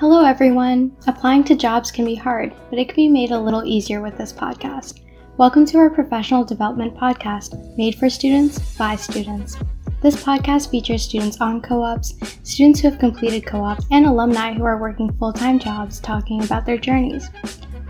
Hello, 0.00 0.24
everyone. 0.24 0.96
Applying 1.06 1.44
to 1.44 1.54
jobs 1.54 1.90
can 1.90 2.06
be 2.06 2.14
hard, 2.14 2.54
but 2.70 2.78
it 2.78 2.88
can 2.88 2.96
be 2.96 3.06
made 3.06 3.32
a 3.32 3.38
little 3.38 3.66
easier 3.66 4.00
with 4.00 4.16
this 4.16 4.32
podcast. 4.32 5.00
Welcome 5.36 5.66
to 5.66 5.76
our 5.76 5.90
professional 5.90 6.42
development 6.42 6.96
podcast, 6.96 7.76
made 7.76 7.96
for 7.96 8.08
students 8.08 8.78
by 8.78 8.96
students. 8.96 9.58
This 10.00 10.16
podcast 10.16 10.70
features 10.70 11.02
students 11.02 11.38
on 11.42 11.60
co 11.60 11.82
ops, 11.82 12.14
students 12.44 12.80
who 12.80 12.88
have 12.88 12.98
completed 12.98 13.44
co 13.44 13.62
ops, 13.62 13.84
and 13.90 14.06
alumni 14.06 14.54
who 14.54 14.64
are 14.64 14.80
working 14.80 15.12
full 15.18 15.34
time 15.34 15.58
jobs 15.58 16.00
talking 16.00 16.42
about 16.42 16.64
their 16.64 16.78
journeys. 16.78 17.28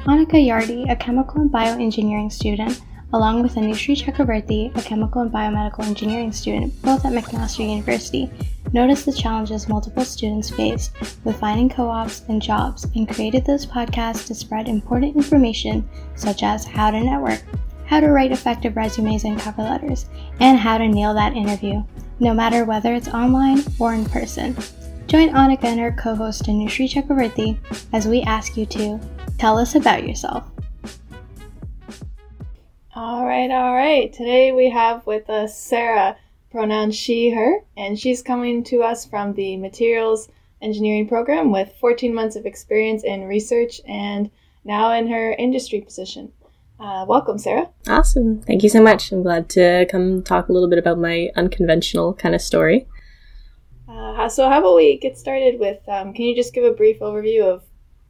Annika 0.07 0.45
Yardi, 0.45 0.91
a 0.91 0.97
chemical 0.97 1.43
and 1.43 1.51
bioengineering 1.53 2.33
student, 2.33 2.81
along 3.13 3.41
with 3.41 3.55
Anushree 3.55 3.97
Chakravarti, 3.97 4.77
a 4.77 4.83
chemical 4.83 5.23
and 5.23 5.31
biomedical 5.31 5.85
engineering 5.85 6.33
student, 6.33 6.73
both 6.83 7.05
at 7.05 7.13
McMaster 7.13 7.71
University, 7.71 8.29
noticed 8.73 9.07
the 9.07 9.12
challenges 9.12 9.68
multiple 9.68 10.05
students 10.05 10.50
faced 10.50 10.93
with 11.25 11.39
finding 11.39 11.68
co 11.68 11.89
ops 11.89 12.22
and 12.29 12.40
jobs 12.40 12.86
and 12.95 13.08
created 13.08 13.45
this 13.45 13.67
podcast 13.67 14.26
to 14.26 14.35
spread 14.35 14.68
important 14.68 15.17
information 15.17 15.89
such 16.14 16.43
as 16.43 16.64
how 16.64 16.90
to 16.90 17.00
network, 17.00 17.43
how 17.86 18.00
to 18.00 18.11
write 18.11 18.32
effective 18.32 18.76
resumes 18.76 19.25
and 19.25 19.39
cover 19.39 19.62
letters, 19.62 20.07
and 20.40 20.59
how 20.59 20.79
to 20.79 20.89
nail 20.89 21.14
that 21.14 21.35
interview 21.35 21.82
no 22.21 22.35
matter 22.35 22.64
whether 22.64 22.95
it's 22.95 23.09
online 23.09 23.64
or 23.79 23.95
in 23.95 24.04
person. 24.04 24.57
Join 25.07 25.31
Annika 25.31 25.64
and 25.64 25.81
her 25.81 25.90
co 25.90 26.14
host 26.14 26.45
Anushree 26.45 26.89
Chakravarti 26.89 27.59
as 27.93 28.07
we 28.07 28.23
ask 28.23 28.57
you 28.57 28.67
to 28.67 29.00
tell 29.39 29.59
us 29.59 29.75
about 29.75 30.07
yourself. 30.07 30.45
All 32.95 33.25
right, 33.25 33.50
all 33.50 33.75
right. 33.75 34.12
Today 34.12 34.53
we 34.53 34.69
have 34.70 35.05
with 35.06 35.28
us 35.31 35.59
Sarah, 35.59 36.17
pronoun 36.50 36.91
she, 36.91 37.31
her, 37.31 37.61
and 37.77 37.98
she's 37.98 38.22
coming 38.22 38.64
to 38.64 38.83
us 38.83 39.05
from 39.05 39.33
the 39.34 39.56
Materials 39.56 40.28
Engineering 40.62 41.09
program 41.09 41.50
with 41.50 41.73
14 41.81 42.12
months 42.12 42.36
of 42.36 42.45
experience 42.45 43.03
in 43.05 43.25
research 43.25 43.81
and 43.86 44.31
now 44.65 44.93
in 44.93 45.09
her 45.09 45.33
industry 45.33 45.81
position. 45.81 46.33
Uh, 46.78 47.05
welcome, 47.06 47.39
Sarah. 47.39 47.69
Awesome. 47.87 48.41
Thank 48.43 48.62
you 48.62 48.69
so 48.69 48.83
much. 48.83 49.12
I'm 49.12 49.23
glad 49.23 49.48
to 49.51 49.87
come 49.91 50.23
talk 50.23 50.48
a 50.48 50.53
little 50.53 50.69
bit 50.69 50.78
about 50.78 50.98
my 50.98 51.28
unconventional 51.37 52.15
kind 52.15 52.34
of 52.34 52.41
story. 52.41 52.87
Uh, 53.89 54.28
so, 54.28 54.48
how 54.48 54.61
about 54.61 54.77
we 54.77 54.98
get 54.98 55.19
started 55.19 55.59
with? 55.59 55.87
Um, 55.89 56.12
can 56.12 56.25
you 56.25 56.34
just 56.34 56.55
give 56.55 56.65
a 56.65 56.73
brief 56.73 57.01
overview 57.01 57.43
of 57.43 57.62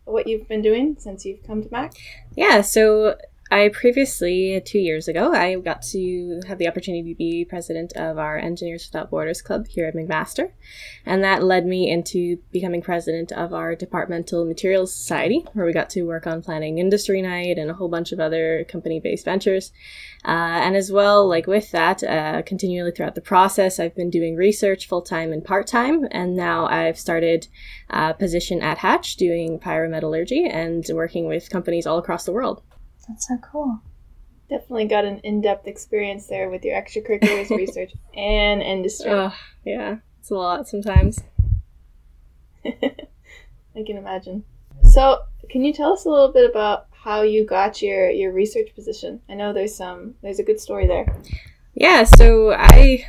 what 0.04 0.26
you've 0.26 0.46
been 0.48 0.62
doing 0.62 0.96
since 0.98 1.24
you've 1.24 1.42
come 1.44 1.62
to 1.62 1.68
Mac? 1.70 1.94
Yeah, 2.36 2.60
so 2.60 3.16
I 3.52 3.68
previously, 3.70 4.62
two 4.64 4.78
years 4.78 5.08
ago, 5.08 5.34
I 5.34 5.56
got 5.56 5.82
to 5.90 6.40
have 6.46 6.58
the 6.58 6.68
opportunity 6.68 7.12
to 7.12 7.18
be 7.18 7.44
president 7.44 7.92
of 7.96 8.16
our 8.16 8.38
Engineers 8.38 8.88
Without 8.88 9.10
Borders 9.10 9.42
Club 9.42 9.66
here 9.66 9.86
at 9.86 9.94
McMaster. 9.96 10.52
And 11.04 11.24
that 11.24 11.42
led 11.42 11.66
me 11.66 11.90
into 11.90 12.36
becoming 12.52 12.80
president 12.80 13.32
of 13.32 13.52
our 13.52 13.74
Departmental 13.74 14.44
Materials 14.44 14.94
Society, 14.94 15.44
where 15.52 15.66
we 15.66 15.72
got 15.72 15.90
to 15.90 16.04
work 16.04 16.28
on 16.28 16.42
planning 16.42 16.78
Industry 16.78 17.20
Night 17.22 17.58
and 17.58 17.68
a 17.68 17.74
whole 17.74 17.88
bunch 17.88 18.12
of 18.12 18.20
other 18.20 18.64
company 18.68 19.00
based 19.00 19.24
ventures. 19.24 19.72
Uh, 20.24 20.60
and 20.62 20.76
as 20.76 20.92
well, 20.92 21.26
like 21.26 21.48
with 21.48 21.72
that, 21.72 22.04
uh, 22.04 22.42
continually 22.42 22.92
throughout 22.92 23.16
the 23.16 23.20
process, 23.20 23.80
I've 23.80 23.96
been 23.96 24.10
doing 24.10 24.36
research 24.36 24.86
full 24.86 25.02
time 25.02 25.32
and 25.32 25.44
part 25.44 25.66
time. 25.66 26.06
And 26.12 26.36
now 26.36 26.66
I've 26.66 27.00
started 27.00 27.48
a 27.88 28.14
position 28.14 28.62
at 28.62 28.78
Hatch 28.78 29.16
doing 29.16 29.58
pyrometallurgy 29.58 30.48
and 30.48 30.84
working 30.92 31.26
with 31.26 31.50
companies 31.50 31.84
all 31.84 31.98
across 31.98 32.24
the 32.24 32.32
world. 32.32 32.62
That's 33.10 33.26
so 33.26 33.38
cool. 33.38 33.80
Definitely 34.48 34.86
got 34.86 35.04
an 35.04 35.18
in 35.24 35.40
depth 35.40 35.66
experience 35.66 36.28
there 36.28 36.48
with 36.48 36.64
your 36.64 36.80
extracurriculars, 36.80 37.50
research, 37.56 37.92
and 38.14 38.62
industry. 38.62 39.10
Oh, 39.10 39.34
yeah. 39.64 39.96
It's 40.20 40.30
a 40.30 40.34
lot 40.34 40.68
sometimes. 40.68 41.18
I 42.64 43.82
can 43.84 43.96
imagine. 43.96 44.44
So, 44.84 45.22
can 45.48 45.64
you 45.64 45.72
tell 45.72 45.92
us 45.92 46.04
a 46.04 46.08
little 46.08 46.32
bit 46.32 46.48
about 46.48 46.86
how 46.92 47.22
you 47.22 47.44
got 47.44 47.82
your 47.82 48.10
your 48.10 48.32
research 48.32 48.74
position? 48.76 49.20
I 49.28 49.34
know 49.34 49.52
there's 49.52 49.74
some 49.74 50.14
there's 50.22 50.38
a 50.38 50.44
good 50.44 50.60
story 50.60 50.86
there. 50.86 51.06
Yeah, 51.74 52.04
so 52.04 52.52
I 52.52 53.04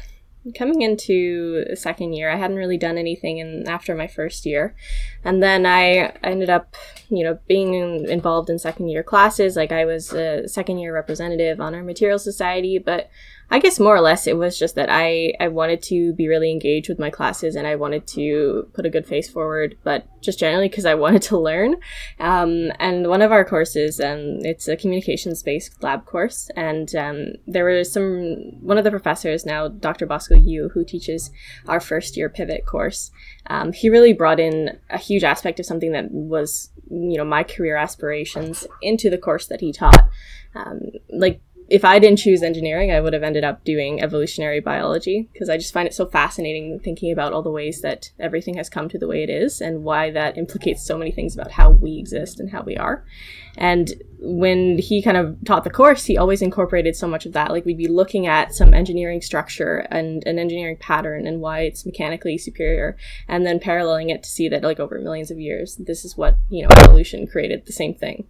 coming 0.58 0.82
into 0.82 1.76
second 1.76 2.14
year, 2.14 2.30
I 2.30 2.36
hadn't 2.36 2.58
really 2.58 2.78
done 2.78 2.98
anything 2.98 3.38
in 3.38 3.68
after 3.68 3.96
my 3.96 4.08
first 4.08 4.46
year, 4.46 4.76
and 5.24 5.42
then 5.42 5.66
I 5.66 6.14
ended 6.24 6.50
up, 6.50 6.76
you 7.10 7.24
know, 7.24 7.38
being 7.48 7.74
involved 8.06 8.50
in 8.50 8.58
second 8.58 8.90
year 8.90 9.04
classes. 9.04 9.56
Like 9.56 9.72
I 9.72 9.86
was 9.86 10.14
a 10.14 10.48
second 10.48 10.80
year 10.80 10.94
representative 10.94 11.62
on 11.62 11.76
our 11.76 11.84
material 11.84 12.20
society, 12.20 12.80
but 12.80 13.10
I 13.54 13.60
guess 13.60 13.82
more 13.82 13.94
or 13.94 14.00
less 14.00 14.28
it 14.28 14.38
was 14.38 14.58
just 14.58 14.76
that 14.76 14.90
I, 14.90 15.34
I 15.42 15.50
wanted 15.50 15.84
to 15.84 16.14
be 16.14 16.30
really 16.30 16.50
engaged 16.50 16.88
with 16.88 17.00
my 17.00 17.10
classes 17.10 17.58
and 17.58 17.68
I 17.68 17.76
wanted 17.76 18.08
to 18.08 18.70
put 18.74 18.86
a 18.86 18.90
good 18.90 19.06
face 19.06 19.30
forward, 19.30 19.78
but 19.84 20.08
just 20.22 20.40
generally 20.40 20.70
because 20.70 20.86
I 20.86 20.96
wanted 21.04 21.22
to 21.24 21.38
learn. 21.38 21.76
Um, 22.18 22.72
and 22.80 23.10
one 23.10 23.22
of 23.22 23.34
our 23.34 23.44
courses, 23.44 24.00
um, 24.00 24.40
it's 24.46 24.70
a 24.70 24.78
communications 24.78 25.44
based 25.44 25.84
lab 25.84 26.06
course. 26.06 26.50
And 26.56 26.96
um, 26.96 27.34
there 27.46 27.66
were 27.66 27.84
some, 27.84 28.62
one 28.62 28.78
of 28.78 28.86
the 28.86 28.90
professors 28.90 29.46
now, 29.46 29.68
Dr. 29.68 30.06
Bosco 30.06 30.36
Yu, 30.36 30.70
who 30.74 30.86
teaches 30.86 31.30
our 31.68 31.82
first 31.82 32.16
year 32.16 32.30
pivot 32.30 32.66
course, 32.66 33.12
um, 33.48 33.74
he 33.74 33.90
really 33.90 34.14
brought 34.14 34.40
in 34.40 34.80
a 34.90 34.98
huge 34.98 35.26
aspect 35.26 35.60
of 35.60 35.66
something 35.66 35.92
that 35.92 36.10
was, 36.10 36.70
you 36.90 37.18
know, 37.18 37.26
my 37.26 37.44
career 37.44 37.76
aspirations 37.76 38.66
into 38.82 39.10
the 39.10 39.18
course 39.18 39.48
that 39.48 39.60
he 39.60 39.74
taught. 39.74 40.10
Um, 40.56 40.80
like 41.10 41.42
if 41.72 41.86
I 41.86 42.00
didn't 42.00 42.20
choose 42.20 42.44
engineering, 42.44 42.92
I 42.92 43.00
would 43.00 43.14
have 43.14 43.24
ended 43.24 43.46
up 43.46 43.64
doing 43.64 44.02
evolutionary 44.02 44.60
biology 44.60 45.30
because 45.32 45.48
I 45.48 45.56
just 45.56 45.72
find 45.72 45.88
it 45.88 45.94
so 45.94 46.06
fascinating 46.06 46.78
thinking 46.84 47.14
about 47.14 47.32
all 47.32 47.42
the 47.42 47.50
ways 47.50 47.80
that 47.80 48.12
everything 48.20 48.56
has 48.58 48.70
come 48.70 48.90
to 48.90 49.00
the 49.00 49.08
way 49.08 49.24
it 49.24 49.30
is 49.30 49.62
and 49.62 49.86
why 49.86 50.12
that 50.12 50.38
implicates 50.38 50.86
so 50.86 50.98
many 50.98 51.12
things 51.12 51.34
about 51.34 51.52
how 51.52 51.70
we 51.70 51.98
exist 51.98 52.42
and 52.42 52.52
how 52.52 52.62
we 52.62 52.76
are. 52.76 53.06
And 53.58 53.94
when 54.20 54.80
he 54.80 55.02
kind 55.02 55.16
of 55.16 55.38
taught 55.46 55.64
the 55.64 55.70
course, 55.70 56.06
he 56.06 56.18
always 56.18 56.42
incorporated 56.42 56.96
so 56.96 57.08
much 57.08 57.26
of 57.26 57.32
that. 57.34 57.52
Like 57.52 57.66
we'd 57.66 57.78
be 57.78 57.88
looking 57.88 58.28
at 58.28 58.54
some 58.54 58.74
engineering 58.74 59.22
structure 59.22 59.88
and 59.90 60.26
an 60.28 60.40
engineering 60.40 60.78
pattern 60.78 61.26
and 61.26 61.40
why 61.40 61.62
it's 61.62 61.86
mechanically 61.86 62.38
superior, 62.38 62.98
and 63.30 63.46
then 63.46 63.60
paralleling 63.60 64.10
it 64.10 64.24
to 64.24 64.30
see 64.30 64.50
that 64.50 64.64
like 64.64 64.80
over 64.80 65.00
millions 65.00 65.32
of 65.32 65.40
years, 65.40 65.78
this 65.78 66.04
is 66.04 66.18
what 66.18 66.38
you 66.50 66.64
know 66.64 66.70
evolution 66.78 67.28
created 67.28 67.66
the 67.66 67.74
same 67.74 67.94
thing. 67.94 68.28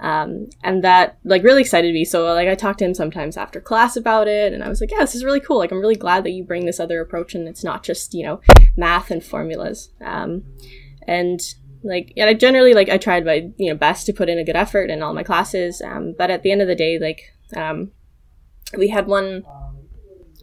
Um, 0.00 0.48
and 0.62 0.84
that 0.84 1.18
like 1.24 1.42
really 1.42 1.62
excited 1.62 1.92
me. 1.92 2.04
So 2.04 2.24
like 2.24 2.48
I 2.48 2.54
talked 2.54 2.78
to 2.80 2.84
him 2.84 2.94
sometimes 2.94 3.36
after 3.36 3.60
class 3.60 3.96
about 3.96 4.28
it, 4.28 4.52
and 4.52 4.62
I 4.62 4.68
was 4.68 4.80
like, 4.80 4.90
yeah, 4.90 5.00
this 5.00 5.14
is 5.14 5.24
really 5.24 5.40
cool. 5.40 5.58
Like 5.58 5.72
I'm 5.72 5.80
really 5.80 5.96
glad 5.96 6.24
that 6.24 6.30
you 6.30 6.44
bring 6.44 6.66
this 6.66 6.80
other 6.80 7.00
approach, 7.00 7.34
and 7.34 7.48
it's 7.48 7.64
not 7.64 7.82
just 7.82 8.14
you 8.14 8.24
know 8.24 8.40
math 8.76 9.10
and 9.10 9.24
formulas. 9.24 9.90
Um, 10.00 10.44
and 11.06 11.40
like 11.82 12.12
yeah, 12.16 12.26
I 12.26 12.34
generally 12.34 12.74
like 12.74 12.88
I 12.88 12.98
tried 12.98 13.24
my 13.24 13.50
you 13.56 13.70
know 13.70 13.76
best 13.76 14.06
to 14.06 14.12
put 14.12 14.28
in 14.28 14.38
a 14.38 14.44
good 14.44 14.56
effort 14.56 14.90
in 14.90 15.02
all 15.02 15.14
my 15.14 15.22
classes. 15.22 15.82
Um, 15.82 16.14
but 16.16 16.30
at 16.30 16.42
the 16.42 16.52
end 16.52 16.62
of 16.62 16.68
the 16.68 16.74
day, 16.74 16.98
like 16.98 17.22
um, 17.56 17.92
we 18.76 18.88
had 18.88 19.06
one 19.06 19.44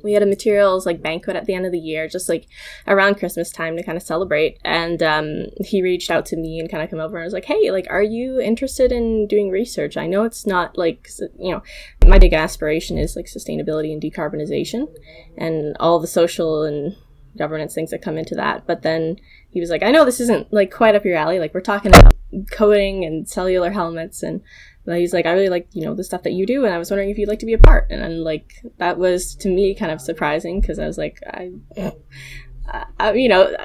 we 0.04 0.14
had 0.14 0.24
a 0.24 0.28
materials 0.28 0.86
like 0.86 1.02
banquet 1.02 1.36
at 1.36 1.46
the 1.46 1.54
end 1.54 1.66
of 1.66 1.72
the 1.72 1.80
year, 1.80 2.08
just 2.08 2.30
like 2.30 2.48
around 2.88 3.16
Christmas 3.16 3.52
time 3.52 3.76
to 3.78 3.84
kind 3.84 3.98
of 3.98 4.04
celebrate. 4.04 4.60
And 4.64 5.02
um, 5.02 5.46
he 5.64 5.82
reached 5.82 6.12
out 6.12 6.26
to 6.28 6.38
me 6.38 6.60
and 6.60 6.70
kind 6.70 6.84
of 6.84 6.90
come 6.90 7.00
over 7.00 7.18
and 7.18 7.26
was 7.26 7.34
like, 7.34 7.46
"Hey, 7.46 7.72
like, 7.72 7.88
are 7.90 8.04
you 8.04 8.40
interested 8.40 8.92
in 8.92 9.28
doing 9.28 9.50
research? 9.50 9.98
I 9.98 10.08
know 10.08 10.24
it's 10.24 10.46
not 10.46 10.78
like 10.78 11.10
you 11.40 11.52
know, 11.52 11.64
my 12.08 12.20
big 12.20 12.34
aspiration 12.34 12.98
is 12.98 13.16
like 13.16 13.26
sustainability 13.26 13.92
and 13.92 14.02
decarbonization, 14.02 14.88
and 15.38 15.76
all 15.80 16.00
the 16.00 16.08
social 16.08 16.64
and 16.64 16.96
governance 17.38 17.74
things 17.74 17.92
that 17.92 18.02
come 18.02 18.18
into 18.18 18.36
that. 18.36 18.66
But 18.66 18.82
then 18.82 19.18
he 19.50 19.60
was 19.60 19.70
like, 19.70 19.84
I 19.84 19.92
know 19.92 20.06
this 20.06 20.20
isn't 20.20 20.52
like 20.54 20.72
quite 20.72 20.96
up 20.96 21.06
your 21.06 21.18
alley. 21.18 21.40
Like 21.40 21.54
we're 21.54 21.62
talking 21.62 21.92
about 21.92 22.14
coding 22.52 23.06
and 23.06 23.28
cellular 23.28 23.72
helmets 23.72 24.24
and 24.24 24.42
he's 24.94 25.14
like, 25.14 25.26
I 25.26 25.32
really 25.32 25.50
like, 25.50 25.68
you 25.74 25.84
know, 25.84 25.96
the 25.96 26.04
stuff 26.04 26.24
that 26.24 26.34
you 26.34 26.46
do, 26.46 26.64
and 26.64 26.74
I 26.74 26.78
was 26.78 26.92
wondering 26.92 27.10
if 27.10 27.18
you'd 27.18 27.30
like 27.30 27.40
to 27.40 27.46
be 27.46 27.54
a 27.54 27.58
part. 27.58 27.88
And 27.90 28.02
then, 28.02 28.24
like, 28.24 28.54
that 28.78 28.98
was 28.98 29.36
to 29.38 29.50
me 29.50 29.74
kind 29.74 29.92
of 29.92 30.00
surprising 30.00 30.62
because 30.62 30.78
I 30.78 30.86
was 30.86 30.98
like, 30.98 31.20
I, 31.26 31.52
I, 33.00 33.14
you 33.14 33.28
know, 33.28 33.56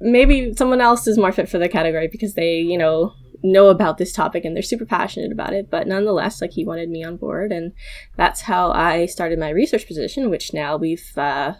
maybe 0.00 0.54
someone 0.54 0.80
else 0.80 1.06
is 1.06 1.18
more 1.18 1.32
fit 1.32 1.48
for 1.48 1.58
the 1.58 1.68
category 1.68 2.08
because 2.08 2.34
they, 2.34 2.58
you 2.58 2.78
know, 2.78 3.14
know 3.42 3.68
about 3.68 3.98
this 3.98 4.12
topic 4.12 4.44
and 4.44 4.54
they're 4.54 4.62
super 4.62 4.84
passionate 4.84 5.32
about 5.32 5.54
it. 5.54 5.70
But 5.70 5.86
nonetheless, 5.86 6.40
like, 6.40 6.52
he 6.52 6.64
wanted 6.64 6.88
me 6.88 7.02
on 7.02 7.16
board, 7.16 7.52
and 7.52 7.72
that's 8.16 8.42
how 8.42 8.70
I 8.70 9.06
started 9.06 9.38
my 9.38 9.50
research 9.50 9.86
position, 9.86 10.30
which 10.30 10.54
now 10.54 10.76
we've, 10.76 11.12
uh, 11.16 11.54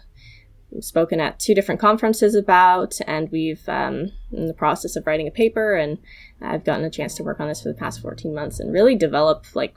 spoken 0.79 1.19
at 1.19 1.39
two 1.39 1.53
different 1.53 1.81
conferences 1.81 2.35
about, 2.35 2.97
and 3.05 3.29
we've 3.31 3.67
um, 3.67 4.11
in 4.31 4.47
the 4.47 4.53
process 4.53 4.95
of 4.95 5.05
writing 5.05 5.27
a 5.27 5.31
paper, 5.31 5.75
and 5.75 5.97
I've 6.41 6.63
gotten 6.63 6.85
a 6.85 6.89
chance 6.89 7.15
to 7.15 7.23
work 7.23 7.39
on 7.39 7.47
this 7.47 7.61
for 7.61 7.69
the 7.69 7.75
past 7.75 8.01
14 8.01 8.33
months 8.33 8.59
and 8.59 8.71
really 8.71 8.95
develop 8.95 9.45
like 9.53 9.75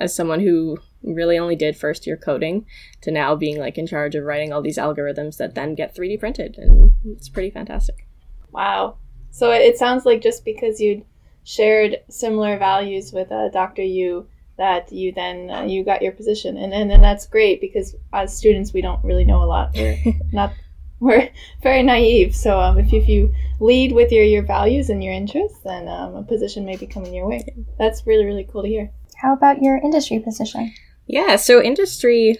as 0.00 0.14
someone 0.14 0.40
who 0.40 0.78
really 1.02 1.38
only 1.38 1.56
did 1.56 1.76
first 1.76 2.06
year 2.06 2.16
coding 2.16 2.64
to 3.00 3.10
now 3.10 3.34
being 3.34 3.58
like 3.58 3.78
in 3.78 3.86
charge 3.86 4.14
of 4.14 4.24
writing 4.24 4.52
all 4.52 4.62
these 4.62 4.78
algorithms 4.78 5.36
that 5.38 5.54
then 5.54 5.74
get 5.74 5.94
3D 5.94 6.20
printed, 6.20 6.56
and 6.58 6.92
it's 7.04 7.28
pretty 7.28 7.50
fantastic. 7.50 8.06
Wow! 8.52 8.98
So 9.30 9.50
it 9.50 9.76
sounds 9.76 10.06
like 10.06 10.22
just 10.22 10.44
because 10.44 10.80
you 10.80 11.04
shared 11.44 11.96
similar 12.08 12.58
values 12.58 13.12
with 13.12 13.32
uh, 13.32 13.48
Dr. 13.48 13.82
Yu 13.82 14.26
that 14.58 14.92
you 14.92 15.12
then 15.12 15.50
uh, 15.50 15.62
you 15.62 15.84
got 15.84 16.02
your 16.02 16.12
position 16.12 16.56
and, 16.56 16.74
and 16.74 16.92
and 16.92 17.02
that's 17.02 17.26
great 17.26 17.60
because 17.60 17.94
as 18.12 18.36
students 18.36 18.72
we 18.72 18.82
don't 18.82 19.02
really 19.04 19.24
know 19.24 19.42
a 19.42 19.46
lot 19.46 19.70
we're 19.74 19.96
not 20.32 20.52
we're 21.00 21.30
very 21.62 21.82
naive. 21.82 22.34
So 22.34 22.58
um, 22.60 22.78
if, 22.78 22.92
if 22.92 23.08
you 23.08 23.32
lead 23.60 23.92
with 23.92 24.10
your, 24.10 24.24
your 24.24 24.42
values 24.42 24.90
and 24.90 25.02
your 25.02 25.12
interests, 25.12 25.58
then 25.64 25.88
um, 25.88 26.16
a 26.16 26.22
position 26.22 26.64
may 26.64 26.76
be 26.76 26.86
coming 26.86 27.14
your 27.14 27.28
way. 27.28 27.44
That's 27.78 28.06
really, 28.06 28.24
really 28.24 28.48
cool 28.50 28.62
to 28.62 28.68
hear. 28.68 28.90
How 29.16 29.32
about 29.32 29.62
your 29.62 29.76
industry 29.76 30.18
position? 30.20 30.72
Yeah, 31.06 31.36
so 31.36 31.62
industry, 31.62 32.38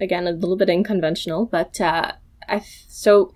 again, 0.00 0.26
a 0.26 0.32
little 0.32 0.56
bit 0.56 0.70
unconventional, 0.70 1.46
but 1.46 1.80
uh, 1.80 2.12
I 2.48 2.60
so 2.88 3.32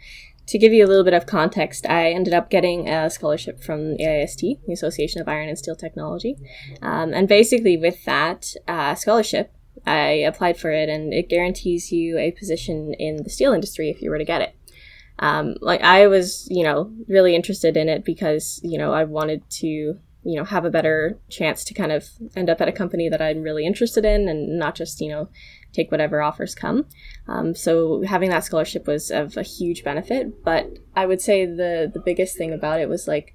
to 0.51 0.59
give 0.59 0.73
you 0.73 0.85
a 0.85 0.89
little 0.89 1.05
bit 1.05 1.15
of 1.15 1.27
context, 1.27 1.87
I 1.89 2.11
ended 2.11 2.35
up 2.35 2.51
getting 2.51 2.89
a 2.89 3.09
scholarship 3.09 3.63
from 3.63 3.97
AIST, 4.01 4.41
the 4.67 4.73
Association 4.73 5.21
of 5.21 5.29
Iron 5.29 5.49
and 5.49 5.57
Steel 5.57 5.77
Technology. 5.77 6.37
Um, 6.83 7.15
and 7.15 7.29
basically, 7.29 7.77
with 7.77 8.05
that 8.05 8.55
uh, 8.67 8.97
scholarship, 8.97 9.53
I 9.87 10.09
applied 10.27 10.59
for 10.59 10.73
it, 10.73 10.89
and 10.89 11.15
it 11.15 11.29
guarantees 11.29 11.93
you 11.93 12.19
a 12.19 12.33
position 12.33 12.95
in 12.95 13.23
the 13.23 13.31
steel 13.31 13.53
industry 13.53 13.91
if 13.91 14.03
you 14.03 14.11
were 14.11 14.19
to 14.19 14.25
get 14.25 14.43
it. 14.43 14.57
Um, 15.21 15.55
like 15.61 15.83
I 15.83 16.09
was, 16.09 16.49
you 16.51 16.65
know, 16.65 16.93
really 17.07 17.37
interested 17.37 17.77
in 17.77 17.89
it 17.89 18.05
because 18.05 18.61
you 18.65 18.77
know 18.77 18.93
I 18.93 19.05
wanted 19.05 19.49
to, 19.61 19.69
you 19.69 20.01
know, 20.25 20.45
have 20.45 20.65
a 20.65 20.71
better 20.71 21.17
chance 21.29 21.63
to 21.65 21.75
kind 21.75 21.93
of 21.93 22.09
end 22.35 22.51
up 22.51 22.61
at 22.61 22.69
a 22.69 22.73
company 22.73 23.09
that 23.09 23.23
I'm 23.23 23.43
really 23.43 23.67
interested 23.67 24.05
in, 24.05 24.29
and 24.29 24.59
not 24.59 24.75
just, 24.75 25.01
you 25.01 25.11
know, 25.11 25.29
take 25.73 25.91
whatever 25.91 26.21
offers 26.23 26.55
come. 26.55 26.87
Um, 27.29 27.55
so 27.55 28.03
having 28.03 28.31
that 28.31 28.45
scholarship 28.45 28.87
was 28.87 29.11
of 29.11 29.37
a 29.37 29.43
huge 29.43 29.85
benefit. 29.85 30.45
But 30.45 30.79
I 30.97 31.07
would 31.07 31.21
say 31.21 31.47
the 31.47 31.91
the 31.93 32.01
biggest 32.01 32.37
thing 32.37 32.53
about 32.53 32.81
it 32.81 32.89
was 32.89 33.07
like 33.07 33.35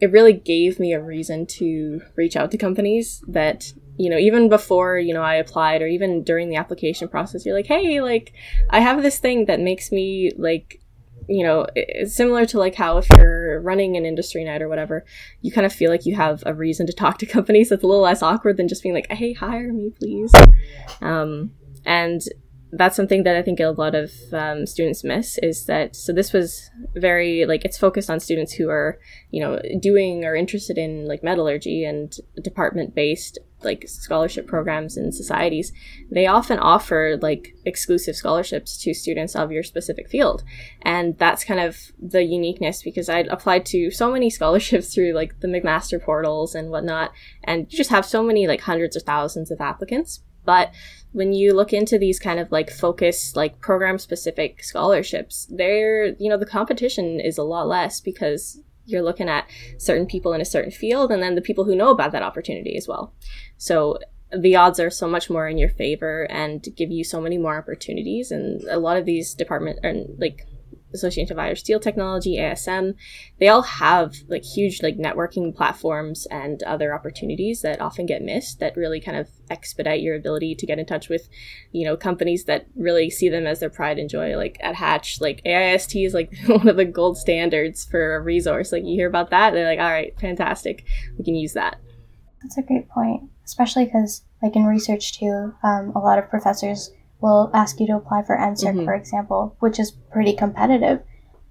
it 0.00 0.10
really 0.12 0.32
gave 0.32 0.78
me 0.78 0.92
a 0.92 1.02
reason 1.02 1.46
to 1.46 2.02
reach 2.16 2.36
out 2.36 2.50
to 2.50 2.58
companies 2.58 3.22
that 3.28 3.72
you 3.96 4.10
know 4.10 4.18
even 4.18 4.48
before 4.48 4.98
you 4.98 5.14
know 5.14 5.22
i 5.22 5.34
applied 5.34 5.80
or 5.80 5.86
even 5.86 6.22
during 6.24 6.48
the 6.48 6.56
application 6.56 7.08
process 7.08 7.46
you're 7.46 7.54
like 7.54 7.68
hey 7.68 8.00
like 8.00 8.32
i 8.70 8.80
have 8.80 9.02
this 9.02 9.18
thing 9.18 9.44
that 9.46 9.60
makes 9.60 9.92
me 9.92 10.32
like 10.36 10.80
you 11.28 11.44
know 11.44 11.66
similar 12.04 12.44
to 12.44 12.58
like 12.58 12.74
how 12.74 12.98
if 12.98 13.06
you're 13.16 13.60
running 13.60 13.96
an 13.96 14.04
industry 14.04 14.44
night 14.44 14.60
or 14.60 14.68
whatever 14.68 15.04
you 15.40 15.50
kind 15.50 15.64
of 15.64 15.72
feel 15.72 15.90
like 15.90 16.04
you 16.04 16.14
have 16.14 16.42
a 16.44 16.52
reason 16.52 16.86
to 16.86 16.92
talk 16.92 17.18
to 17.18 17.26
companies 17.38 17.68
that's 17.68 17.84
a 17.84 17.86
little 17.86 18.02
less 18.02 18.22
awkward 18.22 18.56
than 18.56 18.68
just 18.68 18.82
being 18.82 18.94
like 18.94 19.10
hey 19.10 19.32
hire 19.32 19.72
me 19.72 19.90
please 19.98 20.32
um, 21.00 21.52
and 21.84 22.22
that's 22.76 22.96
something 22.96 23.22
that 23.22 23.36
I 23.36 23.42
think 23.42 23.60
a 23.60 23.68
lot 23.68 23.94
of 23.94 24.10
um, 24.32 24.66
students 24.66 25.04
miss 25.04 25.38
is 25.38 25.66
that 25.66 25.94
so 25.94 26.12
this 26.12 26.32
was 26.32 26.70
very 26.94 27.46
like 27.46 27.64
it's 27.64 27.78
focused 27.78 28.10
on 28.10 28.18
students 28.20 28.52
who 28.52 28.68
are 28.68 28.98
you 29.30 29.40
know 29.40 29.60
doing 29.80 30.24
or 30.24 30.34
interested 30.34 30.76
in 30.76 31.06
like 31.06 31.22
metallurgy 31.22 31.84
and 31.84 32.16
department 32.42 32.94
based 32.94 33.38
like 33.62 33.88
scholarship 33.88 34.46
programs 34.46 34.96
and 34.96 35.14
societies. 35.14 35.72
They 36.10 36.26
often 36.26 36.58
offer 36.58 37.18
like 37.22 37.54
exclusive 37.64 38.14
scholarships 38.14 38.76
to 38.82 38.92
students 38.92 39.34
of 39.34 39.50
your 39.50 39.62
specific 39.62 40.10
field. 40.10 40.44
And 40.82 41.16
that's 41.16 41.44
kind 41.44 41.60
of 41.60 41.78
the 41.98 42.24
uniqueness 42.24 42.82
because 42.82 43.08
i 43.08 43.20
applied 43.30 43.64
to 43.66 43.90
so 43.90 44.10
many 44.10 44.28
scholarships 44.38 44.92
through 44.94 45.12
like 45.12 45.40
the 45.40 45.48
mcmaster 45.48 46.02
portals 46.02 46.54
and 46.54 46.70
whatnot 46.70 47.12
and 47.44 47.70
you 47.70 47.76
just 47.76 47.90
have 47.90 48.04
so 48.04 48.22
many 48.22 48.46
like 48.46 48.60
hundreds 48.60 48.96
of 48.96 49.02
thousands 49.02 49.50
of 49.50 49.60
applicants 49.60 50.20
but 50.44 50.72
when 51.12 51.32
you 51.32 51.54
look 51.54 51.72
into 51.72 51.98
these 51.98 52.18
kind 52.18 52.40
of 52.40 52.50
like 52.50 52.70
focus 52.70 53.36
like 53.36 53.60
program 53.60 53.98
specific 53.98 54.62
scholarships 54.62 55.46
there 55.50 56.06
you 56.18 56.28
know 56.28 56.36
the 56.36 56.46
competition 56.46 57.20
is 57.20 57.38
a 57.38 57.42
lot 57.42 57.66
less 57.66 58.00
because 58.00 58.60
you're 58.86 59.02
looking 59.02 59.28
at 59.28 59.48
certain 59.78 60.06
people 60.06 60.32
in 60.32 60.40
a 60.40 60.44
certain 60.44 60.70
field 60.70 61.10
and 61.10 61.22
then 61.22 61.34
the 61.34 61.40
people 61.40 61.64
who 61.64 61.74
know 61.74 61.90
about 61.90 62.12
that 62.12 62.22
opportunity 62.22 62.76
as 62.76 62.86
well. 62.88 63.14
So 63.56 63.98
the 64.36 64.56
odds 64.56 64.80
are 64.80 64.90
so 64.90 65.08
much 65.08 65.30
more 65.30 65.48
in 65.48 65.58
your 65.58 65.68
favor 65.68 66.24
and 66.30 66.66
give 66.76 66.90
you 66.90 67.04
so 67.04 67.20
many 67.20 67.38
more 67.38 67.56
opportunities 67.56 68.30
and 68.30 68.62
a 68.64 68.78
lot 68.78 68.96
of 68.96 69.04
these 69.04 69.34
department 69.34 69.78
and 69.82 70.18
like 70.18 70.46
Association 70.94 71.32
of 71.32 71.38
Iron 71.38 71.50
and 71.50 71.58
Steel 71.58 71.80
Technology, 71.80 72.38
ASM, 72.38 72.94
they 73.38 73.48
all 73.48 73.62
have 73.62 74.14
like 74.28 74.44
huge 74.44 74.82
like 74.82 74.96
networking 74.96 75.54
platforms 75.54 76.26
and 76.30 76.62
other 76.62 76.94
opportunities 76.94 77.62
that 77.62 77.80
often 77.80 78.06
get 78.06 78.22
missed 78.22 78.60
that 78.60 78.76
really 78.76 79.00
kind 79.00 79.16
of 79.16 79.28
expedite 79.50 80.00
your 80.00 80.14
ability 80.14 80.54
to 80.54 80.66
get 80.66 80.78
in 80.78 80.86
touch 80.86 81.08
with, 81.08 81.28
you 81.72 81.84
know, 81.84 81.96
companies 81.96 82.44
that 82.44 82.66
really 82.76 83.10
see 83.10 83.28
them 83.28 83.46
as 83.46 83.60
their 83.60 83.70
pride 83.70 83.98
and 83.98 84.08
joy. 84.08 84.36
Like 84.36 84.56
at 84.60 84.76
Hatch, 84.76 85.20
like 85.20 85.42
AIST 85.44 85.96
is 85.96 86.14
like 86.14 86.32
one 86.46 86.68
of 86.68 86.76
the 86.76 86.84
gold 86.84 87.18
standards 87.18 87.84
for 87.84 88.16
a 88.16 88.20
resource. 88.20 88.72
Like 88.72 88.84
you 88.84 88.94
hear 88.94 89.08
about 89.08 89.30
that, 89.30 89.52
they're 89.52 89.68
like, 89.68 89.80
all 89.80 89.90
right, 89.90 90.18
fantastic. 90.20 90.84
We 91.18 91.24
can 91.24 91.34
use 91.34 91.52
that. 91.54 91.78
That's 92.42 92.58
a 92.58 92.62
great 92.62 92.88
point, 92.88 93.30
especially 93.44 93.86
because 93.86 94.22
like 94.42 94.54
in 94.54 94.64
research 94.64 95.18
too, 95.18 95.54
um, 95.62 95.92
a 95.96 95.98
lot 95.98 96.18
of 96.18 96.28
professors 96.28 96.92
will 97.24 97.50
ask 97.54 97.80
you 97.80 97.86
to 97.86 97.96
apply 97.96 98.22
for 98.22 98.36
NSERC, 98.36 98.74
mm-hmm. 98.74 98.84
for 98.84 98.94
example, 98.94 99.56
which 99.58 99.80
is 99.80 99.90
pretty 100.12 100.34
competitive. 100.34 101.00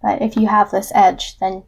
But 0.03 0.21
if 0.21 0.37
you 0.37 0.47
have 0.47 0.69
this 0.69 0.91
edge, 0.93 1.39
then 1.39 1.63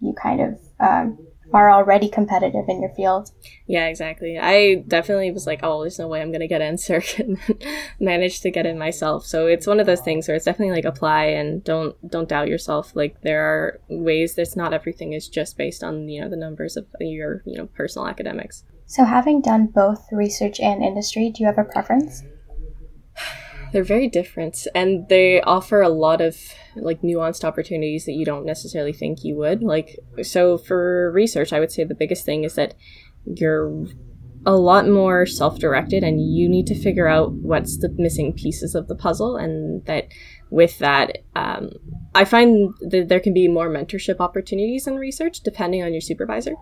you 0.00 0.14
kind 0.14 0.40
of 0.40 0.60
um, 0.80 1.18
are 1.52 1.70
already 1.70 2.08
competitive 2.08 2.64
in 2.68 2.80
your 2.80 2.94
field. 2.94 3.32
Yeah, 3.66 3.86
exactly. 3.88 4.38
I 4.40 4.76
definitely 4.88 5.30
was 5.30 5.46
like, 5.46 5.60
oh, 5.62 5.82
there's 5.82 5.98
no 5.98 6.08
way 6.08 6.22
I'm 6.22 6.30
going 6.30 6.40
to 6.40 6.48
get 6.48 6.62
NSERC 6.62 7.18
and 7.48 7.64
managed 8.00 8.40
to 8.44 8.50
get 8.50 8.64
in 8.64 8.78
myself. 8.78 9.26
So 9.26 9.46
it's 9.46 9.66
one 9.66 9.78
of 9.78 9.84
those 9.84 10.00
things 10.00 10.26
where 10.26 10.36
it's 10.36 10.46
definitely 10.46 10.74
like 10.74 10.86
apply 10.86 11.24
and 11.26 11.62
don't 11.62 11.94
don't 12.08 12.30
doubt 12.30 12.48
yourself. 12.48 12.96
Like 12.96 13.20
there 13.20 13.44
are 13.44 13.80
ways 13.90 14.34
that's 14.34 14.56
not 14.56 14.72
everything 14.72 15.12
is 15.12 15.28
just 15.28 15.58
based 15.58 15.84
on, 15.84 16.08
you 16.08 16.22
know, 16.22 16.30
the 16.30 16.36
numbers 16.36 16.78
of 16.78 16.86
your, 16.98 17.42
you 17.44 17.58
know, 17.58 17.66
personal 17.66 18.08
academics. 18.08 18.64
So 18.86 19.04
having 19.04 19.42
done 19.42 19.66
both 19.66 20.08
research 20.12 20.60
and 20.60 20.82
industry, 20.82 21.28
do 21.28 21.42
you 21.42 21.46
have 21.46 21.58
a 21.58 21.64
preference? 21.64 22.22
They're 23.72 23.84
very 23.84 24.08
different 24.08 24.66
and 24.74 25.08
they 25.08 25.40
offer 25.42 25.80
a 25.82 25.88
lot 25.88 26.20
of 26.20 26.36
like 26.76 27.02
nuanced 27.02 27.44
opportunities 27.44 28.04
that 28.04 28.12
you 28.12 28.24
don't 28.24 28.46
necessarily 28.46 28.92
think 28.92 29.24
you 29.24 29.34
would 29.34 29.62
like 29.62 29.98
so 30.22 30.56
for 30.56 31.10
research 31.12 31.52
i 31.52 31.58
would 31.58 31.72
say 31.72 31.84
the 31.84 31.94
biggest 31.94 32.24
thing 32.24 32.44
is 32.44 32.54
that 32.54 32.74
you're 33.24 33.86
a 34.46 34.54
lot 34.54 34.86
more 34.86 35.24
self-directed 35.24 36.04
and 36.04 36.20
you 36.20 36.48
need 36.48 36.66
to 36.66 36.80
figure 36.80 37.08
out 37.08 37.32
what's 37.32 37.78
the 37.78 37.88
missing 37.96 38.32
pieces 38.32 38.74
of 38.74 38.88
the 38.88 38.94
puzzle 38.94 39.36
and 39.36 39.84
that 39.86 40.08
with 40.50 40.78
that 40.78 41.18
um, 41.34 41.70
i 42.14 42.24
find 42.24 42.74
that 42.80 43.08
there 43.08 43.20
can 43.20 43.34
be 43.34 43.48
more 43.48 43.68
mentorship 43.68 44.20
opportunities 44.20 44.86
in 44.86 44.96
research 44.96 45.40
depending 45.40 45.82
on 45.82 45.92
your 45.92 46.00
supervisor 46.00 46.54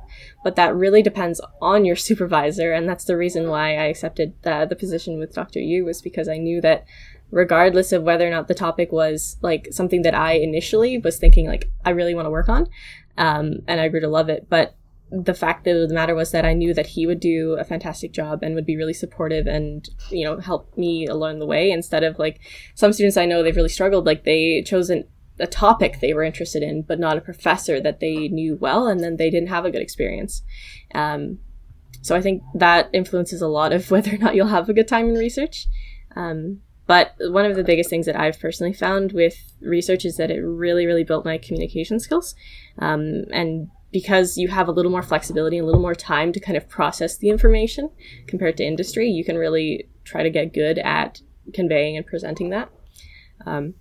but 0.44 0.56
that 0.56 0.74
really 0.74 1.02
depends 1.02 1.40
on 1.60 1.84
your 1.84 1.96
supervisor 2.08 2.72
and 2.72 2.88
that's 2.88 3.04
the 3.04 3.16
reason 3.16 3.48
why 3.48 3.76
i 3.76 3.84
accepted 3.84 4.32
the, 4.42 4.66
the 4.68 4.76
position 4.76 5.18
with 5.18 5.34
dr 5.34 5.58
yu 5.58 5.84
was 5.84 6.00
because 6.00 6.28
i 6.28 6.36
knew 6.36 6.60
that 6.60 6.84
regardless 7.30 7.92
of 7.92 8.02
whether 8.02 8.26
or 8.26 8.30
not 8.30 8.46
the 8.46 8.54
topic 8.54 8.92
was 8.92 9.36
like 9.42 9.68
something 9.70 10.02
that 10.02 10.14
i 10.14 10.32
initially 10.32 10.98
was 10.98 11.18
thinking 11.18 11.46
like 11.46 11.70
i 11.84 11.90
really 11.90 12.14
want 12.14 12.26
to 12.26 12.30
work 12.30 12.48
on 12.48 12.68
um, 13.18 13.58
and 13.66 13.80
i 13.80 13.88
grew 13.88 14.00
to 14.00 14.08
love 14.08 14.28
it 14.28 14.46
but 14.48 14.76
the 15.12 15.34
fact 15.34 15.66
of 15.66 15.88
the 15.88 15.94
matter 15.94 16.14
was 16.14 16.30
that 16.30 16.46
I 16.46 16.54
knew 16.54 16.72
that 16.72 16.86
he 16.86 17.06
would 17.06 17.20
do 17.20 17.56
a 17.60 17.64
fantastic 17.64 18.12
job 18.12 18.42
and 18.42 18.54
would 18.54 18.64
be 18.64 18.78
really 18.78 18.94
supportive 18.94 19.46
and, 19.46 19.86
you 20.10 20.24
know, 20.24 20.38
help 20.38 20.76
me 20.76 21.06
along 21.06 21.38
the 21.38 21.46
way 21.46 21.70
instead 21.70 22.02
of 22.02 22.18
like 22.18 22.40
some 22.74 22.94
students 22.94 23.18
I 23.18 23.26
know 23.26 23.42
they've 23.42 23.54
really 23.54 23.68
struggled, 23.68 24.06
like 24.06 24.24
they 24.24 24.62
chose 24.62 24.88
an, 24.88 25.04
a 25.38 25.46
topic 25.46 26.00
they 26.00 26.14
were 26.14 26.22
interested 26.22 26.62
in, 26.62 26.82
but 26.82 26.98
not 26.98 27.18
a 27.18 27.20
professor 27.20 27.78
that 27.80 28.00
they 28.00 28.28
knew 28.28 28.56
well, 28.56 28.86
and 28.86 29.00
then 29.00 29.16
they 29.16 29.28
didn't 29.28 29.50
have 29.50 29.66
a 29.66 29.70
good 29.70 29.82
experience. 29.82 30.42
Um, 30.94 31.40
so 32.00 32.16
I 32.16 32.22
think 32.22 32.42
that 32.54 32.88
influences 32.94 33.42
a 33.42 33.48
lot 33.48 33.72
of 33.72 33.90
whether 33.90 34.14
or 34.14 34.18
not 34.18 34.34
you'll 34.34 34.46
have 34.46 34.70
a 34.70 34.74
good 34.74 34.88
time 34.88 35.10
in 35.10 35.14
research. 35.14 35.66
Um, 36.16 36.62
but 36.86 37.14
one 37.18 37.44
of 37.44 37.54
the 37.54 37.64
biggest 37.64 37.90
things 37.90 38.06
that 38.06 38.18
I've 38.18 38.40
personally 38.40 38.72
found 38.72 39.12
with 39.12 39.36
research 39.60 40.04
is 40.06 40.16
that 40.16 40.30
it 40.30 40.40
really, 40.40 40.86
really 40.86 41.04
built 41.04 41.24
my 41.24 41.38
communication 41.38 42.00
skills 42.00 42.34
um, 42.78 43.24
and 43.30 43.68
because 43.92 44.38
you 44.38 44.48
have 44.48 44.68
a 44.68 44.72
little 44.72 44.90
more 44.90 45.02
flexibility, 45.02 45.58
and 45.58 45.64
a 45.64 45.66
little 45.66 45.80
more 45.80 45.94
time 45.94 46.32
to 46.32 46.40
kind 46.40 46.56
of 46.56 46.68
process 46.68 47.18
the 47.18 47.28
information 47.28 47.90
compared 48.26 48.56
to 48.56 48.64
industry, 48.64 49.08
you 49.08 49.24
can 49.24 49.36
really 49.36 49.88
try 50.04 50.22
to 50.22 50.30
get 50.30 50.54
good 50.54 50.78
at 50.78 51.20
conveying 51.52 51.96
and 51.96 52.06
presenting 52.06 52.50
that. 52.50 52.70
Um, 53.46 53.74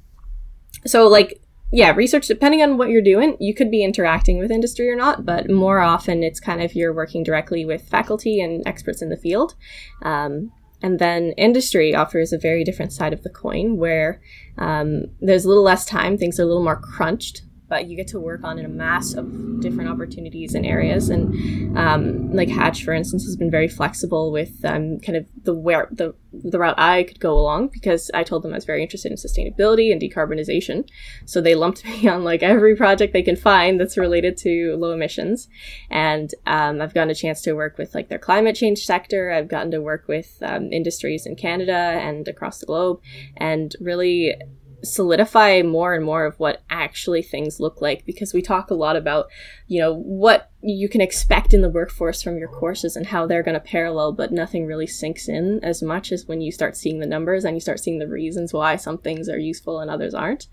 so, 0.85 1.07
like, 1.07 1.41
yeah, 1.71 1.91
research, 1.91 2.27
depending 2.27 2.61
on 2.61 2.77
what 2.77 2.89
you're 2.89 3.01
doing, 3.01 3.37
you 3.39 3.53
could 3.53 3.71
be 3.71 3.83
interacting 3.83 4.39
with 4.39 4.51
industry 4.51 4.89
or 4.89 4.95
not, 4.95 5.25
but 5.25 5.49
more 5.49 5.79
often 5.79 6.21
it's 6.21 6.39
kind 6.39 6.61
of 6.61 6.75
you're 6.75 6.93
working 6.93 7.23
directly 7.23 7.63
with 7.63 7.87
faculty 7.87 8.41
and 8.41 8.61
experts 8.65 9.01
in 9.01 9.09
the 9.09 9.15
field. 9.15 9.55
Um, 10.01 10.51
and 10.81 10.99
then 10.99 11.31
industry 11.37 11.95
offers 11.95 12.33
a 12.33 12.37
very 12.37 12.63
different 12.63 12.91
side 12.91 13.13
of 13.13 13.23
the 13.23 13.29
coin 13.29 13.77
where 13.77 14.21
um, 14.57 15.05
there's 15.21 15.45
a 15.45 15.47
little 15.47 15.63
less 15.63 15.85
time, 15.85 16.17
things 16.17 16.39
are 16.39 16.43
a 16.43 16.47
little 16.47 16.63
more 16.63 16.81
crunched 16.81 17.43
but 17.71 17.87
you 17.87 17.95
get 17.95 18.09
to 18.09 18.19
work 18.19 18.43
on 18.43 18.59
in 18.59 18.65
a 18.65 18.67
mass 18.67 19.13
of 19.13 19.61
different 19.61 19.89
opportunities 19.89 20.55
and 20.55 20.65
areas. 20.65 21.07
And 21.07 21.77
um, 21.77 22.29
like 22.33 22.49
Hatch, 22.49 22.83
for 22.83 22.91
instance, 22.91 23.23
has 23.23 23.37
been 23.37 23.49
very 23.49 23.69
flexible 23.69 24.29
with 24.29 24.65
um, 24.65 24.99
kind 24.99 25.17
of 25.17 25.25
the 25.43 25.53
where 25.53 25.87
the 25.89 26.13
the 26.33 26.59
route 26.59 26.77
I 26.77 27.03
could 27.03 27.21
go 27.21 27.33
along 27.37 27.69
because 27.69 28.11
I 28.13 28.23
told 28.23 28.43
them 28.43 28.51
I 28.51 28.57
was 28.57 28.65
very 28.65 28.81
interested 28.81 29.11
in 29.11 29.17
sustainability 29.17 29.89
and 29.89 30.01
decarbonization. 30.01 30.87
So 31.25 31.39
they 31.39 31.55
lumped 31.55 31.85
me 31.85 32.09
on 32.09 32.25
like 32.25 32.43
every 32.43 32.75
project 32.75 33.13
they 33.13 33.21
can 33.21 33.37
find 33.37 33.79
that's 33.79 33.97
related 33.97 34.35
to 34.39 34.75
low 34.75 34.91
emissions. 34.91 35.47
And 35.89 36.29
um, 36.45 36.81
I've 36.81 36.93
gotten 36.93 37.09
a 37.09 37.15
chance 37.15 37.41
to 37.43 37.53
work 37.53 37.77
with 37.77 37.95
like 37.95 38.09
their 38.09 38.19
climate 38.19 38.57
change 38.57 38.79
sector. 38.85 39.31
I've 39.31 39.47
gotten 39.47 39.71
to 39.71 39.81
work 39.81 40.09
with 40.09 40.37
um, 40.41 40.73
industries 40.73 41.25
in 41.25 41.37
Canada 41.37 41.73
and 41.73 42.27
across 42.27 42.59
the 42.59 42.65
globe, 42.65 42.99
and 43.37 43.73
really 43.79 44.35
solidify 44.83 45.61
more 45.61 45.93
and 45.93 46.03
more 46.03 46.25
of 46.25 46.39
what 46.39 46.63
actually 46.69 47.21
things 47.21 47.59
look 47.59 47.81
like 47.81 48.05
because 48.05 48.33
we 48.33 48.41
talk 48.41 48.69
a 48.69 48.75
lot 48.75 48.95
about 48.95 49.27
you 49.67 49.79
know 49.79 49.93
what 49.93 50.49
you 50.61 50.89
can 50.89 51.01
expect 51.01 51.53
in 51.53 51.61
the 51.61 51.69
workforce 51.69 52.21
from 52.21 52.37
your 52.37 52.47
courses 52.47 52.95
and 52.95 53.07
how 53.07 53.25
they're 53.25 53.43
going 53.43 53.53
to 53.53 53.59
parallel 53.59 54.11
but 54.11 54.31
nothing 54.31 54.65
really 54.65 54.87
sinks 54.87 55.27
in 55.27 55.59
as 55.63 55.81
much 55.83 56.11
as 56.11 56.25
when 56.25 56.41
you 56.41 56.51
start 56.51 56.75
seeing 56.75 56.99
the 56.99 57.05
numbers 57.05 57.45
and 57.45 57.55
you 57.55 57.61
start 57.61 57.79
seeing 57.79 57.99
the 57.99 58.07
reasons 58.07 58.53
why 58.53 58.75
some 58.75 58.97
things 58.97 59.29
are 59.29 59.39
useful 59.39 59.79
and 59.79 59.89
others 59.89 60.13
aren't. 60.13 60.47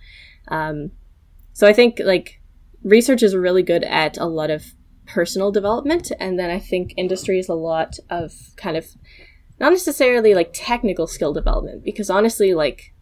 Um, 0.49 0.93
so 1.53 1.67
i 1.67 1.73
think 1.73 2.01
like 2.05 2.41
research 2.85 3.23
is 3.23 3.35
really 3.35 3.63
good 3.63 3.83
at 3.85 4.17
a 4.19 4.27
lot 4.27 4.51
of 4.51 4.75
personal 5.07 5.51
development 5.51 6.13
and 6.21 6.39
then 6.39 6.51
i 6.51 6.59
think 6.59 6.95
industry 6.97 7.39
is 7.39 7.49
a 7.49 7.55
lot 7.55 7.97
of 8.11 8.33
kind 8.57 8.77
of 8.77 8.87
not 9.59 9.73
necessarily 9.73 10.35
like 10.35 10.51
technical 10.53 11.07
skill 11.07 11.33
development 11.33 11.83
because 11.83 12.09
honestly 12.11 12.55
like 12.55 12.93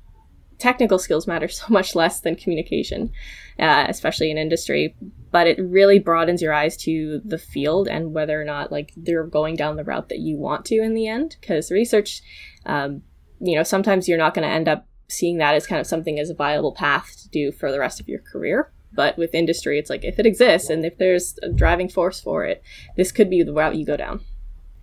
technical 0.59 0.99
skills 0.99 1.27
matter 1.27 1.49
so 1.49 1.67
much 1.69 1.95
less 1.95 2.21
than 2.21 2.37
communication, 2.37 3.11
uh, 3.59 3.87
especially 3.89 4.31
in 4.31 4.39
industry. 4.39 4.95
But 5.31 5.47
it 5.47 5.59
really 5.61 5.99
broadens 5.99 6.41
your 6.41 6.55
eyes 6.55 6.77
to 6.79 7.21
the 7.25 7.39
field 7.39 7.89
and 7.89 8.15
whether 8.15 8.41
or 8.41 8.45
not 8.45 8.73
like 8.73 8.93
they're 8.97 9.27
going 9.27 9.57
down 9.57 9.77
the 9.77 9.85
route 9.85 10.09
that 10.09 10.21
you 10.21 10.39
want 10.39 10.65
to 10.67 10.77
in 10.77 10.95
the 10.95 11.09
end. 11.09 11.37
Because 11.41 11.71
research, 11.71 12.23
um, 12.65 13.03
you 13.41 13.57
know, 13.57 13.63
sometimes 13.63 14.09
you're 14.09 14.19
not 14.19 14.35
going 14.35 14.49
to 14.49 14.55
end 14.55 14.69
up 14.69 14.87
seeing 15.09 15.39
that 15.39 15.55
as 15.55 15.67
kind 15.67 15.81
of 15.81 15.87
something 15.87 16.19
as 16.19 16.31
a 16.31 16.35
viable 16.35 16.73
path 16.73 17.17
to 17.23 17.29
do 17.29 17.53
for 17.53 17.71
the 17.71 17.79
rest 17.79 18.01
of 18.01 18.09
your 18.09 18.21
career. 18.21 18.73
But 18.93 19.19
with 19.19 19.35
industry, 19.35 19.79
it's 19.79 19.91
like 19.91 20.05
if 20.05 20.19
it 20.19 20.27
exists 20.27 20.71
and 20.71 20.85
if 20.85 20.97
there's 20.97 21.39
a 21.43 21.51
driving 21.51 21.89
force 21.89 22.21
for 22.21 22.45
it, 22.45 22.63
this 22.97 23.13
could 23.13 23.29
be 23.29 23.43
the 23.43 23.53
route 23.53 23.77
you 23.77 23.85
go 23.85 23.97
down. 23.97 24.21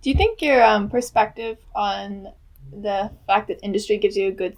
Do 0.02 0.10
you 0.10 0.16
think 0.16 0.40
your 0.40 0.62
um, 0.62 0.88
perspective 0.88 1.58
on 1.74 2.28
the 2.70 3.10
fact 3.26 3.48
that 3.48 3.58
industry 3.62 3.98
gives 3.98 4.16
you 4.16 4.28
a 4.28 4.32
good 4.32 4.54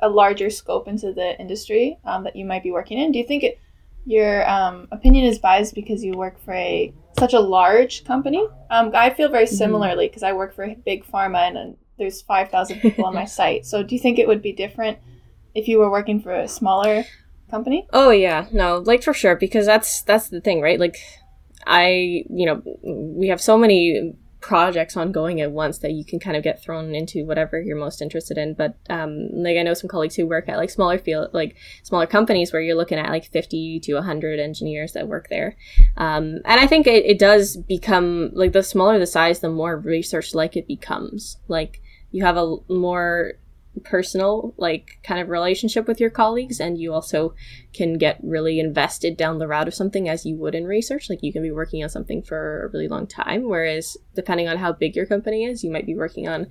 a 0.00 0.08
larger 0.08 0.50
scope 0.50 0.88
into 0.88 1.12
the 1.12 1.38
industry 1.40 1.98
um, 2.04 2.24
that 2.24 2.36
you 2.36 2.44
might 2.44 2.62
be 2.62 2.70
working 2.70 2.98
in. 2.98 3.12
Do 3.12 3.18
you 3.18 3.26
think 3.26 3.44
it, 3.44 3.60
your 4.04 4.48
um, 4.48 4.88
opinion 4.90 5.26
is 5.26 5.38
biased 5.38 5.74
because 5.74 6.02
you 6.02 6.12
work 6.12 6.42
for 6.44 6.54
a 6.54 6.92
such 7.18 7.34
a 7.34 7.40
large 7.40 8.04
company? 8.04 8.46
Um, 8.70 8.90
I 8.94 9.10
feel 9.10 9.28
very 9.28 9.44
mm-hmm. 9.44 9.54
similarly 9.54 10.08
because 10.08 10.22
I 10.22 10.32
work 10.32 10.54
for 10.54 10.64
a 10.64 10.74
big 10.74 11.04
pharma 11.04 11.48
and, 11.48 11.56
and 11.56 11.76
there's 11.98 12.22
five 12.22 12.50
thousand 12.50 12.80
people 12.82 13.04
on 13.04 13.14
my 13.14 13.24
site. 13.24 13.66
So 13.66 13.82
do 13.82 13.94
you 13.94 14.00
think 14.00 14.18
it 14.18 14.26
would 14.26 14.42
be 14.42 14.52
different 14.52 14.98
if 15.54 15.68
you 15.68 15.78
were 15.78 15.90
working 15.90 16.20
for 16.20 16.32
a 16.32 16.48
smaller 16.48 17.04
company? 17.50 17.86
Oh 17.92 18.10
yeah, 18.10 18.46
no, 18.52 18.78
like 18.78 19.02
for 19.02 19.14
sure 19.14 19.36
because 19.36 19.66
that's 19.66 20.02
that's 20.02 20.28
the 20.28 20.40
thing, 20.40 20.60
right? 20.60 20.80
Like 20.80 20.96
I, 21.66 22.24
you 22.30 22.46
know, 22.46 22.62
we 22.82 23.28
have 23.28 23.40
so 23.40 23.58
many 23.58 24.14
projects 24.40 24.96
ongoing 24.96 25.40
at 25.40 25.52
once 25.52 25.78
that 25.78 25.92
you 25.92 26.04
can 26.04 26.18
kind 26.18 26.36
of 26.36 26.42
get 26.42 26.62
thrown 26.62 26.94
into 26.94 27.24
whatever 27.24 27.60
you're 27.60 27.76
most 27.76 28.00
interested 28.00 28.38
in. 28.38 28.54
But 28.54 28.74
um, 28.88 29.28
like 29.32 29.56
I 29.56 29.62
know 29.62 29.74
some 29.74 29.88
colleagues 29.88 30.16
who 30.16 30.26
work 30.26 30.48
at 30.48 30.56
like 30.56 30.70
smaller 30.70 30.98
field, 30.98 31.30
like 31.32 31.56
smaller 31.82 32.06
companies 32.06 32.52
where 32.52 32.62
you're 32.62 32.76
looking 32.76 32.98
at 32.98 33.10
like 33.10 33.30
50 33.30 33.80
to 33.80 33.94
100 33.94 34.40
engineers 34.40 34.92
that 34.92 35.08
work 35.08 35.28
there. 35.28 35.56
Um, 35.96 36.40
and 36.44 36.60
I 36.60 36.66
think 36.66 36.86
it, 36.86 37.04
it 37.04 37.18
does 37.18 37.56
become 37.56 38.30
like 38.32 38.52
the 38.52 38.62
smaller 38.62 38.98
the 38.98 39.06
size, 39.06 39.40
the 39.40 39.50
more 39.50 39.76
research 39.76 40.34
like 40.34 40.56
it 40.56 40.66
becomes. 40.66 41.36
Like 41.48 41.80
you 42.10 42.24
have 42.24 42.36
a 42.36 42.56
more 42.68 43.34
personal 43.84 44.54
like 44.56 44.98
kind 45.02 45.20
of 45.20 45.28
relationship 45.28 45.86
with 45.86 46.00
your 46.00 46.10
colleagues 46.10 46.60
and 46.60 46.78
you 46.78 46.92
also 46.92 47.34
can 47.72 47.96
get 47.98 48.18
really 48.22 48.58
invested 48.58 49.16
down 49.16 49.38
the 49.38 49.46
route 49.46 49.68
of 49.68 49.74
something 49.74 50.08
as 50.08 50.26
you 50.26 50.36
would 50.36 50.54
in 50.54 50.66
research. 50.66 51.08
Like 51.08 51.22
you 51.22 51.32
can 51.32 51.42
be 51.42 51.52
working 51.52 51.82
on 51.82 51.88
something 51.88 52.22
for 52.22 52.64
a 52.64 52.68
really 52.68 52.88
long 52.88 53.06
time 53.06 53.48
whereas 53.48 53.96
depending 54.14 54.48
on 54.48 54.58
how 54.58 54.72
big 54.72 54.96
your 54.96 55.06
company 55.06 55.44
is 55.44 55.62
you 55.62 55.70
might 55.70 55.86
be 55.86 55.94
working 55.94 56.28
on 56.28 56.42
a 56.42 56.46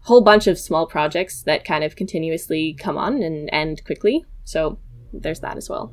whole 0.00 0.22
bunch 0.22 0.46
of 0.46 0.58
small 0.58 0.86
projects 0.86 1.42
that 1.42 1.64
kind 1.64 1.84
of 1.84 1.94
continuously 1.94 2.74
come 2.78 2.96
on 2.96 3.22
and 3.22 3.50
end 3.52 3.84
quickly. 3.84 4.24
So 4.44 4.78
there's 5.12 5.40
that 5.40 5.56
as 5.56 5.68
well. 5.68 5.92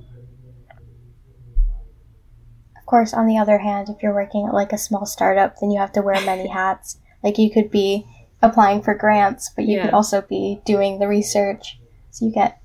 Of 2.78 2.86
course 2.86 3.14
on 3.14 3.28
the 3.28 3.38
other 3.38 3.60
hand 3.60 3.90
if 3.90 4.02
you're 4.02 4.14
working 4.14 4.48
at 4.48 4.54
like 4.54 4.72
a 4.72 4.78
small 4.78 5.06
startup 5.06 5.56
then 5.60 5.72
you 5.72 5.80
have 5.80 5.92
to 5.94 6.02
wear 6.02 6.20
many 6.26 6.48
hats. 6.48 7.00
Like 7.22 7.38
you 7.38 7.52
could 7.52 7.70
be 7.70 8.06
applying 8.44 8.84
for 8.84 8.94
grants, 8.94 9.50
but 9.56 9.66
you 9.66 9.78
yeah. 9.78 9.86
could 9.86 9.94
also 9.94 10.22
be 10.22 10.62
doing 10.66 11.00
the 11.00 11.08
research. 11.08 11.80
So 12.12 12.26
you 12.26 12.32
get 12.32 12.62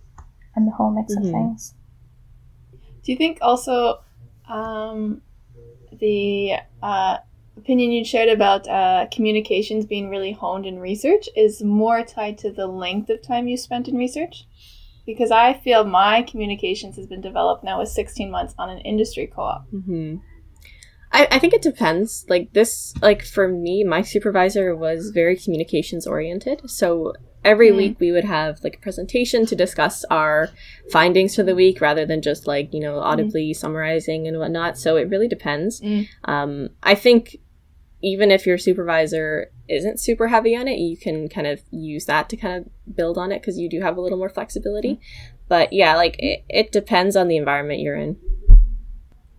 a 0.57 0.71
whole 0.71 0.91
mix 0.91 1.15
mm-hmm. 1.15 1.27
of 1.27 1.33
things. 1.33 1.75
Do 3.05 3.13
you 3.13 3.17
think 3.17 3.39
also 3.41 4.01
um, 4.49 5.23
the 5.93 6.55
uh, 6.83 7.19
opinion 7.57 7.93
you 7.93 8.05
shared 8.05 8.29
about 8.29 8.69
uh, 8.69 9.07
communications 9.11 9.87
being 9.87 10.11
really 10.11 10.33
honed 10.33 10.67
in 10.67 10.79
research 10.79 11.29
is 11.37 11.63
more 11.63 12.03
tied 12.03 12.37
to 12.39 12.51
the 12.51 12.67
length 12.67 13.09
of 13.09 13.23
time 13.23 13.49
you 13.49 13.57
spent 13.57 13.89
in 13.89 13.97
research? 13.97 14.45
Because 15.07 15.31
I 15.31 15.55
feel 15.55 15.85
my 15.85 16.23
communications 16.23 16.97
has 16.97 17.07
been 17.07 17.23
developed 17.23 17.65
now 17.65 17.79
with 17.79 17.89
16 17.89 18.31
months 18.31 18.55
on 18.59 18.69
an 18.69 18.81
industry 18.81 19.27
co 19.27 19.43
op. 19.43 19.71
Mm-hmm. 19.73 20.17
I, 21.13 21.29
I 21.31 21.39
think 21.39 21.55
it 21.55 21.63
depends. 21.63 22.25
Like 22.29 22.53
this, 22.53 22.95
like 23.01 23.25
for 23.25 23.49
me, 23.49 23.85
my 23.85 24.03
supervisor 24.03 24.75
was 24.77 25.11
very 25.11 25.37
communications 25.37 26.07
oriented. 26.07 26.69
So 26.71 27.15
every 27.45 27.71
mm. 27.71 27.77
week 27.77 28.01
we 28.01 28.13
would 28.13 28.25
have 28.25 28.63
like 28.63 28.77
a 28.77 28.81
presentation 28.81 29.47
to 29.47 29.57
discuss 29.57 30.05
our 30.11 30.51
findings 30.91 31.35
for 31.35 31.43
the 31.43 31.55
week 31.55 31.81
rather 31.81 32.05
than 32.05 32.21
just 32.21 32.47
like, 32.47 32.73
you 32.75 32.81
know, 32.81 32.95
mm. 32.95 33.03
audibly 33.03 33.51
mm. 33.51 33.57
summarizing 33.57 34.27
and 34.27 34.39
whatnot. 34.39 34.77
So 34.77 34.97
it 34.97 35.09
really 35.09 35.29
depends. 35.29 35.81
Mm. 35.81 36.09
Um, 36.25 36.69
I 36.83 36.95
think 36.95 37.39
even 38.01 38.31
if 38.31 38.47
your 38.47 38.59
supervisor 38.59 39.51
isn't 39.69 40.01
super 40.01 40.29
heavy 40.29 40.57
on 40.57 40.69
it, 40.69 40.79
you 40.79 40.97
can 40.97 41.29
kind 41.29 41.47
of 41.47 41.61
use 41.71 42.05
that 42.07 42.29
to 42.29 42.37
kind 42.37 42.65
of 42.65 42.97
build 42.97 43.19
on 43.19 43.33
it 43.33 43.41
because 43.41 43.59
you 43.59 43.69
do 43.69 43.81
have 43.81 43.97
a 43.97 44.01
little 44.01 44.19
more 44.19 44.29
flexibility. 44.29 44.95
Mm. 44.95 45.01
But 45.49 45.73
yeah, 45.73 45.97
like 45.97 46.17
it, 46.19 46.45
it 46.49 46.73
depends 46.73 47.17
on 47.17 47.29
the 47.29 47.37
environment 47.37 47.81
you're 47.81 47.97
in. 47.97 48.19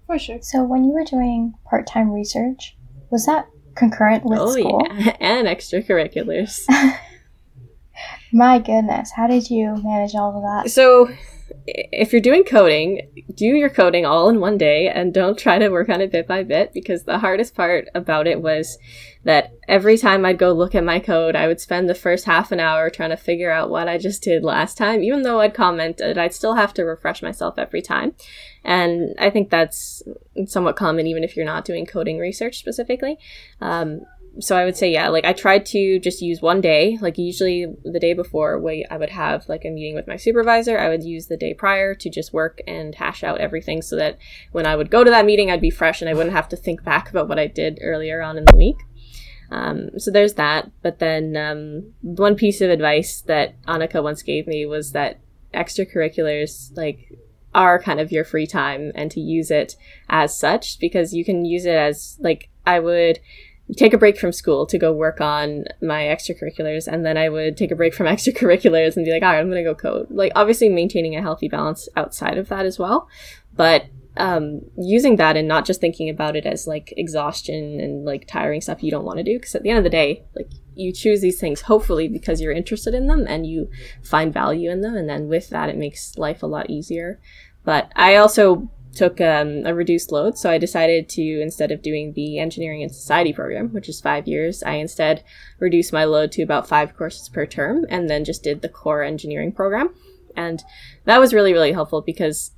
For 0.09 0.17
sure. 0.17 0.39
So 0.41 0.63
when 0.63 0.85
you 0.85 0.89
were 0.89 1.03
doing 1.03 1.53
part 1.69 1.85
time 1.85 2.09
research, 2.09 2.75
was 3.11 3.27
that 3.27 3.47
concurrent 3.75 4.25
with 4.25 4.39
oh, 4.39 4.51
school? 4.53 4.81
yeah, 4.83 5.15
and 5.19 5.47
extracurriculars. 5.47 6.65
My 8.33 8.57
goodness, 8.57 9.11
how 9.11 9.27
did 9.27 9.51
you 9.51 9.75
manage 9.83 10.15
all 10.15 10.35
of 10.35 10.41
that? 10.41 10.71
So 10.71 11.11
if 11.67 12.11
you're 12.11 12.23
doing 12.23 12.43
coding, 12.43 13.25
do 13.35 13.45
your 13.45 13.69
coding 13.69 14.03
all 14.03 14.29
in 14.29 14.39
one 14.39 14.57
day 14.57 14.89
and 14.89 15.13
don't 15.13 15.37
try 15.37 15.59
to 15.59 15.69
work 15.69 15.89
on 15.89 16.01
it 16.01 16.11
bit 16.11 16.27
by 16.27 16.41
bit 16.41 16.73
because 16.73 17.03
the 17.03 17.19
hardest 17.19 17.53
part 17.53 17.87
about 17.93 18.25
it 18.25 18.41
was 18.41 18.79
that 19.25 19.53
every 19.67 19.95
time 19.95 20.25
I'd 20.25 20.39
go 20.39 20.53
look 20.53 20.73
at 20.73 20.83
my 20.83 20.99
code, 20.99 21.35
I 21.35 21.45
would 21.45 21.61
spend 21.61 21.87
the 21.87 21.93
first 21.93 22.25
half 22.25 22.51
an 22.51 22.59
hour 22.59 22.89
trying 22.89 23.11
to 23.11 23.17
figure 23.17 23.51
out 23.51 23.69
what 23.69 23.87
I 23.87 23.99
just 23.99 24.23
did 24.23 24.43
last 24.43 24.75
time. 24.75 25.03
Even 25.03 25.21
though 25.21 25.41
I'd 25.41 25.53
commented, 25.53 26.17
I'd 26.17 26.33
still 26.33 26.55
have 26.55 26.73
to 26.75 26.83
refresh 26.83 27.21
myself 27.21 27.59
every 27.59 27.83
time. 27.83 28.15
And 28.63 29.15
I 29.19 29.29
think 29.29 29.49
that's 29.49 30.03
somewhat 30.45 30.75
common 30.75 31.07
even 31.07 31.23
if 31.23 31.35
you're 31.35 31.45
not 31.45 31.65
doing 31.65 31.85
coding 31.85 32.19
research 32.19 32.59
specifically. 32.59 33.17
Um, 33.61 34.01
so 34.39 34.55
I 34.55 34.63
would 34.63 34.77
say, 34.77 34.91
yeah, 34.91 35.09
like 35.09 35.25
I 35.25 35.33
tried 35.33 35.65
to 35.67 35.99
just 35.99 36.21
use 36.21 36.41
one 36.41 36.61
day, 36.61 36.97
like 37.01 37.17
usually 37.17 37.65
the 37.83 37.99
day 37.99 38.13
before 38.13 38.59
we, 38.59 38.85
I 38.89 38.97
would 38.97 39.09
have 39.09 39.49
like 39.49 39.65
a 39.65 39.69
meeting 39.69 39.95
with 39.95 40.07
my 40.07 40.17
supervisor. 40.17 40.77
I 40.77 40.89
would 40.89 41.03
use 41.03 41.27
the 41.27 41.37
day 41.37 41.53
prior 41.53 41.95
to 41.95 42.09
just 42.09 42.31
work 42.31 42.61
and 42.67 42.95
hash 42.95 43.23
out 43.23 43.41
everything 43.41 43.81
so 43.81 43.95
that 43.95 44.17
when 44.51 44.65
I 44.65 44.75
would 44.75 44.91
go 44.91 45.03
to 45.03 45.11
that 45.11 45.25
meeting, 45.25 45.49
I'd 45.49 45.61
be 45.61 45.71
fresh 45.71 46.01
and 46.01 46.09
I 46.09 46.13
wouldn't 46.13 46.35
have 46.35 46.49
to 46.49 46.55
think 46.55 46.83
back 46.83 47.09
about 47.09 47.27
what 47.27 47.39
I 47.39 47.47
did 47.47 47.79
earlier 47.81 48.21
on 48.21 48.37
in 48.37 48.45
the 48.45 48.55
week. 48.55 48.77
Um, 49.51 49.97
so 49.97 50.11
there's 50.11 50.35
that. 50.35 50.69
But 50.83 50.99
then 50.99 51.35
um, 51.35 51.93
one 52.01 52.35
piece 52.35 52.61
of 52.61 52.69
advice 52.69 53.21
that 53.21 53.61
Annika 53.63 54.01
once 54.01 54.21
gave 54.21 54.47
me 54.47 54.65
was 54.65 54.91
that 54.91 55.19
extracurriculars, 55.53 56.75
like, 56.77 57.11
are 57.53 57.81
kind 57.81 57.99
of 57.99 58.11
your 58.11 58.23
free 58.23 58.47
time 58.47 58.91
and 58.95 59.09
to 59.11 59.19
use 59.19 59.51
it 59.51 59.75
as 60.09 60.37
such 60.37 60.79
because 60.79 61.13
you 61.13 61.25
can 61.25 61.45
use 61.45 61.65
it 61.65 61.75
as, 61.75 62.17
like, 62.19 62.49
I 62.65 62.79
would 62.79 63.19
take 63.77 63.93
a 63.93 63.97
break 63.97 64.17
from 64.17 64.31
school 64.31 64.65
to 64.65 64.77
go 64.77 64.91
work 64.91 65.21
on 65.21 65.65
my 65.81 66.03
extracurriculars 66.03 66.87
and 66.87 67.05
then 67.05 67.17
i 67.17 67.29
would 67.29 67.55
take 67.55 67.71
a 67.71 67.75
break 67.75 67.93
from 67.93 68.05
extracurriculars 68.07 68.95
and 68.95 69.05
be 69.05 69.11
like 69.11 69.21
all 69.21 69.29
right 69.29 69.39
i'm 69.39 69.49
gonna 69.49 69.63
go 69.63 69.75
code. 69.75 70.07
Like 70.09 70.31
obviously 70.35 70.69
maintaining 70.69 71.15
a 71.15 71.21
healthy 71.21 71.47
balance 71.47 71.87
outside 71.95 72.37
of 72.37 72.49
that 72.49 72.65
as 72.65 72.79
well 72.79 73.07
but 73.55 73.85
um, 74.19 74.61
using 74.77 75.15
that 75.15 75.37
and 75.37 75.47
not 75.47 75.65
just 75.65 75.81
thinking 75.81 76.09
about 76.09 76.35
it 76.35 76.45
as 76.45 76.67
like 76.67 76.93
exhaustion 76.97 77.79
and 77.79 78.05
like 78.05 78.27
tiring 78.27 78.61
stuff 78.61 78.83
you 78.83 78.91
don't 78.91 79.05
want 79.05 79.17
to 79.17 79.23
do 79.23 79.37
because 79.37 79.55
at 79.55 79.63
the 79.63 79.69
end 79.69 79.77
of 79.77 79.83
the 79.83 79.89
day 79.89 80.23
like 80.35 80.51
you 80.75 80.91
choose 80.93 81.21
these 81.21 81.39
things 81.39 81.61
hopefully 81.61 82.07
because 82.07 82.41
you're 82.41 82.51
interested 82.51 82.93
in 82.93 83.07
them 83.07 83.25
and 83.27 83.47
you 83.47 83.69
find 84.03 84.33
value 84.33 84.69
in 84.69 84.81
them 84.81 84.95
and 84.95 85.09
then 85.09 85.27
with 85.27 85.49
that 85.49 85.69
it 85.69 85.77
makes 85.77 86.17
life 86.17 86.43
a 86.43 86.47
lot 86.47 86.69
easier 86.69 87.19
but 87.63 87.91
i 87.95 88.15
also 88.15 88.69
took 88.95 89.21
um, 89.21 89.65
a 89.65 89.73
reduced 89.73 90.11
load. 90.11 90.37
So 90.37 90.49
I 90.49 90.57
decided 90.57 91.07
to, 91.09 91.21
instead 91.21 91.71
of 91.71 91.81
doing 91.81 92.13
the 92.13 92.39
engineering 92.39 92.81
and 92.81 92.91
society 92.91 93.31
program, 93.31 93.69
which 93.71 93.87
is 93.87 94.01
five 94.01 94.27
years, 94.27 94.63
I 94.63 94.73
instead 94.73 95.23
reduced 95.59 95.93
my 95.93 96.05
load 96.05 96.31
to 96.33 96.41
about 96.41 96.67
five 96.67 96.97
courses 96.97 97.29
per 97.29 97.45
term 97.45 97.85
and 97.89 98.09
then 98.09 98.25
just 98.25 98.43
did 98.43 98.61
the 98.61 98.67
core 98.67 99.03
engineering 99.03 99.51
program. 99.51 99.93
And 100.35 100.63
that 101.05 101.19
was 101.19 101.33
really, 101.33 101.53
really 101.53 101.71
helpful 101.71 102.01
because 102.01 102.51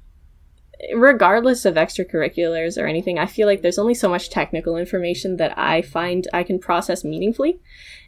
regardless 0.96 1.66
of 1.66 1.76
extracurriculars 1.76 2.82
or 2.82 2.88
anything, 2.88 3.20
I 3.20 3.26
feel 3.26 3.48
like 3.48 3.62
there's 3.62 3.80
only 3.80 3.94
so 3.94 4.10
much 4.10 4.30
technical 4.30 4.78
information 4.78 5.38
that 5.38 5.58
I 5.58 5.82
find 5.82 6.28
I 6.34 6.44
can 6.44 6.60
process 6.60 7.04
meaningfully 7.04 7.60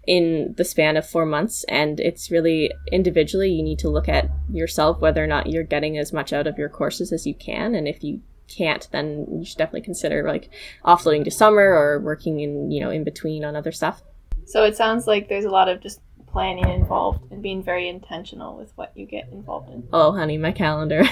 in 0.05 0.53
the 0.57 0.65
span 0.65 0.97
of 0.97 1.07
four 1.07 1.25
months. 1.25 1.63
And 1.65 1.99
it's 1.99 2.31
really 2.31 2.71
individually, 2.91 3.49
you 3.49 3.63
need 3.63 3.79
to 3.79 3.89
look 3.89 4.09
at 4.09 4.29
yourself 4.51 4.99
whether 4.99 5.23
or 5.23 5.27
not 5.27 5.47
you're 5.47 5.63
getting 5.63 5.97
as 5.97 6.13
much 6.13 6.33
out 6.33 6.47
of 6.47 6.57
your 6.57 6.69
courses 6.69 7.11
as 7.11 7.25
you 7.25 7.35
can. 7.35 7.75
And 7.75 7.87
if 7.87 8.03
you 8.03 8.21
can't, 8.47 8.87
then 8.91 9.25
you 9.31 9.45
should 9.45 9.57
definitely 9.57 9.81
consider 9.81 10.27
like 10.27 10.49
offloading 10.85 11.23
to 11.23 11.31
summer 11.31 11.73
or 11.73 11.99
working 11.99 12.39
in, 12.39 12.71
you 12.71 12.81
know, 12.81 12.89
in 12.89 13.03
between 13.03 13.45
on 13.45 13.55
other 13.55 13.71
stuff. 13.71 14.01
So 14.45 14.63
it 14.63 14.75
sounds 14.75 15.07
like 15.07 15.29
there's 15.29 15.45
a 15.45 15.49
lot 15.49 15.69
of 15.69 15.81
just 15.81 16.01
planning 16.33 16.67
involved 16.67 17.31
and 17.31 17.43
being 17.43 17.63
very 17.63 17.87
intentional 17.87 18.57
with 18.57 18.75
what 18.75 18.91
you 18.97 19.05
get 19.05 19.29
involved 19.31 19.69
in. 19.69 19.87
Oh, 19.93 20.11
honey, 20.11 20.37
my 20.37 20.51
calendar. 20.51 21.03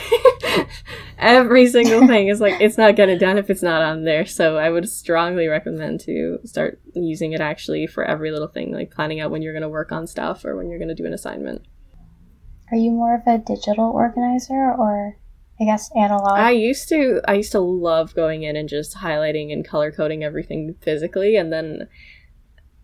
Every 1.19 1.67
single 1.67 2.07
thing 2.07 2.27
is 2.27 2.41
like, 2.41 2.59
it's 2.59 2.77
not 2.77 2.95
getting 2.95 3.19
done 3.19 3.37
if 3.37 3.51
it's 3.51 3.61
not 3.61 3.83
on 3.83 4.03
there. 4.03 4.25
So 4.25 4.57
I 4.57 4.71
would 4.71 4.89
strongly 4.89 5.47
recommend 5.47 5.99
to 6.01 6.39
start 6.43 6.81
using 6.95 7.33
it 7.33 7.39
actually 7.39 7.85
for 7.85 8.03
every 8.03 8.31
little 8.31 8.47
thing, 8.47 8.73
like 8.73 8.89
planning 8.89 9.19
out 9.19 9.29
when 9.29 9.43
you're 9.43 9.53
going 9.53 9.61
to 9.61 9.69
work 9.69 9.91
on 9.91 10.07
stuff 10.07 10.43
or 10.43 10.57
when 10.57 10.69
you're 10.69 10.79
going 10.79 10.89
to 10.89 10.95
do 10.95 11.05
an 11.05 11.13
assignment. 11.13 11.67
Are 12.71 12.77
you 12.77 12.91
more 12.91 13.15
of 13.15 13.27
a 13.27 13.37
digital 13.37 13.91
organizer 13.91 14.73
or 14.73 15.17
I 15.59 15.65
guess 15.65 15.91
analog? 15.95 16.31
I 16.31 16.51
used 16.51 16.89
to 16.89 17.21
I 17.27 17.35
used 17.35 17.51
to 17.51 17.59
love 17.59 18.15
going 18.15 18.41
in 18.41 18.55
and 18.55 18.67
just 18.67 18.97
highlighting 18.97 19.53
and 19.53 19.67
color 19.67 19.91
coding 19.91 20.23
everything 20.23 20.75
physically 20.81 21.35
and 21.35 21.53
then 21.53 21.87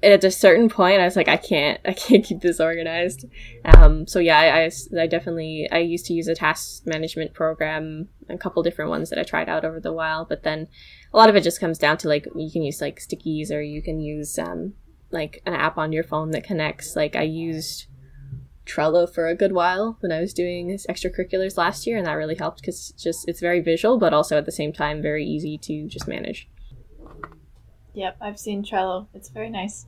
at 0.03 0.23
a 0.23 0.29
certain 0.29 0.69
point, 0.69 1.01
I 1.01 1.05
was 1.05 1.15
like, 1.15 1.27
I 1.27 1.37
can't, 1.37 1.79
I 1.83 1.93
can't 1.93 2.23
keep 2.23 2.41
this 2.41 2.59
organized. 2.59 3.25
Um, 3.65 4.05
so 4.05 4.19
yeah, 4.19 4.37
I, 4.37 4.65
I, 4.65 5.01
I, 5.01 5.07
definitely, 5.07 5.67
I 5.71 5.79
used 5.79 6.05
to 6.05 6.13
use 6.13 6.27
a 6.27 6.35
task 6.35 6.85
management 6.85 7.33
program, 7.33 8.09
a 8.29 8.37
couple 8.37 8.61
different 8.61 8.91
ones 8.91 9.09
that 9.09 9.17
I 9.17 9.23
tried 9.23 9.49
out 9.49 9.65
over 9.65 9.79
the 9.79 9.93
while, 9.93 10.23
but 10.23 10.43
then 10.43 10.67
a 11.13 11.17
lot 11.17 11.29
of 11.29 11.35
it 11.35 11.43
just 11.43 11.59
comes 11.59 11.79
down 11.79 11.97
to 11.97 12.07
like, 12.07 12.27
you 12.35 12.51
can 12.51 12.61
use 12.61 12.79
like 12.79 12.99
stickies 12.99 13.51
or 13.51 13.61
you 13.61 13.81
can 13.81 13.99
use, 13.99 14.37
um, 14.37 14.73
like 15.09 15.41
an 15.45 15.53
app 15.53 15.77
on 15.77 15.91
your 15.91 16.03
phone 16.03 16.31
that 16.31 16.43
connects. 16.43 16.95
Like 16.95 17.15
I 17.15 17.23
used 17.23 17.87
Trello 18.67 19.11
for 19.11 19.27
a 19.27 19.35
good 19.35 19.53
while 19.53 19.97
when 20.01 20.11
I 20.11 20.19
was 20.19 20.33
doing 20.33 20.77
extracurriculars 20.89 21.57
last 21.57 21.87
year, 21.87 21.97
and 21.97 22.05
that 22.05 22.13
really 22.13 22.35
helped 22.35 22.61
because 22.61 22.91
just, 22.91 23.27
it's 23.27 23.39
very 23.39 23.61
visual, 23.61 23.97
but 23.97 24.13
also 24.13 24.37
at 24.37 24.45
the 24.45 24.51
same 24.51 24.73
time, 24.73 25.01
very 25.01 25.25
easy 25.25 25.57
to 25.59 25.87
just 25.87 26.07
manage. 26.07 26.47
Yep, 27.97 28.17
I've 28.21 28.39
seen 28.39 28.63
Trello. 28.63 29.07
It's 29.15 29.29
very 29.29 29.49
nice. 29.49 29.87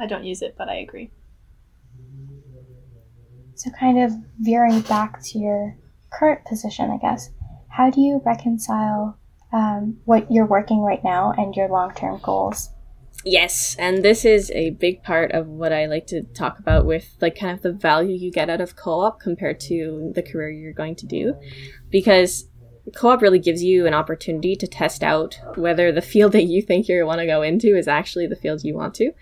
I 0.00 0.06
don't 0.06 0.24
use 0.24 0.40
it, 0.40 0.54
but 0.56 0.70
I 0.70 0.76
agree. 0.76 1.10
So, 3.54 3.70
kind 3.78 4.02
of 4.02 4.12
veering 4.38 4.80
back 4.80 5.22
to 5.24 5.38
your 5.38 5.76
current 6.10 6.46
position, 6.46 6.90
I 6.90 6.96
guess, 6.96 7.28
how 7.68 7.90
do 7.90 8.00
you 8.00 8.22
reconcile 8.24 9.18
um, 9.52 9.98
what 10.06 10.32
you're 10.32 10.46
working 10.46 10.80
right 10.80 11.04
now 11.04 11.34
and 11.36 11.54
your 11.54 11.68
long 11.68 11.92
term 11.92 12.18
goals? 12.22 12.70
Yes, 13.26 13.76
and 13.78 14.02
this 14.02 14.24
is 14.24 14.50
a 14.52 14.70
big 14.70 15.02
part 15.02 15.32
of 15.32 15.48
what 15.48 15.70
I 15.70 15.84
like 15.84 16.06
to 16.06 16.22
talk 16.22 16.58
about 16.58 16.86
with 16.86 17.14
like 17.20 17.38
kind 17.38 17.52
of 17.52 17.60
the 17.60 17.72
value 17.72 18.16
you 18.16 18.32
get 18.32 18.48
out 18.48 18.62
of 18.62 18.74
co-op 18.74 19.20
compared 19.20 19.60
to 19.68 20.12
the 20.14 20.22
career 20.22 20.48
you're 20.48 20.72
going 20.72 20.96
to 20.96 21.06
do 21.06 21.34
because 21.90 22.48
co-op 22.94 23.22
really 23.22 23.38
gives 23.38 23.62
you 23.62 23.86
an 23.86 23.94
opportunity 23.94 24.54
to 24.56 24.66
test 24.66 25.02
out 25.02 25.38
whether 25.56 25.92
the 25.92 26.02
field 26.02 26.32
that 26.32 26.44
you 26.44 26.62
think 26.62 26.88
you 26.88 27.04
want 27.06 27.20
to 27.20 27.26
go 27.26 27.42
into 27.42 27.76
is 27.76 27.88
actually 27.88 28.26
the 28.26 28.36
field 28.36 28.62
you 28.64 28.74
want 28.74 28.94
to. 28.94 29.12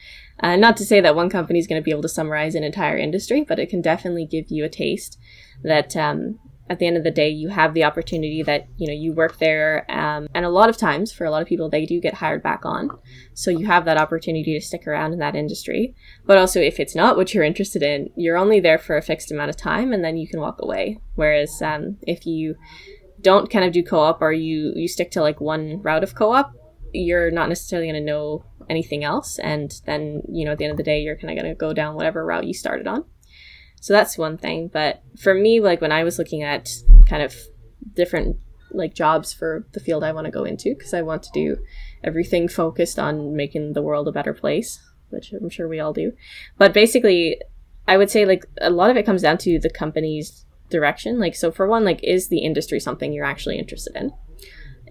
Uh, 0.41 0.57
not 0.57 0.77
to 0.77 0.85
say 0.85 1.01
that 1.01 1.17
one 1.17 1.31
company 1.31 1.59
is 1.59 1.67
going 1.67 1.81
to 1.81 1.85
be 1.85 1.91
able 1.91 2.03
to 2.03 2.09
summarize 2.09 2.55
an 2.55 2.65
entire 2.65 2.97
industry, 2.97 3.45
but 3.47 3.59
it 3.59 3.71
can 3.71 3.81
definitely 3.81 4.27
give 4.27 4.47
you 4.49 4.65
a 4.65 4.69
taste 4.69 5.19
that 5.63 5.97
um, 5.97 6.39
at 6.69 6.79
the 6.79 6.87
end 6.87 6.97
of 6.97 7.05
the 7.05 7.11
day 7.11 7.29
you 7.29 7.49
have 7.49 7.75
the 7.75 7.85
opportunity 7.85 8.43
that 8.43 8.67
you 8.77 8.87
know 8.87 8.93
you 8.93 9.13
work 9.13 9.39
there 9.39 9.87
um, 9.91 10.27
and 10.35 10.45
a 10.45 10.51
lot 10.51 10.69
of 10.69 10.77
times 10.77 11.13
for 11.13 11.25
a 11.25 11.31
lot 11.31 11.43
of 11.43 11.49
people 11.49 11.69
they 11.69 11.87
do 11.87 12.01
get 12.01 12.15
hired 12.15 12.43
back 12.43 12.65
on. 12.65 12.91
So 13.35 13.51
you 13.51 13.67
have 13.67 13.85
that 13.85 13.99
opportunity 13.99 14.59
to 14.59 14.65
stick 14.65 14.87
around 14.87 15.13
in 15.13 15.19
that 15.21 15.37
industry. 15.37 15.95
But 16.25 16.39
also 16.39 16.61
if 16.61 16.81
it's 16.81 16.95
not 16.95 17.17
what 17.17 17.33
you're 17.33 17.45
interested 17.45 17.83
in 17.83 18.11
you're 18.17 18.37
only 18.37 18.61
there 18.61 18.79
for 18.79 18.97
a 18.97 19.03
fixed 19.03 19.31
amount 19.31 19.51
of 19.51 19.57
time 19.57 19.93
and 19.93 20.05
then 20.05 20.17
you 20.17 20.29
can 20.29 20.41
walk 20.41 20.61
away. 20.61 20.99
Whereas 21.15 21.63
um, 21.63 21.99
if 22.03 22.27
you 22.27 22.57
don't 23.21 23.51
kind 23.51 23.65
of 23.65 23.73
do 23.73 23.83
co-op 23.83 24.21
or 24.21 24.33
you 24.33 24.73
you 24.77 24.89
stick 24.89 25.11
to 25.11 25.21
like 25.21 25.41
one 25.41 25.81
route 25.83 26.03
of 26.03 26.15
co-op 26.15 26.53
you're 26.93 27.31
not 27.31 27.49
necessarily 27.49 27.91
going 27.91 28.01
to 28.01 28.07
know 28.07 28.45
anything 28.69 29.05
else 29.05 29.39
and 29.39 29.81
then 29.87 30.23
you 30.29 30.45
know 30.45 30.53
at 30.53 30.59
the 30.59 30.65
end 30.65 30.73
of 30.73 30.77
the 30.77 30.83
day 30.83 31.01
you're 31.01 31.17
kind 31.17 31.31
of 31.31 31.43
going 31.43 31.53
to 31.53 31.59
go 31.59 31.73
down 31.73 31.95
whatever 31.95 32.25
route 32.25 32.47
you 32.47 32.55
started 32.55 32.87
on. 32.87 33.05
So 33.81 33.93
that's 33.93 34.19
one 34.19 34.39
thing 34.39 34.69
but 34.73 35.03
for 35.19 35.35
me 35.35 35.61
like 35.61 35.81
when 35.81 35.93
i 35.93 36.03
was 36.03 36.19
looking 36.19 36.43
at 36.43 36.71
kind 37.09 37.23
of 37.23 37.37
different 37.95 38.37
like 38.73 38.95
jobs 38.95 39.33
for 39.33 39.67
the 39.73 39.81
field 39.81 40.03
i 40.03 40.11
want 40.11 40.25
to 40.25 40.31
go 40.31 40.45
into 40.45 40.75
because 40.75 40.93
i 40.93 41.03
want 41.03 41.23
to 41.23 41.31
do 41.33 41.57
everything 42.03 42.49
focused 42.49 42.99
on 42.99 43.37
making 43.37 43.75
the 43.75 43.83
world 43.83 44.09
a 44.09 44.13
better 44.13 44.35
place 44.35 44.81
which 45.11 45.33
i'm 45.33 45.51
sure 45.51 45.69
we 45.69 45.79
all 45.79 45.93
do. 45.93 46.13
But 46.59 46.73
basically 46.73 47.41
i 47.87 47.97
would 47.97 48.11
say 48.11 48.25
like 48.25 48.45
a 48.61 48.71
lot 48.71 48.91
of 48.91 48.97
it 48.97 49.07
comes 49.07 49.23
down 49.23 49.39
to 49.39 49.61
the 49.61 49.71
company's 49.71 50.46
direction. 50.71 51.19
Like, 51.19 51.35
so 51.35 51.51
for 51.51 51.67
one, 51.67 51.85
like, 51.85 52.03
is 52.03 52.29
the 52.29 52.39
industry 52.39 52.81
something 52.81 53.13
you're 53.13 53.25
actually 53.25 53.59
interested 53.59 53.97
in? 53.97 54.13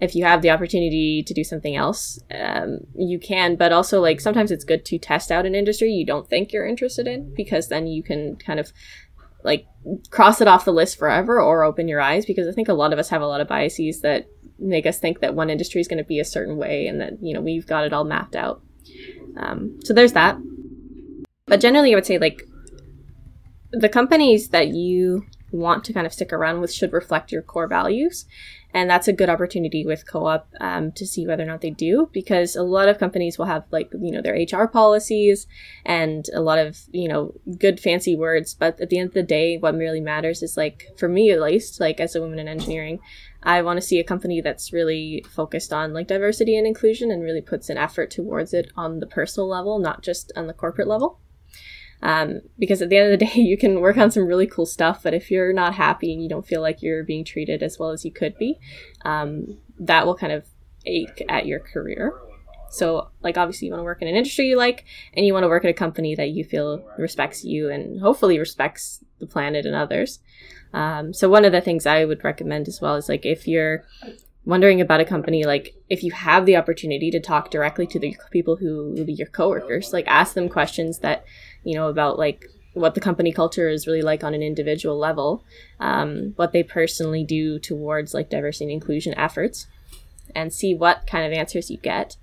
If 0.00 0.14
you 0.14 0.24
have 0.24 0.42
the 0.42 0.50
opportunity 0.50 1.22
to 1.26 1.32
do 1.32 1.42
something 1.42 1.74
else, 1.74 2.18
um, 2.30 2.80
you 2.94 3.18
can. 3.18 3.56
But 3.56 3.72
also, 3.72 4.00
like, 4.00 4.20
sometimes 4.20 4.50
it's 4.50 4.64
good 4.64 4.84
to 4.86 4.98
test 4.98 5.32
out 5.32 5.46
an 5.46 5.54
industry 5.54 5.90
you 5.90 6.04
don't 6.04 6.28
think 6.28 6.52
you're 6.52 6.66
interested 6.66 7.06
in 7.06 7.32
because 7.34 7.68
then 7.68 7.86
you 7.86 8.02
can 8.02 8.36
kind 8.36 8.60
of 8.60 8.72
like 9.42 9.66
cross 10.10 10.40
it 10.40 10.48
off 10.48 10.64
the 10.64 10.72
list 10.72 10.98
forever 10.98 11.40
or 11.40 11.62
open 11.62 11.86
your 11.86 12.00
eyes 12.00 12.26
because 12.26 12.48
I 12.48 12.52
think 12.52 12.68
a 12.68 12.74
lot 12.74 12.92
of 12.92 12.98
us 12.98 13.08
have 13.10 13.22
a 13.22 13.26
lot 13.26 13.40
of 13.40 13.46
biases 13.46 14.00
that 14.00 14.26
make 14.58 14.86
us 14.86 14.98
think 14.98 15.20
that 15.20 15.34
one 15.34 15.50
industry 15.50 15.80
is 15.80 15.88
going 15.88 15.98
to 15.98 16.04
be 16.04 16.18
a 16.18 16.24
certain 16.24 16.56
way 16.56 16.88
and 16.88 17.00
that, 17.00 17.12
you 17.22 17.32
know, 17.32 17.40
we've 17.40 17.66
got 17.66 17.84
it 17.84 17.92
all 17.92 18.04
mapped 18.04 18.34
out. 18.34 18.62
Um, 19.36 19.78
so 19.84 19.94
there's 19.94 20.14
that. 20.14 20.36
But 21.46 21.60
generally, 21.60 21.92
I 21.92 21.94
would 21.94 22.06
say, 22.06 22.18
like, 22.18 22.42
the 23.70 23.88
companies 23.88 24.48
that 24.48 24.68
you 24.68 25.24
want 25.56 25.84
to 25.84 25.92
kind 25.92 26.06
of 26.06 26.12
stick 26.12 26.32
around 26.32 26.60
with 26.60 26.72
should 26.72 26.92
reflect 26.92 27.32
your 27.32 27.42
core 27.42 27.66
values. 27.66 28.26
And 28.74 28.90
that's 28.90 29.08
a 29.08 29.12
good 29.12 29.30
opportunity 29.30 29.86
with 29.86 30.10
co-op 30.10 30.48
um, 30.60 30.92
to 30.92 31.06
see 31.06 31.26
whether 31.26 31.42
or 31.42 31.46
not 31.46 31.62
they 31.62 31.70
do, 31.70 32.10
because 32.12 32.56
a 32.56 32.62
lot 32.62 32.88
of 32.88 32.98
companies 32.98 33.38
will 33.38 33.46
have 33.46 33.64
like 33.70 33.90
you 33.98 34.10
know 34.10 34.20
their 34.20 34.34
HR 34.34 34.66
policies 34.66 35.46
and 35.84 36.26
a 36.34 36.40
lot 36.40 36.58
of 36.58 36.80
you 36.90 37.08
know 37.08 37.32
good 37.58 37.80
fancy 37.80 38.14
words. 38.16 38.54
But 38.54 38.78
at 38.80 38.90
the 38.90 38.98
end 38.98 39.08
of 39.08 39.14
the 39.14 39.22
day, 39.22 39.56
what 39.56 39.76
really 39.76 40.00
matters 40.00 40.42
is 40.42 40.56
like 40.56 40.88
for 40.98 41.08
me 41.08 41.30
at 41.30 41.40
least, 41.40 41.80
like 41.80 42.00
as 42.00 42.14
a 42.14 42.20
woman 42.20 42.38
in 42.38 42.48
engineering, 42.48 43.00
I 43.42 43.62
want 43.62 43.78
to 43.78 43.86
see 43.86 44.00
a 44.00 44.04
company 44.04 44.40
that's 44.40 44.72
really 44.72 45.24
focused 45.30 45.72
on 45.72 45.94
like 45.94 46.08
diversity 46.08 46.56
and 46.58 46.66
inclusion 46.66 47.10
and 47.10 47.22
really 47.22 47.40
puts 47.40 47.70
an 47.70 47.78
effort 47.78 48.10
towards 48.10 48.52
it 48.52 48.72
on 48.76 48.98
the 48.98 49.06
personal 49.06 49.48
level, 49.48 49.78
not 49.78 50.02
just 50.02 50.32
on 50.36 50.48
the 50.48 50.52
corporate 50.52 50.88
level. 50.88 51.20
Um, 52.02 52.40
because 52.58 52.82
at 52.82 52.88
the 52.88 52.98
end 52.98 53.12
of 53.12 53.18
the 53.18 53.26
day, 53.34 53.40
you 53.40 53.56
can 53.56 53.80
work 53.80 53.96
on 53.96 54.10
some 54.10 54.26
really 54.26 54.46
cool 54.46 54.66
stuff, 54.66 55.02
but 55.02 55.14
if 55.14 55.30
you're 55.30 55.52
not 55.52 55.74
happy 55.74 56.12
and 56.12 56.22
you 56.22 56.28
don't 56.28 56.46
feel 56.46 56.60
like 56.60 56.82
you're 56.82 57.04
being 57.04 57.24
treated 57.24 57.62
as 57.62 57.78
well 57.78 57.90
as 57.90 58.04
you 58.04 58.12
could 58.12 58.36
be, 58.38 58.58
um, 59.04 59.58
that 59.78 60.06
will 60.06 60.16
kind 60.16 60.32
of 60.32 60.46
ache 60.84 61.22
at 61.28 61.46
your 61.46 61.60
career. 61.60 62.14
So, 62.68 63.10
like, 63.22 63.38
obviously, 63.38 63.66
you 63.66 63.72
want 63.72 63.80
to 63.80 63.84
work 63.84 64.02
in 64.02 64.08
an 64.08 64.16
industry 64.16 64.48
you 64.48 64.56
like, 64.56 64.84
and 65.14 65.24
you 65.24 65.32
want 65.32 65.44
to 65.44 65.48
work 65.48 65.64
at 65.64 65.70
a 65.70 65.74
company 65.74 66.14
that 66.16 66.30
you 66.30 66.44
feel 66.44 66.84
respects 66.98 67.44
you 67.44 67.70
and 67.70 68.00
hopefully 68.00 68.38
respects 68.38 69.04
the 69.18 69.26
planet 69.26 69.64
and 69.64 69.74
others. 69.74 70.18
Um, 70.72 71.14
so, 71.14 71.28
one 71.28 71.44
of 71.44 71.52
the 71.52 71.60
things 71.60 71.86
I 71.86 72.04
would 72.04 72.24
recommend 72.24 72.68
as 72.68 72.80
well 72.80 72.96
is 72.96 73.08
like 73.08 73.24
if 73.24 73.46
you're 73.46 73.84
wondering 74.46 74.80
about 74.80 75.00
a 75.00 75.04
company, 75.04 75.44
like 75.44 75.74
if 75.90 76.02
you 76.02 76.12
have 76.12 76.46
the 76.46 76.56
opportunity 76.56 77.10
to 77.10 77.20
talk 77.20 77.50
directly 77.50 77.86
to 77.88 77.98
the 77.98 78.16
people 78.30 78.56
who 78.56 78.94
will 78.96 79.04
be 79.04 79.12
your 79.12 79.26
coworkers, 79.26 79.92
like 79.92 80.06
ask 80.06 80.34
them 80.34 80.48
questions 80.48 81.00
that 81.00 81.24
you 81.66 81.74
know, 81.74 81.88
about 81.88 82.16
like 82.16 82.46
what 82.74 82.94
the 82.94 83.00
company 83.00 83.32
culture 83.32 83.68
is 83.68 83.88
really 83.88 84.02
like 84.02 84.22
on 84.22 84.34
an 84.34 84.42
individual 84.42 84.96
level, 84.96 85.44
um, 85.80 86.32
what 86.36 86.52
they 86.52 86.62
personally 86.62 87.24
do 87.24 87.58
towards 87.58 88.14
like 88.14 88.30
diversity 88.30 88.66
and 88.66 88.72
inclusion 88.72 89.12
efforts, 89.18 89.66
and 90.32 90.52
see 90.52 90.76
what 90.76 91.08
kind 91.08 91.26
of 91.26 91.36
answers 91.36 91.68
you 91.68 91.76
get. 91.78 92.16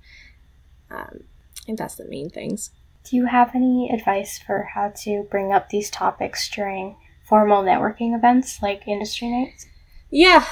Um, 0.89 1.23
I 1.59 1.65
think 1.65 1.77
that's 1.77 1.95
the 1.95 2.07
main 2.07 2.29
things. 2.29 2.71
Do 3.03 3.17
you 3.17 3.25
have 3.25 3.53
any 3.53 3.89
advice 3.93 4.39
for 4.39 4.69
how 4.73 4.93
to 5.03 5.27
bring 5.29 5.51
up 5.51 5.69
these 5.69 5.89
topics 5.89 6.49
during 6.49 6.95
formal 7.27 7.61
networking 7.61 8.15
events 8.15 8.61
like 8.61 8.87
industry 8.87 9.29
nights? 9.29 9.65
Yeah, 10.09 10.45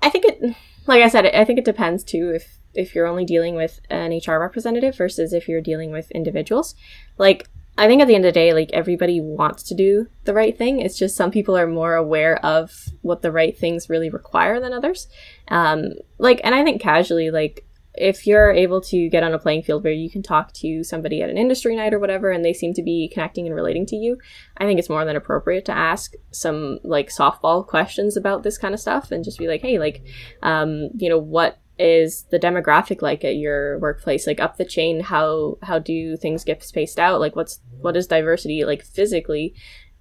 I 0.00 0.10
think 0.10 0.26
it. 0.26 0.54
Like 0.86 1.02
I 1.02 1.08
said, 1.08 1.26
I 1.26 1.44
think 1.44 1.58
it 1.58 1.64
depends 1.64 2.04
too. 2.04 2.30
If 2.32 2.58
if 2.72 2.94
you're 2.94 3.06
only 3.06 3.24
dealing 3.24 3.56
with 3.56 3.80
an 3.90 4.12
HR 4.12 4.38
representative 4.38 4.96
versus 4.96 5.32
if 5.32 5.48
you're 5.48 5.60
dealing 5.60 5.90
with 5.90 6.10
individuals, 6.12 6.76
like 7.16 7.48
I 7.78 7.86
think 7.86 8.02
at 8.02 8.08
the 8.08 8.16
end 8.16 8.24
of 8.24 8.28
the 8.28 8.40
day, 8.40 8.52
like 8.52 8.70
everybody 8.72 9.20
wants 9.20 9.62
to 9.64 9.74
do 9.74 10.08
the 10.24 10.34
right 10.34 10.56
thing. 10.58 10.80
It's 10.80 10.98
just 10.98 11.16
some 11.16 11.30
people 11.30 11.56
are 11.56 11.68
more 11.68 11.94
aware 11.94 12.44
of 12.44 12.72
what 13.02 13.22
the 13.22 13.30
right 13.30 13.56
things 13.56 13.88
really 13.88 14.10
require 14.10 14.60
than 14.60 14.72
others. 14.72 15.06
Um, 15.46 15.92
like, 16.18 16.40
and 16.42 16.56
I 16.56 16.64
think 16.64 16.82
casually, 16.82 17.30
like 17.30 17.64
if 17.94 18.26
you're 18.26 18.50
able 18.50 18.80
to 18.80 19.08
get 19.08 19.22
on 19.22 19.32
a 19.32 19.38
playing 19.38 19.62
field 19.62 19.84
where 19.84 19.92
you 19.92 20.10
can 20.10 20.22
talk 20.22 20.52
to 20.54 20.82
somebody 20.82 21.22
at 21.22 21.30
an 21.30 21.38
industry 21.38 21.76
night 21.76 21.94
or 21.94 22.00
whatever 22.00 22.30
and 22.30 22.44
they 22.44 22.52
seem 22.52 22.74
to 22.74 22.82
be 22.82 23.10
connecting 23.12 23.46
and 23.46 23.54
relating 23.54 23.86
to 23.86 23.96
you, 23.96 24.18
I 24.56 24.64
think 24.64 24.80
it's 24.80 24.90
more 24.90 25.04
than 25.04 25.16
appropriate 25.16 25.64
to 25.66 25.76
ask 25.76 26.14
some 26.32 26.80
like 26.82 27.10
softball 27.10 27.66
questions 27.66 28.16
about 28.16 28.42
this 28.42 28.58
kind 28.58 28.74
of 28.74 28.80
stuff 28.80 29.12
and 29.12 29.24
just 29.24 29.38
be 29.38 29.46
like, 29.48 29.62
hey, 29.62 29.78
like, 29.78 30.02
um, 30.42 30.90
you 30.96 31.08
know, 31.08 31.18
what 31.18 31.58
is 31.78 32.24
the 32.30 32.38
demographic 32.38 33.02
like 33.02 33.24
at 33.24 33.36
your 33.36 33.78
workplace 33.78 34.26
like 34.26 34.40
up 34.40 34.56
the 34.56 34.64
chain 34.64 35.00
how 35.00 35.58
how 35.62 35.78
do 35.78 36.16
things 36.16 36.44
get 36.44 36.62
spaced 36.62 36.98
out? 36.98 37.20
Like 37.20 37.36
what's 37.36 37.60
what 37.80 37.92
does 37.92 38.06
diversity 38.06 38.64
like 38.64 38.82
physically 38.82 39.54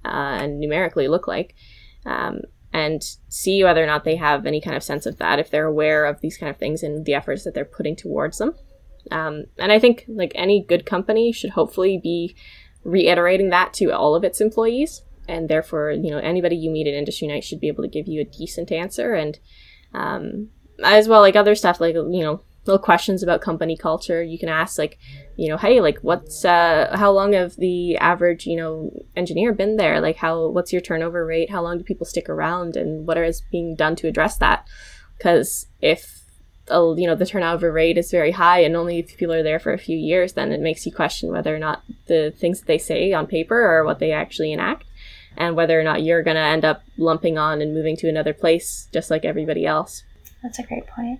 uh, 0.03 0.39
and 0.41 0.59
numerically 0.59 1.07
look 1.07 1.27
like? 1.27 1.55
Um, 2.05 2.41
and 2.73 3.01
see 3.29 3.63
whether 3.63 3.83
or 3.83 3.87
not 3.87 4.03
they 4.03 4.15
have 4.15 4.45
any 4.45 4.59
kind 4.61 4.75
of 4.75 4.83
sense 4.83 5.05
of 5.05 5.17
that 5.17 5.39
if 5.39 5.49
they're 5.49 5.65
aware 5.65 6.05
of 6.05 6.21
these 6.21 6.37
kind 6.37 6.49
of 6.49 6.57
things 6.57 6.83
and 6.83 7.05
the 7.05 7.13
efforts 7.13 7.43
that 7.43 7.53
they're 7.53 7.65
putting 7.65 7.95
towards 7.95 8.37
them. 8.37 8.53
Um, 9.09 9.45
and 9.57 9.71
i 9.71 9.79
think 9.79 10.03
like 10.09 10.33
any 10.35 10.61
good 10.61 10.85
company 10.85 11.31
should 11.31 11.51
hopefully 11.51 11.97
be 12.01 12.35
reiterating 12.83 13.49
that 13.51 13.73
to 13.75 13.91
all 13.91 14.15
of 14.15 14.23
its 14.23 14.41
employees. 14.41 15.03
And 15.29 15.49
therefore 15.49 15.91
you 15.91 16.09
know 16.09 16.17
anybody 16.17 16.55
you 16.55 16.71
meet 16.71 16.87
at 16.87 16.93
industry 16.93 17.27
night 17.27 17.43
should 17.43 17.59
be 17.59 17.67
able 17.67 17.83
to 17.83 17.89
give 17.89 18.07
you 18.07 18.21
a 18.21 18.25
decent 18.25 18.71
answer. 18.71 19.13
And 19.13 19.39
um, 19.93 20.49
as 20.83 21.07
well 21.07 21.21
like 21.21 21.35
other 21.35 21.55
stuff 21.55 21.79
like 21.79 21.95
you 21.95 22.21
know 22.21 22.41
little 22.67 22.79
questions 22.79 23.23
about 23.23 23.41
company 23.41 23.75
culture. 23.77 24.21
You 24.21 24.37
can 24.37 24.49
ask 24.49 24.77
like 24.77 24.97
you 25.35 25.49
know 25.49 25.57
hey 25.57 25.81
like 25.81 25.99
what's 25.99 26.43
uh 26.45 26.95
how 26.97 27.11
long 27.11 27.33
have 27.33 27.55
the 27.55 27.97
average 27.97 28.45
you 28.45 28.57
know 28.57 28.91
engineer 29.15 29.53
been 29.53 29.77
there? 29.77 29.99
Like 30.01 30.17
how 30.17 30.47
what's 30.47 30.71
your 30.71 30.81
turnover 30.81 31.25
rate? 31.25 31.49
How 31.49 31.61
long 31.61 31.77
do 31.77 31.83
people 31.83 32.05
stick 32.05 32.29
around? 32.29 32.75
And 32.75 33.07
what 33.07 33.17
is 33.17 33.41
being 33.51 33.75
done 33.75 33.95
to 33.97 34.07
address 34.07 34.37
that? 34.37 34.67
Because 35.17 35.67
if 35.81 36.23
uh, 36.69 36.93
you 36.95 37.07
know 37.07 37.15
the 37.15 37.25
turnover 37.25 37.71
rate 37.71 37.97
is 37.97 38.11
very 38.11 38.31
high 38.31 38.59
and 38.59 38.75
only 38.75 38.99
if 38.99 39.17
people 39.17 39.33
are 39.33 39.43
there 39.43 39.59
for 39.59 39.71
a 39.71 39.77
few 39.77 39.97
years 39.97 40.33
then 40.33 40.51
it 40.51 40.59
makes 40.59 40.85
you 40.85 40.91
question 40.91 41.31
whether 41.31 41.55
or 41.55 41.59
not 41.59 41.81
the 42.07 42.33
things 42.37 42.59
that 42.59 42.67
they 42.67 42.77
say 42.77 43.13
on 43.13 43.25
paper 43.25 43.61
are 43.61 43.85
what 43.85 43.99
they 43.99 44.11
actually 44.11 44.51
enact 44.51 44.83
and 45.37 45.55
whether 45.55 45.79
or 45.79 45.83
not 45.83 46.03
you're 46.03 46.23
going 46.23 46.35
to 46.35 46.41
end 46.41 46.65
up 46.65 46.83
lumping 46.97 47.37
on 47.37 47.61
and 47.61 47.73
moving 47.73 47.95
to 47.95 48.09
another 48.09 48.33
place 48.33 48.89
just 48.91 49.09
like 49.09 49.23
everybody 49.23 49.65
else 49.65 50.03
That's 50.47 50.59
a 50.59 50.63
great 50.63 50.87
point. 50.87 51.19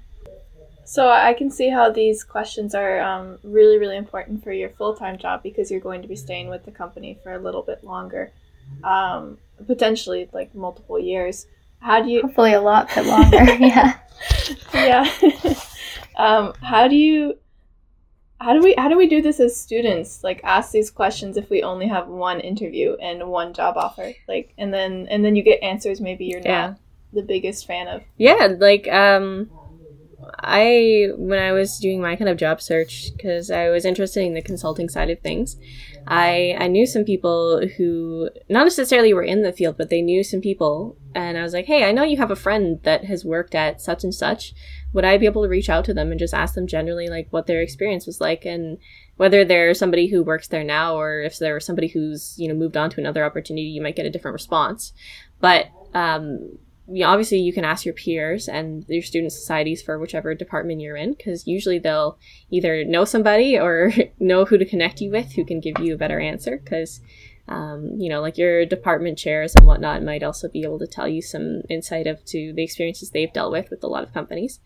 So 0.86 1.10
I 1.10 1.34
can 1.34 1.52
see 1.52 1.68
how 1.68 1.92
these 1.92 2.24
questions 2.24 2.74
are 2.74 3.02
um, 3.02 3.40
really, 3.44 3.78
really 3.78 3.98
important 3.98 4.42
for 4.42 4.54
your 4.54 4.70
full 4.70 4.96
time 4.96 5.18
job 5.18 5.44
because 5.44 5.70
you're 5.70 5.82
going 5.82 6.02
to 6.02 6.08
be 6.08 6.16
staying 6.16 6.48
with 6.48 6.64
the 6.64 6.72
company 6.72 7.20
for 7.22 7.34
a 7.34 7.40
little 7.40 7.62
bit 7.62 7.84
longer, 7.84 8.32
um, 8.86 9.38
potentially 9.66 10.30
like 10.32 10.56
multiple 10.56 10.98
years. 10.98 11.46
How 11.80 12.02
do 12.02 12.10
you? 12.10 12.22
Hopefully, 12.22 12.54
a 12.54 12.62
lot 12.62 12.88
bit 12.96 13.06
longer. 13.06 13.44
yeah. 13.60 14.00
Yeah. 14.74 15.12
um, 16.16 16.54
how 16.62 16.88
do 16.88 16.96
you? 16.96 17.38
How 18.40 18.54
do 18.54 18.62
we? 18.62 18.74
How 18.78 18.88
do 18.88 18.96
we 18.96 19.10
do 19.10 19.22
this 19.22 19.42
as 19.42 19.60
students? 19.60 20.24
Like 20.24 20.40
ask 20.46 20.72
these 20.72 20.90
questions 20.90 21.36
if 21.36 21.50
we 21.50 21.64
only 21.64 21.90
have 21.90 22.08
one 22.08 22.40
interview 22.40 22.96
and 23.02 23.28
one 23.28 23.52
job 23.54 23.76
offer, 23.76 24.14
like, 24.30 24.54
and 24.58 24.74
then 24.74 25.06
and 25.10 25.26
then 25.26 25.36
you 25.36 25.44
get 25.44 25.62
answers 25.62 26.00
maybe 26.00 26.28
you're 26.28 26.40
not 26.40 26.50
Yeah. 26.50 26.74
The 27.14 27.22
biggest 27.22 27.66
fan 27.66 27.88
of. 27.88 28.04
yeah 28.18 28.48
like 28.60 28.88
um 28.90 29.50
i 30.40 31.08
when 31.16 31.40
i 31.40 31.52
was 31.52 31.80
doing 31.80 32.02
my 32.02 32.16
kind 32.16 32.30
of 32.30 32.38
job 32.38 32.62
search 32.62 33.12
because 33.16 33.50
i 33.50 33.70
was 33.70 33.86
interested 33.86 34.22
in 34.24 34.34
the 34.34 34.42
consulting 34.42 34.90
side 34.90 35.10
of 35.10 35.20
things 35.22 35.56
i 36.06 36.56
i 36.60 36.68
knew 36.68 36.86
some 36.86 37.06
people 37.06 37.66
who 37.78 38.30
not 38.50 38.64
necessarily 38.64 39.14
were 39.14 39.24
in 39.24 39.42
the 39.42 39.54
field 39.54 39.78
but 39.78 39.90
they 39.90 40.02
knew 40.02 40.24
some 40.24 40.42
people. 40.42 40.98
And 41.16 41.38
i 41.38 41.42
was 41.44 41.54
like 41.54 41.66
hey 41.66 41.84
i 41.86 41.92
know 41.92 42.04
you 42.04 42.18
have 42.18 42.32
a 42.32 42.36
friend 42.36 42.80
that 42.84 43.06
has 43.06 43.26
worked 43.26 43.56
at 43.56 43.82
such 43.82 44.04
and 44.04 44.14
such. 44.14 44.54
Would 44.94 45.06
i 45.06 45.18
be 45.18 45.26
able 45.26 45.44
to 45.44 45.50
reach 45.50 45.70
out 45.70 45.86
to 45.86 45.94
them 45.94 46.12
and 46.12 46.20
just 46.20 46.34
ask 46.34 46.56
them 46.56 46.68
generally 46.68 47.08
like 47.08 47.28
what 47.32 47.48
their 47.48 47.62
experience 47.62 48.06
was 48.06 48.22
like 48.22 48.46
and 48.46 48.78
whether 49.16 49.44
they're 49.44 49.74
somebody 49.74 50.08
who 50.08 50.24
works 50.24 50.48
there 50.48 50.64
now 50.64 50.96
or 50.96 51.22
if 51.22 51.40
they're 51.40 51.60
somebody 51.60 51.88
who's 51.88 52.36
you 52.38 52.48
know 52.48 52.54
moved 52.54 52.78
on 52.78 52.90
to 52.92 53.00
another 53.00 53.24
opportunity 53.26 53.64
you 53.68 53.82
might 53.82 53.96
get 53.96 54.06
a 54.06 54.10
different 54.10 54.34
response. 54.34 54.94
But 55.40 55.68
um 55.94 56.58
you 56.90 57.04
know, 57.04 57.10
obviously 57.10 57.40
you 57.40 57.52
can 57.52 57.66
ask 57.66 57.86
your 57.86 57.94
peers 57.94 58.48
and 58.48 58.86
your 58.88 59.02
student 59.02 59.34
societies 59.34 59.82
for 59.82 60.00
whichever 60.00 60.34
department 60.34 60.82
you're 60.82 60.96
in 60.96 61.14
because 61.14 61.46
usually 61.46 61.80
they'll 61.80 62.18
either 62.50 62.84
know 62.86 63.06
somebody 63.06 63.58
or 63.60 63.92
know 64.20 64.46
who 64.46 64.58
to 64.58 64.66
connect 64.66 65.02
you 65.02 65.12
with 65.12 65.34
who 65.34 65.46
can 65.46 65.60
give 65.60 65.80
you 65.80 65.94
a 65.94 65.98
better 65.98 66.20
answer 66.20 66.58
because 66.64 67.02
um, 67.50 67.92
you 67.98 68.10
know 68.10 68.22
like 68.22 68.38
your 68.38 68.66
department 68.66 69.18
chairs 69.18 69.56
and 69.56 69.66
whatnot 69.66 70.04
might 70.04 70.24
also 70.24 70.50
be 70.50 70.64
able 70.64 70.80
to 70.80 70.88
tell 70.88 71.08
you 71.08 71.22
some 71.22 71.62
insight 71.70 72.08
of 72.08 72.24
to 72.26 72.54
the 72.54 72.64
experiences 72.64 73.12
they've 73.12 73.32
dealt 73.32 73.52
with 73.52 73.70
with 73.70 73.84
a 73.84 73.88
lot 73.88 74.04
of 74.04 74.14
companies 74.14 74.60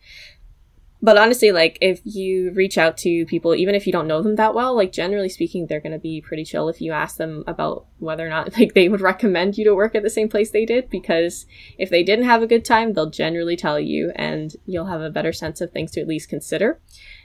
but 1.02 1.18
honestly 1.18 1.52
like 1.52 1.78
if 1.82 2.00
you 2.04 2.52
reach 2.52 2.78
out 2.78 2.98
to 2.98 3.26
people 3.26 3.56
even 3.56 3.76
if 3.76 3.86
you 3.86 3.94
don't 3.94 4.08
know 4.08 4.22
them 4.22 4.36
that 4.36 4.54
well 4.54 4.76
like 4.76 4.92
generally 4.92 5.30
speaking 5.30 5.68
they're 5.68 5.80
going 5.80 5.92
to 5.92 6.00
be 6.00 6.22
pretty 6.22 6.44
chill 6.44 6.70
if 6.70 6.82
you 6.82 6.92
ask 6.92 7.18
them 7.18 7.44
about 7.48 7.86
whether 8.02 8.26
or 8.26 8.30
not 8.30 8.58
like 8.58 8.74
they 8.74 8.90
would 8.90 9.02
recommend 9.02 9.58
you 9.58 9.64
to 9.64 9.76
work 9.76 9.96
at 9.96 10.04
the 10.04 10.10
same 10.10 10.28
place 10.28 10.52
they 10.52 10.66
did. 10.66 10.90
Because 10.90 11.46
if 11.78 11.90
they 11.90 12.04
didn't 12.04 12.26
have 12.26 12.42
a 12.42 12.48
good 12.48 12.66
time 12.66 12.94
they'll 12.94 13.10
generally 13.10 13.56
tell 13.56 13.80
you 13.80 14.12
and 14.16 14.56
you'll 14.66 14.88
have 14.88 15.02
a 15.02 15.10
better 15.10 15.32
sense 15.32 15.62
of 15.62 15.72
things 15.72 15.92
to 15.92 16.02
at 16.02 16.08
least 16.08 16.30
consider 16.30 16.80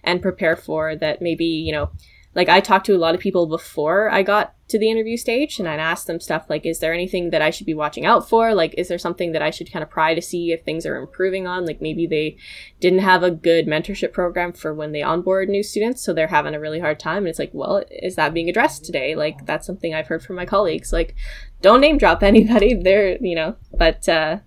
and 0.05 0.23
prepare 0.23 0.57
for 0.57 0.95
that 0.97 1.21
maybe 1.21 1.45
you 1.45 1.73
know 1.73 1.91
like 2.37 2.51
I 2.51 2.61
talked 2.61 2.85
to 2.87 2.95
a 2.95 2.99
lot 2.99 3.15
of 3.15 3.21
people 3.21 3.47
before 3.47 4.11
I 4.11 4.23
got 4.23 4.55
to 4.69 4.79
the 4.79 4.91
interview 4.91 5.17
stage 5.17 5.59
and 5.59 5.67
I'd 5.67 5.81
ask 5.81 6.07
them 6.07 6.21
stuff 6.21 6.51
like, 6.51 6.67
is 6.67 6.81
there 6.81 6.93
anything 6.93 7.31
that 7.31 7.41
I 7.41 7.49
should 7.49 7.67
be 7.67 7.73
watching 7.73 8.05
out 8.05 8.29
for? 8.29 8.55
Like, 8.55 8.75
is 8.77 8.89
there 8.89 8.99
something 8.99 9.33
that 9.33 9.41
I 9.41 9.49
should 9.49 9.73
kind 9.73 9.83
of 9.83 9.89
pry 9.89 10.15
to 10.15 10.21
see 10.21 10.53
if 10.53 10.63
things 10.63 10.85
are 10.85 10.97
improving 10.97 11.47
on? 11.47 11.65
Like 11.65 11.81
maybe 11.81 12.07
they 12.07 12.37
didn't 12.79 12.99
have 12.99 13.23
a 13.23 13.31
good 13.31 13.67
mentorship 13.67 14.13
program 14.13 14.53
for 14.53 14.75
when 14.75 14.93
they 14.93 15.01
onboard 15.01 15.49
new 15.49 15.63
students, 15.63 16.05
so 16.05 16.13
they're 16.13 16.27
having 16.27 16.55
a 16.55 16.61
really 16.61 16.79
hard 16.79 17.01
time. 17.01 17.19
And 17.19 17.29
it's 17.29 17.39
like, 17.39 17.53
well, 17.55 17.83
is 17.91 18.17
that 18.17 18.35
being 18.35 18.51
addressed 18.51 18.85
today? 18.85 19.17
Like 19.17 19.47
that's 19.47 19.67
something 19.67 19.95
I've 19.95 20.09
heard 20.09 20.23
from 20.23 20.37
my 20.37 20.45
colleagues. 20.45 20.93
Like, 20.93 21.15
don't 21.63 21.81
name 21.81 21.97
drop 21.97 22.23
anybody. 22.23 22.75
They're, 22.75 23.17
you 23.17 23.35
know, 23.35 23.57
but 23.73 24.07
uh, 24.11 24.41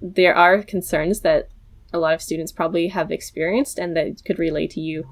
there 0.00 0.36
are 0.36 0.62
concerns 0.62 1.22
that 1.22 1.48
a 1.92 1.98
lot 1.98 2.14
of 2.14 2.22
students 2.22 2.52
probably 2.52 2.88
have 2.88 3.10
experienced 3.10 3.76
and 3.80 3.96
that 3.96 4.24
could 4.24 4.38
relate 4.38 4.70
to 4.70 4.80
you 4.80 5.04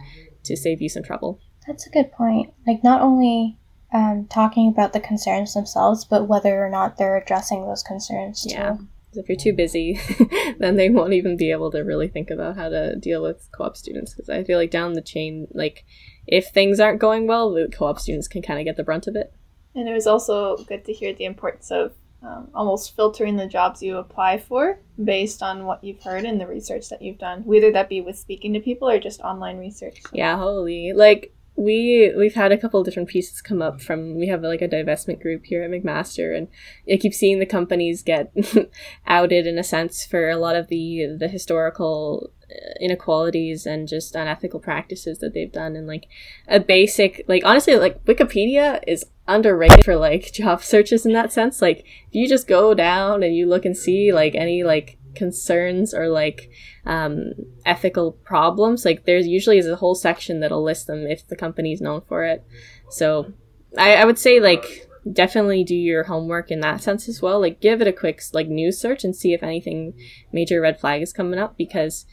to 0.44 0.56
save 0.56 0.80
you 0.80 0.88
some 0.88 1.02
trouble. 1.02 1.40
That's 1.66 1.86
a 1.86 1.90
good 1.90 2.12
point. 2.12 2.52
Like, 2.66 2.82
not 2.82 3.00
only 3.02 3.58
um, 3.92 4.26
talking 4.30 4.68
about 4.68 4.92
the 4.92 5.00
concerns 5.00 5.54
themselves, 5.54 6.04
but 6.04 6.26
whether 6.28 6.64
or 6.64 6.68
not 6.70 6.96
they're 6.96 7.16
addressing 7.16 7.66
those 7.66 7.82
concerns 7.82 8.42
too. 8.42 8.54
Yeah. 8.54 8.76
'Cause 8.76 9.18
If 9.18 9.28
you're 9.28 9.36
too 9.36 9.52
busy, 9.52 10.00
then 10.58 10.76
they 10.76 10.88
won't 10.88 11.12
even 11.12 11.36
be 11.36 11.50
able 11.50 11.70
to 11.72 11.80
really 11.80 12.08
think 12.08 12.30
about 12.30 12.56
how 12.56 12.70
to 12.70 12.96
deal 12.96 13.22
with 13.22 13.46
co-op 13.52 13.76
students. 13.76 14.14
Because 14.14 14.30
I 14.30 14.42
feel 14.42 14.58
like 14.58 14.70
down 14.70 14.94
the 14.94 15.02
chain, 15.02 15.46
like 15.52 15.84
if 16.26 16.46
things 16.48 16.80
aren't 16.80 16.98
going 17.00 17.26
well, 17.26 17.50
the 17.52 17.68
co-op 17.70 17.98
students 18.00 18.26
can 18.26 18.40
kind 18.40 18.58
of 18.58 18.64
get 18.64 18.76
the 18.78 18.84
brunt 18.84 19.06
of 19.06 19.14
it. 19.16 19.30
And 19.74 19.86
it 19.86 19.92
was 19.92 20.06
also 20.06 20.56
good 20.64 20.86
to 20.86 20.92
hear 20.94 21.12
the 21.12 21.26
importance 21.26 21.70
of 21.70 21.92
um, 22.22 22.48
almost 22.54 22.94
filtering 22.96 23.36
the 23.36 23.46
jobs 23.46 23.82
you 23.82 23.98
apply 23.98 24.38
for 24.38 24.78
based 25.02 25.42
on 25.42 25.66
what 25.66 25.82
you've 25.84 26.02
heard 26.02 26.24
and 26.24 26.40
the 26.40 26.46
research 26.46 26.88
that 26.88 27.02
you've 27.02 27.18
done, 27.18 27.42
whether 27.44 27.70
that 27.72 27.88
be 27.90 28.00
with 28.00 28.16
speaking 28.16 28.52
to 28.54 28.60
people 28.60 28.88
or 28.88 28.98
just 28.98 29.20
online 29.20 29.58
research. 29.58 30.00
Yeah, 30.12 30.38
holy. 30.38 30.92
Like 30.94 31.34
we 31.54 32.12
we've 32.16 32.34
had 32.34 32.50
a 32.50 32.56
couple 32.56 32.80
of 32.80 32.86
different 32.86 33.08
pieces 33.08 33.42
come 33.42 33.60
up 33.60 33.80
from 33.80 34.16
we 34.16 34.28
have 34.28 34.42
like 34.42 34.62
a 34.62 34.68
divestment 34.68 35.20
group 35.20 35.44
here 35.44 35.62
at 35.62 35.70
McMaster 35.70 36.36
and 36.36 36.48
I 36.90 36.96
keep 36.96 37.12
seeing 37.12 37.40
the 37.40 37.46
companies 37.46 38.02
get 38.02 38.32
outed 39.06 39.46
in 39.46 39.58
a 39.58 39.64
sense 39.64 40.04
for 40.06 40.30
a 40.30 40.36
lot 40.36 40.56
of 40.56 40.68
the 40.68 41.14
the 41.18 41.28
historical 41.28 42.30
uh, 42.52 42.74
inequalities 42.80 43.66
and 43.66 43.88
just 43.88 44.14
unethical 44.14 44.60
practices 44.60 45.18
that 45.18 45.34
they've 45.34 45.52
done. 45.52 45.76
And 45.76 45.86
like 45.86 46.06
a 46.48 46.60
basic 46.60 47.24
like 47.28 47.44
honestly 47.44 47.76
like 47.76 48.04
Wikipedia 48.04 48.82
is 48.86 49.04
underrated 49.28 49.84
for 49.84 49.96
like 49.96 50.32
job 50.32 50.62
searches 50.62 51.06
in 51.06 51.12
that 51.12 51.32
sense. 51.32 51.62
Like 51.62 51.80
if 51.80 52.14
you 52.14 52.28
just 52.28 52.48
go 52.48 52.74
down 52.74 53.22
and 53.22 53.36
you 53.36 53.46
look 53.46 53.64
and 53.64 53.76
see 53.76 54.12
like 54.12 54.34
any 54.34 54.64
like 54.64 54.98
concerns 55.14 55.94
or 55.94 56.08
like 56.08 56.50
um, 56.86 57.32
ethical 57.64 58.12
problems 58.12 58.84
like 58.84 59.04
there's 59.04 59.26
usually 59.26 59.58
is 59.58 59.66
a 59.66 59.76
whole 59.76 59.94
section 59.94 60.40
that'll 60.40 60.62
list 60.62 60.86
them 60.86 61.06
if 61.06 61.26
the 61.26 61.36
company's 61.36 61.80
known 61.80 62.02
for 62.08 62.24
it. 62.24 62.44
So 62.90 63.32
I, 63.76 63.96
I 63.96 64.04
would 64.04 64.18
say 64.18 64.40
like 64.40 64.88
definitely 65.10 65.64
do 65.64 65.74
your 65.74 66.04
homework 66.04 66.50
in 66.50 66.60
that 66.60 66.82
sense 66.82 67.08
as 67.08 67.20
well. 67.20 67.40
Like 67.40 67.60
give 67.60 67.80
it 67.80 67.88
a 67.88 67.92
quick 67.92 68.22
like 68.32 68.48
news 68.48 68.78
search 68.78 69.04
and 69.04 69.14
see 69.14 69.32
if 69.32 69.42
anything 69.42 69.94
major 70.32 70.60
red 70.60 70.78
flag 70.80 71.02
is 71.02 71.12
coming 71.12 71.38
up 71.38 71.56
because 71.56 72.06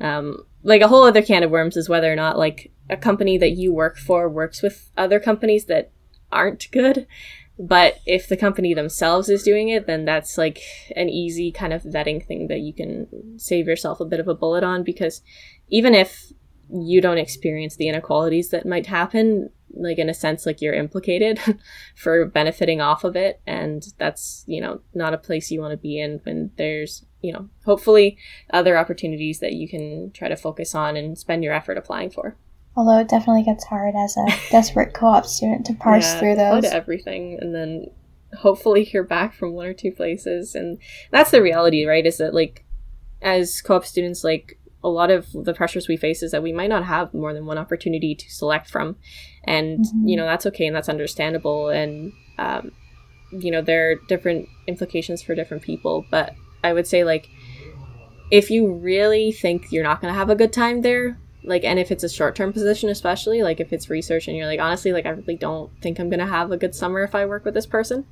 um, 0.00 0.44
like 0.62 0.80
a 0.80 0.88
whole 0.88 1.04
other 1.04 1.22
can 1.22 1.42
of 1.42 1.50
worms 1.50 1.76
is 1.76 1.88
whether 1.88 2.10
or 2.10 2.16
not 2.16 2.38
like 2.38 2.72
a 2.88 2.96
company 2.96 3.38
that 3.38 3.52
you 3.52 3.72
work 3.72 3.96
for 3.96 4.28
works 4.28 4.62
with 4.62 4.90
other 4.96 5.20
companies 5.20 5.66
that 5.66 5.90
aren't 6.32 6.70
good 6.72 7.06
but 7.60 7.98
if 8.06 8.28
the 8.28 8.36
company 8.36 8.72
themselves 8.74 9.28
is 9.28 9.42
doing 9.42 9.68
it 9.68 9.86
then 9.86 10.04
that's 10.04 10.38
like 10.38 10.60
an 10.96 11.08
easy 11.08 11.52
kind 11.52 11.72
of 11.72 11.82
vetting 11.82 12.24
thing 12.24 12.48
that 12.48 12.60
you 12.60 12.72
can 12.72 13.38
save 13.38 13.66
yourself 13.66 14.00
a 14.00 14.04
bit 14.04 14.20
of 14.20 14.28
a 14.28 14.34
bullet 14.34 14.64
on 14.64 14.82
because 14.82 15.22
even 15.68 15.94
if 15.94 16.32
you 16.72 17.00
don't 17.00 17.18
experience 17.18 17.76
the 17.76 17.88
inequalities 17.88 18.50
that 18.50 18.66
might 18.66 18.86
happen 18.86 19.50
like 19.74 19.98
in 19.98 20.08
a 20.08 20.14
sense 20.14 20.46
like 20.46 20.60
you're 20.60 20.74
implicated 20.74 21.38
for 21.94 22.24
benefiting 22.26 22.80
off 22.80 23.04
of 23.04 23.14
it 23.14 23.40
and 23.46 23.88
that's 23.98 24.44
you 24.46 24.60
know 24.60 24.80
not 24.94 25.14
a 25.14 25.18
place 25.18 25.50
you 25.50 25.60
want 25.60 25.72
to 25.72 25.76
be 25.76 26.00
in 26.00 26.20
when 26.24 26.50
there's 26.56 27.04
you 27.22 27.32
know, 27.32 27.48
hopefully 27.64 28.16
other 28.50 28.76
opportunities 28.78 29.40
that 29.40 29.52
you 29.52 29.68
can 29.68 30.10
try 30.12 30.28
to 30.28 30.36
focus 30.36 30.74
on 30.74 30.96
and 30.96 31.18
spend 31.18 31.44
your 31.44 31.52
effort 31.52 31.76
applying 31.78 32.10
for. 32.10 32.36
Although 32.76 33.00
it 33.00 33.08
definitely 33.08 33.42
gets 33.42 33.64
hard 33.64 33.94
as 33.96 34.16
a 34.16 34.26
desperate 34.50 34.94
co-op 34.94 35.26
student 35.26 35.66
to 35.66 35.74
parse 35.74 36.04
yeah, 36.04 36.20
through 36.20 36.36
those. 36.36 36.62
to 36.64 36.72
everything 36.72 37.38
and 37.40 37.54
then 37.54 37.86
hopefully 38.38 38.84
hear 38.84 39.02
back 39.02 39.34
from 39.34 39.52
one 39.52 39.66
or 39.66 39.74
two 39.74 39.90
places. 39.90 40.54
And 40.54 40.78
that's 41.10 41.32
the 41.32 41.42
reality, 41.42 41.84
right? 41.84 42.06
Is 42.06 42.18
that 42.18 42.32
like 42.32 42.64
as 43.20 43.60
co-op 43.60 43.84
students, 43.84 44.22
like 44.22 44.60
a 44.82 44.88
lot 44.88 45.10
of 45.10 45.26
the 45.32 45.52
pressures 45.52 45.88
we 45.88 45.96
face 45.96 46.22
is 46.22 46.32
that 46.32 46.42
we 46.42 46.52
might 46.52 46.68
not 46.68 46.84
have 46.84 47.12
more 47.12 47.34
than 47.34 47.46
one 47.46 47.58
opportunity 47.58 48.14
to 48.14 48.30
select 48.30 48.68
from 48.68 48.96
and 49.44 49.80
mm-hmm. 49.80 50.08
you 50.08 50.16
know 50.16 50.24
that's 50.24 50.46
okay 50.46 50.66
and 50.66 50.74
that's 50.74 50.88
understandable 50.88 51.68
and 51.68 52.12
um, 52.38 52.72
you 53.30 53.50
know 53.50 53.60
there 53.60 53.90
are 53.90 53.94
different 54.08 54.48
implications 54.66 55.22
for 55.22 55.34
different 55.34 55.62
people 55.62 56.04
but 56.10 56.34
i 56.64 56.72
would 56.72 56.86
say 56.86 57.04
like 57.04 57.28
if 58.30 58.50
you 58.50 58.72
really 58.72 59.32
think 59.32 59.70
you're 59.70 59.84
not 59.84 60.00
going 60.00 60.12
to 60.12 60.18
have 60.18 60.30
a 60.30 60.34
good 60.34 60.52
time 60.52 60.82
there 60.82 61.18
like 61.42 61.64
and 61.64 61.78
if 61.78 61.90
it's 61.90 62.04
a 62.04 62.08
short-term 62.08 62.52
position 62.52 62.88
especially 62.88 63.42
like 63.42 63.60
if 63.60 63.72
it's 63.72 63.88
research 63.88 64.28
and 64.28 64.36
you're 64.36 64.46
like 64.46 64.60
honestly 64.60 64.92
like 64.92 65.06
i 65.06 65.10
really 65.10 65.36
don't 65.36 65.70
think 65.80 65.98
i'm 65.98 66.10
going 66.10 66.20
to 66.20 66.26
have 66.26 66.50
a 66.50 66.56
good 66.56 66.74
summer 66.74 67.02
if 67.02 67.14
i 67.14 67.24
work 67.24 67.44
with 67.44 67.54
this 67.54 67.66
person 67.66 68.06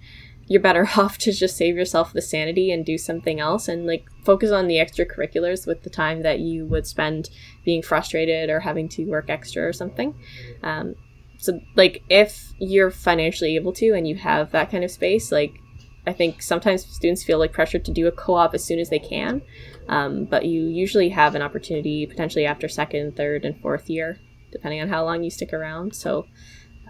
you're 0.48 0.62
better 0.62 0.88
off 0.96 1.18
to 1.18 1.32
just 1.32 1.56
save 1.56 1.76
yourself 1.76 2.12
the 2.12 2.22
sanity 2.22 2.72
and 2.72 2.84
do 2.84 2.98
something 2.98 3.38
else 3.38 3.68
and 3.68 3.86
like 3.86 4.06
focus 4.24 4.50
on 4.50 4.66
the 4.66 4.76
extracurriculars 4.76 5.66
with 5.66 5.82
the 5.82 5.90
time 5.90 6.22
that 6.22 6.40
you 6.40 6.66
would 6.66 6.86
spend 6.86 7.30
being 7.64 7.82
frustrated 7.82 8.50
or 8.50 8.60
having 8.60 8.88
to 8.88 9.04
work 9.04 9.28
extra 9.28 9.62
or 9.62 9.72
something. 9.72 10.14
Um, 10.62 10.94
so 11.38 11.60
like 11.76 12.02
if 12.08 12.52
you're 12.58 12.90
financially 12.90 13.54
able 13.54 13.72
to 13.74 13.92
and 13.92 14.08
you 14.08 14.16
have 14.16 14.50
that 14.50 14.70
kind 14.70 14.82
of 14.82 14.90
space 14.90 15.30
like 15.30 15.60
i 16.08 16.12
think 16.12 16.42
sometimes 16.42 16.84
students 16.84 17.22
feel 17.22 17.38
like 17.38 17.52
pressured 17.52 17.84
to 17.84 17.92
do 17.92 18.06
a 18.06 18.12
co-op 18.12 18.54
as 18.54 18.64
soon 18.64 18.78
as 18.78 18.90
they 18.90 18.98
can 18.98 19.42
um, 19.88 20.24
but 20.26 20.44
you 20.44 20.64
usually 20.64 21.08
have 21.08 21.34
an 21.34 21.42
opportunity 21.42 22.06
potentially 22.06 22.44
after 22.44 22.68
second 22.68 23.16
third 23.16 23.44
and 23.44 23.60
fourth 23.60 23.88
year 23.88 24.18
depending 24.50 24.80
on 24.80 24.88
how 24.88 25.04
long 25.04 25.22
you 25.22 25.30
stick 25.30 25.52
around 25.52 25.94
so 25.94 26.26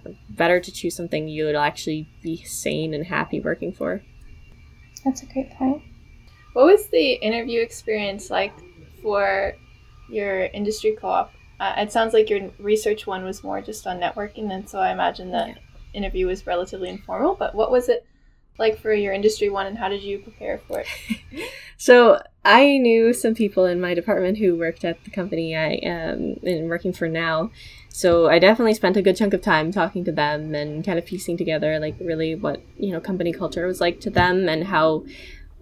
uh, 0.06 0.10
better 0.30 0.60
to 0.60 0.72
choose 0.72 0.96
something 0.96 1.28
you 1.28 1.44
would 1.44 1.56
actually 1.56 2.08
be 2.22 2.42
sane 2.44 2.94
and 2.94 3.06
happy 3.06 3.40
working 3.40 3.72
for 3.72 4.02
that's 5.04 5.22
a 5.22 5.26
great 5.26 5.50
point 5.52 5.82
what 6.54 6.64
was 6.64 6.88
the 6.88 7.12
interview 7.14 7.60
experience 7.60 8.30
like 8.30 8.52
for 9.02 9.54
your 10.08 10.44
industry 10.46 10.96
co-op 10.98 11.32
uh, 11.60 11.74
it 11.78 11.90
sounds 11.90 12.14
like 12.14 12.30
your 12.30 12.50
research 12.58 13.06
one 13.06 13.24
was 13.24 13.42
more 13.42 13.60
just 13.60 13.86
on 13.86 13.98
networking, 13.98 14.52
and 14.52 14.68
so 14.68 14.78
I 14.78 14.92
imagine 14.92 15.30
that 15.32 15.48
yeah. 15.48 15.54
interview 15.92 16.26
was 16.26 16.46
relatively 16.46 16.88
informal. 16.88 17.34
But 17.34 17.54
what 17.54 17.70
was 17.70 17.88
it 17.88 18.06
like 18.58 18.80
for 18.80 18.92
your 18.92 19.12
industry 19.12 19.48
one, 19.48 19.66
and 19.66 19.78
how 19.78 19.88
did 19.88 20.02
you 20.02 20.18
prepare 20.18 20.58
for 20.66 20.80
it? 20.80 20.86
so 21.76 22.20
I 22.44 22.78
knew 22.78 23.12
some 23.12 23.34
people 23.34 23.66
in 23.66 23.80
my 23.80 23.94
department 23.94 24.38
who 24.38 24.56
worked 24.56 24.84
at 24.84 25.02
the 25.04 25.10
company 25.10 25.54
I 25.56 25.74
am 25.82 26.40
in 26.42 26.68
working 26.68 26.92
for 26.92 27.08
now. 27.08 27.50
So 27.88 28.28
I 28.28 28.38
definitely 28.38 28.74
spent 28.74 28.96
a 28.96 29.02
good 29.02 29.16
chunk 29.16 29.34
of 29.34 29.42
time 29.42 29.72
talking 29.72 30.04
to 30.04 30.12
them 30.12 30.54
and 30.54 30.84
kind 30.84 30.98
of 30.98 31.04
piecing 31.04 31.36
together 31.36 31.78
like 31.78 31.96
really 32.00 32.34
what 32.34 32.62
you 32.76 32.92
know 32.92 33.00
company 33.00 33.32
culture 33.32 33.66
was 33.66 33.80
like 33.80 34.00
to 34.00 34.10
them 34.10 34.48
and 34.48 34.64
how 34.64 35.04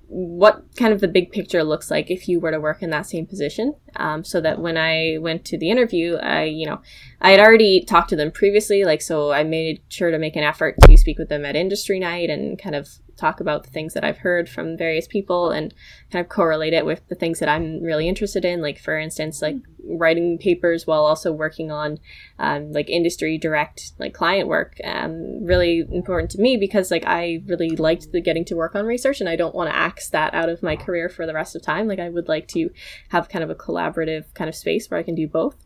what 0.09 0.63
kind 0.77 0.93
of 0.93 1.01
the 1.01 1.09
big 1.09 1.33
picture 1.33 1.65
looks 1.65 1.91
like 1.91 2.11
if 2.11 2.29
you 2.29 2.39
were 2.39 2.51
to 2.51 2.61
work 2.61 2.83
in 2.83 2.91
that 2.91 3.07
same 3.07 3.27
position. 3.27 3.75
Um, 3.97 4.25
so 4.25 4.41
that 4.43 4.61
when 4.61 4.77
i 4.77 5.17
went 5.21 5.47
to 5.47 5.57
the 5.57 5.71
interview 5.71 6.17
i 6.17 6.45
you 6.45 6.67
know 6.67 6.83
i 7.23 7.31
had 7.31 7.41
already 7.41 7.83
talked 7.83 8.11
to 8.11 8.17
them 8.17 8.31
previously 8.31 8.85
like 8.85 9.01
so 9.01 9.33
i 9.33 9.43
made 9.43 9.81
sure 9.89 10.11
to 10.11 10.19
make 10.19 10.37
an 10.37 10.45
effort 10.45 10.77
to 10.83 10.99
speak 10.99 11.19
with 11.19 11.31
them 11.31 11.47
at 11.47 11.57
industry 11.57 11.99
night 11.99 12.29
and 12.29 12.61
kind 12.61 12.75
of 12.75 12.99
talk 13.17 13.41
about 13.41 13.65
the 13.65 13.71
things 13.71 13.95
that 13.95 14.05
I've 14.05 14.19
heard 14.19 14.49
from 14.49 14.77
various 14.77 15.07
people 15.07 15.51
and 15.51 15.73
kind 16.11 16.25
of 16.25 16.29
correlate 16.29 16.73
it 16.73 16.85
with 16.85 17.07
the 17.09 17.15
things 17.15 17.39
that 17.41 17.49
I'm 17.49 17.83
really 17.83 18.09
interested 18.09 18.45
in. 18.45 18.61
Like, 18.61 18.79
for 18.79 18.99
instance, 18.99 19.43
like 19.43 19.57
writing 19.89 20.39
papers 20.39 20.87
while 20.87 21.05
also 21.05 21.33
working 21.33 21.71
on 21.71 21.99
um, 22.39 22.73
like 22.73 22.91
industry 22.91 23.39
direct, 23.39 23.93
like 23.99 24.15
client 24.15 24.49
work. 24.49 24.77
Um, 24.85 25.45
really 25.45 25.85
important 25.91 26.31
to 26.33 26.41
me 26.41 26.57
because 26.57 26.91
like 26.91 27.05
I 27.07 27.43
really 27.47 27.71
liked 27.71 28.13
the 28.13 28.21
getting 28.21 28.45
to 28.47 28.57
work 28.57 28.75
on 28.75 28.85
research 28.85 29.21
and 29.21 29.29
I 29.29 29.37
don't 29.37 29.55
want 29.55 29.71
to 29.71 29.77
axe 29.77 30.11
that 30.11 30.35
out 30.35 30.49
of 30.49 30.63
my 30.63 30.77
career 30.77 31.09
for 31.09 31.27
the 31.27 31.35
rest 31.35 31.57
of 31.57 31.63
time. 31.63 31.89
Like, 31.89 32.01
I 32.01 32.09
would 32.09 32.29
like 32.29 32.49
to 32.49 32.71
have 33.09 33.29
kind 33.29 33.43
of 33.43 33.51
a 33.51 33.55
collaborative 33.55 34.33
kind 34.35 34.49
of 34.49 34.55
space 34.55 34.91
where 34.91 35.01
I 35.01 35.03
can 35.03 35.15
do 35.15 35.27
both. 35.27 35.57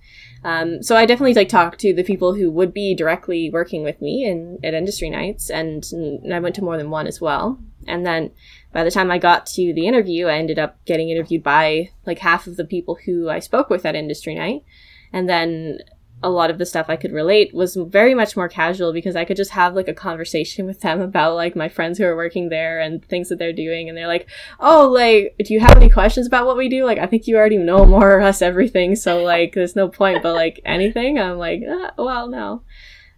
Um, 0.43 0.83
so 0.83 0.97
I 0.97 1.05
definitely 1.05 1.35
like 1.35 1.49
talked 1.49 1.81
to 1.81 1.93
the 1.93 2.03
people 2.03 2.35
who 2.35 2.51
would 2.51 2.73
be 2.73 2.95
directly 2.95 3.51
working 3.51 3.83
with 3.83 4.01
me 4.01 4.25
in 4.25 4.59
at 4.65 4.73
industry 4.73 5.11
nights, 5.11 5.51
and, 5.51 5.85
and, 5.93 6.33
I 6.33 6.41
went 6.41 6.55
to 6.55 6.65
more 6.65 6.79
than 6.79 6.91
one 6.91 7.07
as 7.07 7.21
well. 7.21 7.59
And 7.87 8.07
then 8.07 8.31
by 8.73 8.85
the 8.85 8.91
time 8.91 9.11
I 9.11 9.19
got 9.19 9.47
to 9.47 9.75
the 9.75 9.87
interview, 9.87 10.27
I 10.27 10.39
ended 10.39 10.59
up 10.59 10.83
getting 10.87 11.11
interviewed 11.11 11.43
by 11.43 11.91
like 12.07 12.21
half 12.21 12.47
of 12.47 12.57
the 12.57 12.65
people 12.65 12.99
who 13.05 13.29
I 13.29 13.39
spoke 13.39 13.69
with 13.69 13.85
at 13.85 13.95
industry 13.95 14.35
night, 14.35 14.65
and 15.13 15.29
then 15.29 15.81
a 16.23 16.29
lot 16.29 16.51
of 16.51 16.59
the 16.59 16.67
stuff 16.67 16.87
I 16.89 16.97
could 16.97 17.13
relate 17.13 17.55
was 17.55 17.77
very 17.77 18.15
much 18.15 18.37
more 18.37 18.49
casual 18.49 18.93
because 18.93 19.17
I 19.17 19.25
could 19.25 19.39
just 19.39 19.53
have 19.53 19.75
like 19.75 19.89
a 19.89 19.95
conversation 19.95 20.67
with 20.71 20.81
them 20.81 21.01
about 21.01 21.35
like 21.35 21.57
my 21.57 21.69
friends 21.69 21.99
who 21.99 22.05
are 22.05 22.17
working 22.17 22.49
there 22.49 22.81
and 22.81 23.05
things 23.05 23.29
that 23.29 23.39
they're 23.39 23.53
doing. 23.53 23.89
And 23.89 23.97
they're 23.97 24.07
like, 24.07 24.29
Oh, 24.59 24.89
like, 24.89 25.35
do 25.39 25.55
you 25.55 25.61
have 25.61 25.77
any 25.77 25.89
questions 25.89 26.27
about 26.27 26.47
what 26.47 26.57
we 26.57 26.69
do? 26.69 26.85
Like, 26.85 26.99
I 26.99 27.07
think 27.07 27.27
you 27.27 27.37
already 27.37 27.57
know 27.57 27.87
more 27.87 28.19
or 28.19 28.23
less 28.23 28.43
everything. 28.43 28.97
So 28.97 29.23
like, 29.23 29.55
there's 29.55 29.77
no 29.77 29.89
point, 29.89 30.23
but 30.23 30.35
like 30.35 30.61
anything, 30.65 31.19
I'm 31.19 31.39
like, 31.39 31.63
ah, 31.69 31.93
well, 31.97 32.29
no. 32.29 32.63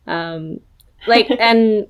Um, 0.06 0.60
like, 1.06 1.30
and 1.30 1.86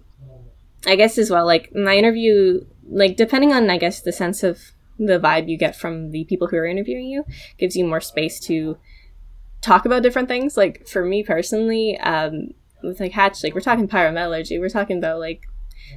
I 0.86 0.96
guess 0.96 1.18
as 1.18 1.30
well, 1.30 1.44
like 1.44 1.74
my 1.74 1.96
interview, 1.96 2.64
like 2.88 3.16
depending 3.16 3.52
on, 3.52 3.68
I 3.70 3.78
guess, 3.78 4.00
the 4.00 4.12
sense 4.12 4.42
of 4.42 4.72
the 4.98 5.18
vibe 5.18 5.48
you 5.48 5.56
get 5.56 5.76
from 5.76 6.10
the 6.10 6.24
people 6.24 6.48
who 6.48 6.56
are 6.56 6.66
interviewing 6.66 7.06
you 7.06 7.24
gives 7.58 7.76
you 7.76 7.84
more 7.84 8.00
space 8.00 8.38
to 8.40 8.78
talk 9.62 9.86
about 9.86 10.02
different 10.02 10.28
things. 10.28 10.56
Like 10.56 10.86
for 10.86 11.04
me 11.04 11.22
personally, 11.22 11.98
um, 11.98 12.50
with 12.82 13.00
like 13.00 13.12
Hatch, 13.12 13.42
like 13.42 13.54
we're 13.54 13.60
talking 13.60 13.88
pyrometallurgy, 13.88 14.60
we're 14.60 14.68
talking 14.68 14.98
about 14.98 15.18
like 15.20 15.46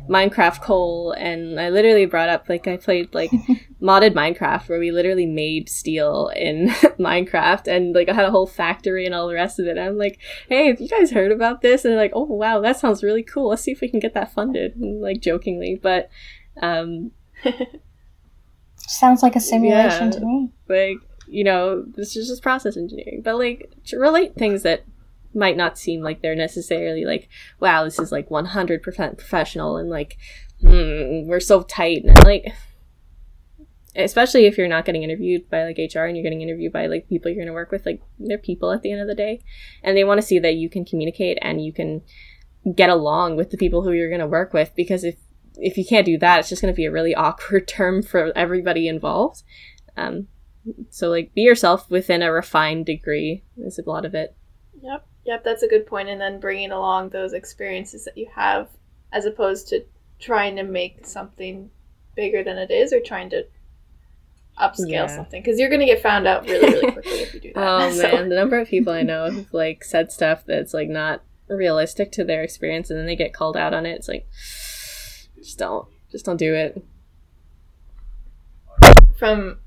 Minecraft 0.09 0.61
coal, 0.61 1.11
and 1.11 1.59
I 1.59 1.69
literally 1.69 2.05
brought 2.05 2.29
up 2.29 2.47
like 2.47 2.67
I 2.67 2.77
played 2.77 3.13
like 3.13 3.31
modded 3.81 4.13
Minecraft 4.13 4.69
where 4.69 4.79
we 4.79 4.91
literally 4.91 5.25
made 5.25 5.67
steel 5.67 6.31
in 6.35 6.67
Minecraft, 6.99 7.67
and 7.67 7.93
like 7.93 8.07
I 8.07 8.13
had 8.13 8.25
a 8.25 8.31
whole 8.31 8.47
factory 8.47 9.05
and 9.05 9.15
all 9.15 9.27
the 9.27 9.33
rest 9.33 9.59
of 9.59 9.65
it. 9.65 9.77
And 9.77 9.79
I'm 9.79 9.97
like, 9.97 10.19
hey, 10.47 10.67
have 10.67 10.79
you 10.79 10.87
guys 10.87 11.11
heard 11.11 11.31
about 11.31 11.61
this? 11.61 11.83
And 11.83 11.91
they're 11.91 11.99
like, 11.99 12.13
oh 12.13 12.23
wow, 12.23 12.61
that 12.61 12.79
sounds 12.79 13.03
really 13.03 13.23
cool. 13.23 13.49
Let's 13.49 13.63
see 13.63 13.71
if 13.71 13.81
we 13.81 13.89
can 13.89 13.99
get 13.99 14.13
that 14.13 14.31
funded, 14.31 14.75
and, 14.75 15.01
like 15.01 15.21
jokingly, 15.21 15.79
but 15.81 16.09
um. 16.61 17.11
Sounds 18.87 19.23
like 19.23 19.35
a 19.35 19.39
simulation 19.39 20.11
yeah, 20.11 20.11
to 20.11 20.19
me. 20.19 20.51
Like 20.69 20.97
you 21.27 21.43
know, 21.43 21.83
this 21.83 22.15
is 22.15 22.27
just 22.27 22.43
process 22.43 22.77
engineering. 22.77 23.21
But 23.23 23.37
like 23.37 23.71
to 23.85 23.97
relate 23.97 24.35
things 24.35 24.63
that 24.63 24.85
might 25.33 25.57
not 25.57 25.77
seem 25.77 26.01
like 26.01 26.21
they're 26.21 26.35
necessarily 26.35 27.05
like, 27.05 27.29
wow, 27.59 27.83
this 27.83 27.99
is 27.99 28.11
like 28.11 28.29
100% 28.29 29.17
professional 29.17 29.77
and 29.77 29.89
like, 29.89 30.17
mm, 30.61 31.27
we're 31.27 31.39
so 31.39 31.61
tight. 31.63 32.03
And 32.05 32.23
like, 32.23 32.53
especially 33.95 34.45
if 34.45 34.57
you're 34.57 34.67
not 34.67 34.85
getting 34.85 35.03
interviewed 35.03 35.49
by 35.49 35.63
like 35.63 35.77
HR 35.77 36.05
and 36.05 36.15
you're 36.15 36.23
getting 36.23 36.41
interviewed 36.41 36.71
by 36.71 36.87
like 36.87 37.09
people 37.09 37.29
you're 37.29 37.37
going 37.37 37.47
to 37.47 37.53
work 37.53 37.71
with, 37.71 37.85
like 37.85 38.01
they're 38.19 38.37
people 38.37 38.71
at 38.71 38.81
the 38.81 38.91
end 38.91 39.01
of 39.01 39.07
the 39.07 39.15
day. 39.15 39.41
And 39.83 39.95
they 39.95 40.03
want 40.03 40.19
to 40.19 40.25
see 40.25 40.39
that 40.39 40.55
you 40.55 40.69
can 40.69 40.85
communicate 40.85 41.37
and 41.41 41.63
you 41.63 41.73
can 41.73 42.01
get 42.73 42.89
along 42.89 43.35
with 43.35 43.51
the 43.51 43.57
people 43.57 43.83
who 43.83 43.91
you're 43.91 44.09
going 44.09 44.19
to 44.19 44.27
work 44.27 44.51
with 44.53 44.71
because 44.75 45.03
if 45.03 45.17
if 45.57 45.77
you 45.77 45.85
can't 45.85 46.05
do 46.05 46.17
that, 46.17 46.39
it's 46.39 46.49
just 46.49 46.61
going 46.61 46.73
to 46.73 46.75
be 46.75 46.85
a 46.85 46.91
really 46.91 47.15
awkward 47.15 47.67
term 47.67 48.01
for 48.01 48.31
everybody 48.35 48.87
involved. 48.87 49.43
Um, 49.95 50.27
so 50.89 51.09
like 51.09 51.33
be 51.33 51.41
yourself 51.41 51.89
within 51.89 52.21
a 52.21 52.31
refined 52.31 52.85
degree 52.85 53.43
is 53.57 53.79
a 53.79 53.89
lot 53.89 54.05
of 54.05 54.15
it. 54.15 54.35
Yep. 54.81 55.07
Yep, 55.25 55.43
that's 55.43 55.63
a 55.63 55.67
good 55.67 55.87
point 55.87 56.09
and 56.09 56.21
then 56.21 56.39
bringing 56.39 56.71
along 56.71 57.09
those 57.09 57.33
experiences 57.33 58.05
that 58.05 58.17
you 58.17 58.29
have 58.35 58.69
as 59.11 59.25
opposed 59.25 59.67
to 59.69 59.83
trying 60.19 60.55
to 60.55 60.63
make 60.63 61.05
something 61.05 61.69
bigger 62.15 62.43
than 62.43 62.57
it 62.57 62.71
is 62.71 62.93
or 62.93 62.99
trying 62.99 63.29
to 63.31 63.45
upscale 64.59 64.89
yeah. 64.89 65.07
something 65.07 65.41
because 65.41 65.59
you're 65.59 65.69
going 65.69 65.81
to 65.81 65.85
get 65.85 66.01
found 66.01 66.25
out 66.27 66.45
really 66.47 66.71
really 66.71 66.91
quickly 66.93 67.11
if 67.11 67.33
you 67.33 67.39
do 67.39 67.53
that. 67.53 67.63
Oh 67.63 67.91
so. 67.95 68.03
man, 68.03 68.29
the 68.29 68.35
number 68.35 68.59
of 68.59 68.67
people 68.67 68.93
I 68.93 69.01
know 69.01 69.29
who've 69.29 69.53
like 69.53 69.83
said 69.83 70.11
stuff 70.11 70.43
that's 70.45 70.73
like 70.73 70.89
not 70.89 71.23
realistic 71.47 72.11
to 72.13 72.23
their 72.23 72.43
experience 72.43 72.89
and 72.89 72.99
then 72.99 73.05
they 73.05 73.15
get 73.15 73.33
called 73.33 73.57
out 73.57 73.73
on 73.73 73.85
it. 73.85 73.95
It's 73.95 74.07
like 74.07 74.27
just 75.37 75.57
don't 75.59 75.87
just 76.11 76.25
don't 76.25 76.37
do 76.37 76.53
it. 76.53 76.83
From 79.17 79.59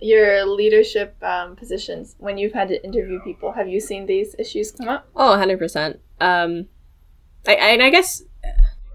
your 0.00 0.44
leadership 0.46 1.16
um, 1.22 1.56
positions 1.56 2.16
when 2.18 2.38
you've 2.38 2.52
had 2.52 2.68
to 2.68 2.84
interview 2.84 3.20
people? 3.20 3.52
Have 3.52 3.68
you 3.68 3.80
seen 3.80 4.06
these 4.06 4.34
issues 4.38 4.72
come 4.72 4.88
up? 4.88 5.08
Oh 5.14 5.36
100% 5.36 5.98
um 6.20 6.66
I, 7.46 7.54
I, 7.54 7.86
I 7.86 7.90
guess 7.90 8.22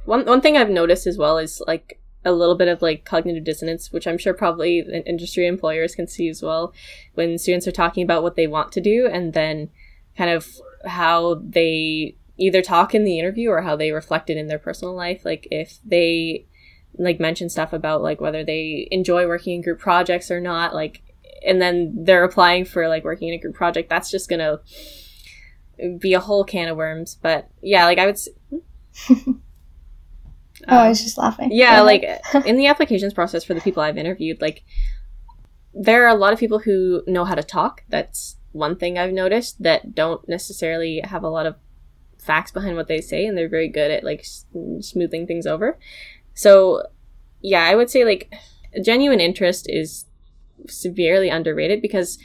one, 0.06 0.26
one 0.26 0.42
thing 0.42 0.58
i've 0.58 0.70
noticed 0.70 1.08
as 1.08 1.18
well 1.18 1.38
is 1.38 1.62
like 1.66 2.00
a 2.26 2.32
little 2.32 2.56
bit 2.56 2.68
of 2.68 2.82
like 2.82 3.06
cognitive 3.06 3.44
dissonance 3.44 3.92
which 3.92 4.08
i'm 4.08 4.18
sure 4.18 4.34
probably 4.34 4.80
industry 5.06 5.46
employers 5.46 5.96
can 5.96 6.08
see 6.08 6.30
as 6.30 6.42
well. 6.42 6.74
When 7.16 7.38
students 7.38 7.68
are 7.68 7.72
talking 7.72 8.04
about 8.04 8.24
what 8.24 8.36
they 8.36 8.48
want 8.48 8.72
to 8.74 8.82
do 8.82 9.10
and 9.12 9.34
then 9.34 9.70
kind 10.18 10.30
of 10.30 10.48
how 10.86 11.36
they 11.36 12.16
either 12.38 12.62
talk 12.62 12.96
in 12.96 13.04
the 13.04 13.20
interview 13.20 13.50
or 13.50 13.62
how 13.62 13.76
they 13.76 13.92
reflect 13.92 14.30
it 14.30 14.38
in 14.38 14.48
their 14.48 14.60
personal 14.60 14.94
life 14.94 15.24
like 15.24 15.48
if 15.52 15.80
they 15.86 16.46
like 16.98 17.20
mention 17.20 17.50
stuff 17.50 17.74
about 17.74 18.02
like 18.02 18.22
whether 18.22 18.44
they 18.44 18.88
enjoy 18.92 19.28
working 19.28 19.56
in 19.56 19.62
group 19.62 19.80
projects 19.80 20.30
or 20.30 20.40
not 20.40 20.74
like 20.74 21.02
and 21.46 21.62
then 21.62 21.94
they're 22.06 22.24
applying 22.24 22.64
for 22.66 22.88
like 22.88 23.04
working 23.04 23.28
in 23.30 23.34
a 23.34 23.38
group 23.38 23.56
project 23.56 23.90
that's 23.90 24.10
just 24.12 24.30
gonna 24.30 24.60
be 26.00 26.14
a 26.14 26.20
whole 26.20 26.44
can 26.44 26.68
of 26.70 26.78
worms. 26.78 27.16
But 27.22 27.50
yeah 27.62 27.86
like 27.86 27.98
i 27.98 28.06
would 28.06 28.16
s- 28.16 28.30
oh, 29.10 29.38
I 30.68 30.90
was 30.90 31.02
just 31.04 31.18
laughing. 31.18 31.50
yeah 31.52 31.82
like 31.82 32.06
in 32.46 32.58
the 32.58 32.68
applications 32.68 33.14
process 33.14 33.44
for 33.44 33.54
the 33.54 33.62
people 33.62 33.82
i've 33.84 33.98
interviewed 33.98 34.40
like 34.42 34.64
there 35.74 36.06
are 36.06 36.10
a 36.10 36.14
lot 36.16 36.34
of 36.34 36.40
people 36.40 36.60
who 36.60 37.02
know 37.08 37.26
how 37.26 37.34
to 37.34 37.42
talk. 37.42 37.82
That's 37.90 38.38
one 38.52 38.76
thing 38.76 39.00
i've 39.00 39.12
noticed 39.12 39.62
that 39.64 39.96
don't 39.96 40.28
necessarily 40.30 41.02
have 41.04 41.24
a 41.24 41.30
lot 41.30 41.48
of 41.48 41.56
facts 42.20 42.52
behind 42.52 42.76
what 42.78 42.88
they 42.88 43.02
say 43.02 43.26
and 43.26 43.36
they're 43.38 43.50
very 43.50 43.68
good 43.68 43.90
at 43.92 44.04
like 44.04 44.20
s- 44.20 44.46
smoothing 44.80 45.26
things 45.28 45.46
over 45.48 45.78
so 46.34 46.84
yeah 47.42 47.64
i 47.64 47.76
would 47.76 47.90
say 47.90 48.06
like 48.06 48.34
genuine 48.84 49.20
interest 49.20 49.68
is 49.70 50.06
severely 50.68 51.30
underrated 51.30 51.82
because 51.82 52.18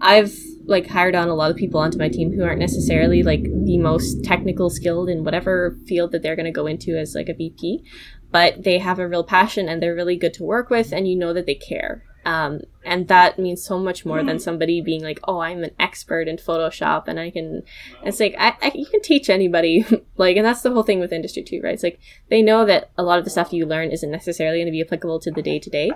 i've 0.00 0.36
like 0.66 0.86
hired 0.86 1.14
on 1.14 1.28
a 1.28 1.34
lot 1.34 1.50
of 1.50 1.56
people 1.56 1.80
onto 1.80 1.98
my 1.98 2.08
team 2.08 2.32
who 2.32 2.42
aren't 2.42 2.60
necessarily 2.60 3.22
like 3.22 3.42
the 3.42 3.78
most 3.78 4.24
technical 4.24 4.70
skilled 4.70 5.08
in 5.08 5.24
whatever 5.24 5.76
field 5.86 6.12
that 6.12 6.22
they're 6.22 6.36
going 6.36 6.44
to 6.46 6.50
go 6.50 6.66
into 6.66 6.96
as 6.96 7.14
like 7.14 7.28
a 7.28 7.34
vp 7.34 7.84
but 8.30 8.64
they 8.64 8.78
have 8.78 8.98
a 8.98 9.08
real 9.08 9.24
passion 9.24 9.68
and 9.68 9.82
they're 9.82 9.94
really 9.94 10.16
good 10.16 10.34
to 10.34 10.42
work 10.42 10.70
with 10.70 10.92
and 10.92 11.06
you 11.06 11.16
know 11.16 11.32
that 11.32 11.46
they 11.46 11.54
care 11.54 12.02
um, 12.24 12.60
and 12.84 13.08
that 13.08 13.38
means 13.38 13.64
so 13.64 13.78
much 13.78 14.06
more 14.06 14.22
than 14.22 14.38
somebody 14.38 14.80
being 14.80 15.02
like 15.02 15.18
oh 15.24 15.40
i'm 15.40 15.64
an 15.64 15.70
expert 15.78 16.28
in 16.28 16.36
photoshop 16.36 17.08
and 17.08 17.18
i 17.18 17.30
can 17.30 17.62
it's 18.04 18.20
like 18.20 18.34
I, 18.38 18.54
I 18.62 18.72
you 18.74 18.86
can 18.86 19.02
teach 19.02 19.28
anybody 19.28 19.84
like 20.16 20.36
and 20.36 20.46
that's 20.46 20.62
the 20.62 20.70
whole 20.70 20.82
thing 20.82 21.00
with 21.00 21.12
industry 21.12 21.42
too 21.42 21.60
right? 21.64 21.74
It's 21.74 21.82
like 21.82 21.98
they 22.28 22.42
know 22.42 22.64
that 22.66 22.90
a 22.96 23.02
lot 23.02 23.18
of 23.18 23.24
the 23.24 23.30
stuff 23.30 23.52
you 23.52 23.66
learn 23.66 23.90
isn't 23.90 24.10
necessarily 24.10 24.58
going 24.58 24.66
to 24.66 24.72
be 24.72 24.82
applicable 24.82 25.18
to 25.20 25.30
the 25.30 25.42
day 25.42 25.58
to 25.58 25.70
day 25.70 25.90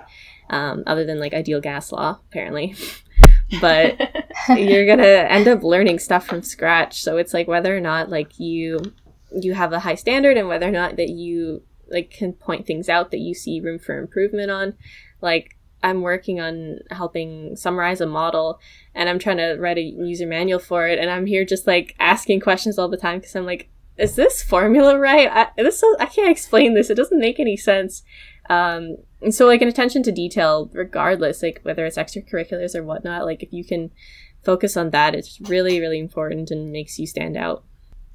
um, 0.49 0.83
other 0.85 1.05
than 1.05 1.19
like 1.19 1.33
ideal 1.33 1.61
gas 1.61 1.91
law 1.91 2.19
apparently. 2.29 2.75
But 3.61 3.99
you're 4.49 4.85
gonna 4.85 5.01
end 5.01 5.47
up 5.47 5.63
learning 5.63 5.97
stuff 5.97 6.23
from 6.27 6.43
scratch. 6.43 7.01
So 7.01 7.17
it's 7.17 7.33
like 7.33 7.47
whether 7.47 7.75
or 7.75 7.79
not 7.79 8.07
like 8.07 8.39
you 8.39 8.93
you 9.35 9.55
have 9.55 9.73
a 9.73 9.79
high 9.79 9.95
standard 9.95 10.37
and 10.37 10.47
whether 10.47 10.67
or 10.67 10.71
not 10.71 10.97
that 10.97 11.09
you 11.09 11.63
like 11.89 12.11
can 12.11 12.33
point 12.33 12.67
things 12.67 12.89
out 12.89 13.09
that 13.09 13.17
you 13.17 13.33
see 13.33 13.59
room 13.59 13.79
for 13.79 13.97
improvement 13.97 14.51
on. 14.51 14.75
Like 15.19 15.57
i'm 15.83 16.01
working 16.01 16.39
on 16.39 16.79
helping 16.91 17.55
summarize 17.55 18.01
a 18.01 18.05
model 18.05 18.59
and 18.93 19.09
i'm 19.09 19.19
trying 19.19 19.37
to 19.37 19.55
write 19.59 19.77
a 19.77 19.81
user 19.81 20.27
manual 20.27 20.59
for 20.59 20.87
it 20.87 20.99
and 20.99 21.09
i'm 21.09 21.25
here 21.25 21.45
just 21.45 21.67
like 21.67 21.95
asking 21.99 22.39
questions 22.39 22.77
all 22.77 22.89
the 22.89 22.97
time 22.97 23.19
because 23.19 23.35
i'm 23.35 23.45
like 23.45 23.69
is 23.99 24.15
this 24.15 24.41
formula 24.41 24.97
right? 24.97 25.29
I, 25.31 25.47
this 25.61 25.83
i 25.99 26.05
can't 26.05 26.31
explain 26.31 26.73
this. 26.73 26.89
It 26.89 26.95
doesn't 26.95 27.19
make 27.19 27.39
any 27.39 27.57
sense. 27.57 28.03
Um 28.49 28.97
and 29.21 29.35
so 29.35 29.45
like 29.45 29.61
an 29.61 29.67
attention 29.67 30.01
to 30.03 30.11
detail 30.11 30.69
regardless 30.73 31.43
like 31.43 31.59
whether 31.63 31.85
it's 31.85 31.97
extracurriculars 31.97 32.73
or 32.73 32.83
whatnot 32.83 33.25
like 33.25 33.43
if 33.43 33.51
you 33.51 33.65
can 33.65 33.91
focus 34.45 34.77
on 34.77 34.91
that 34.91 35.13
it's 35.13 35.41
really 35.41 35.81
really 35.81 35.99
important 35.99 36.49
and 36.49 36.71
makes 36.71 36.97
you 36.97 37.05
stand 37.05 37.37
out. 37.37 37.63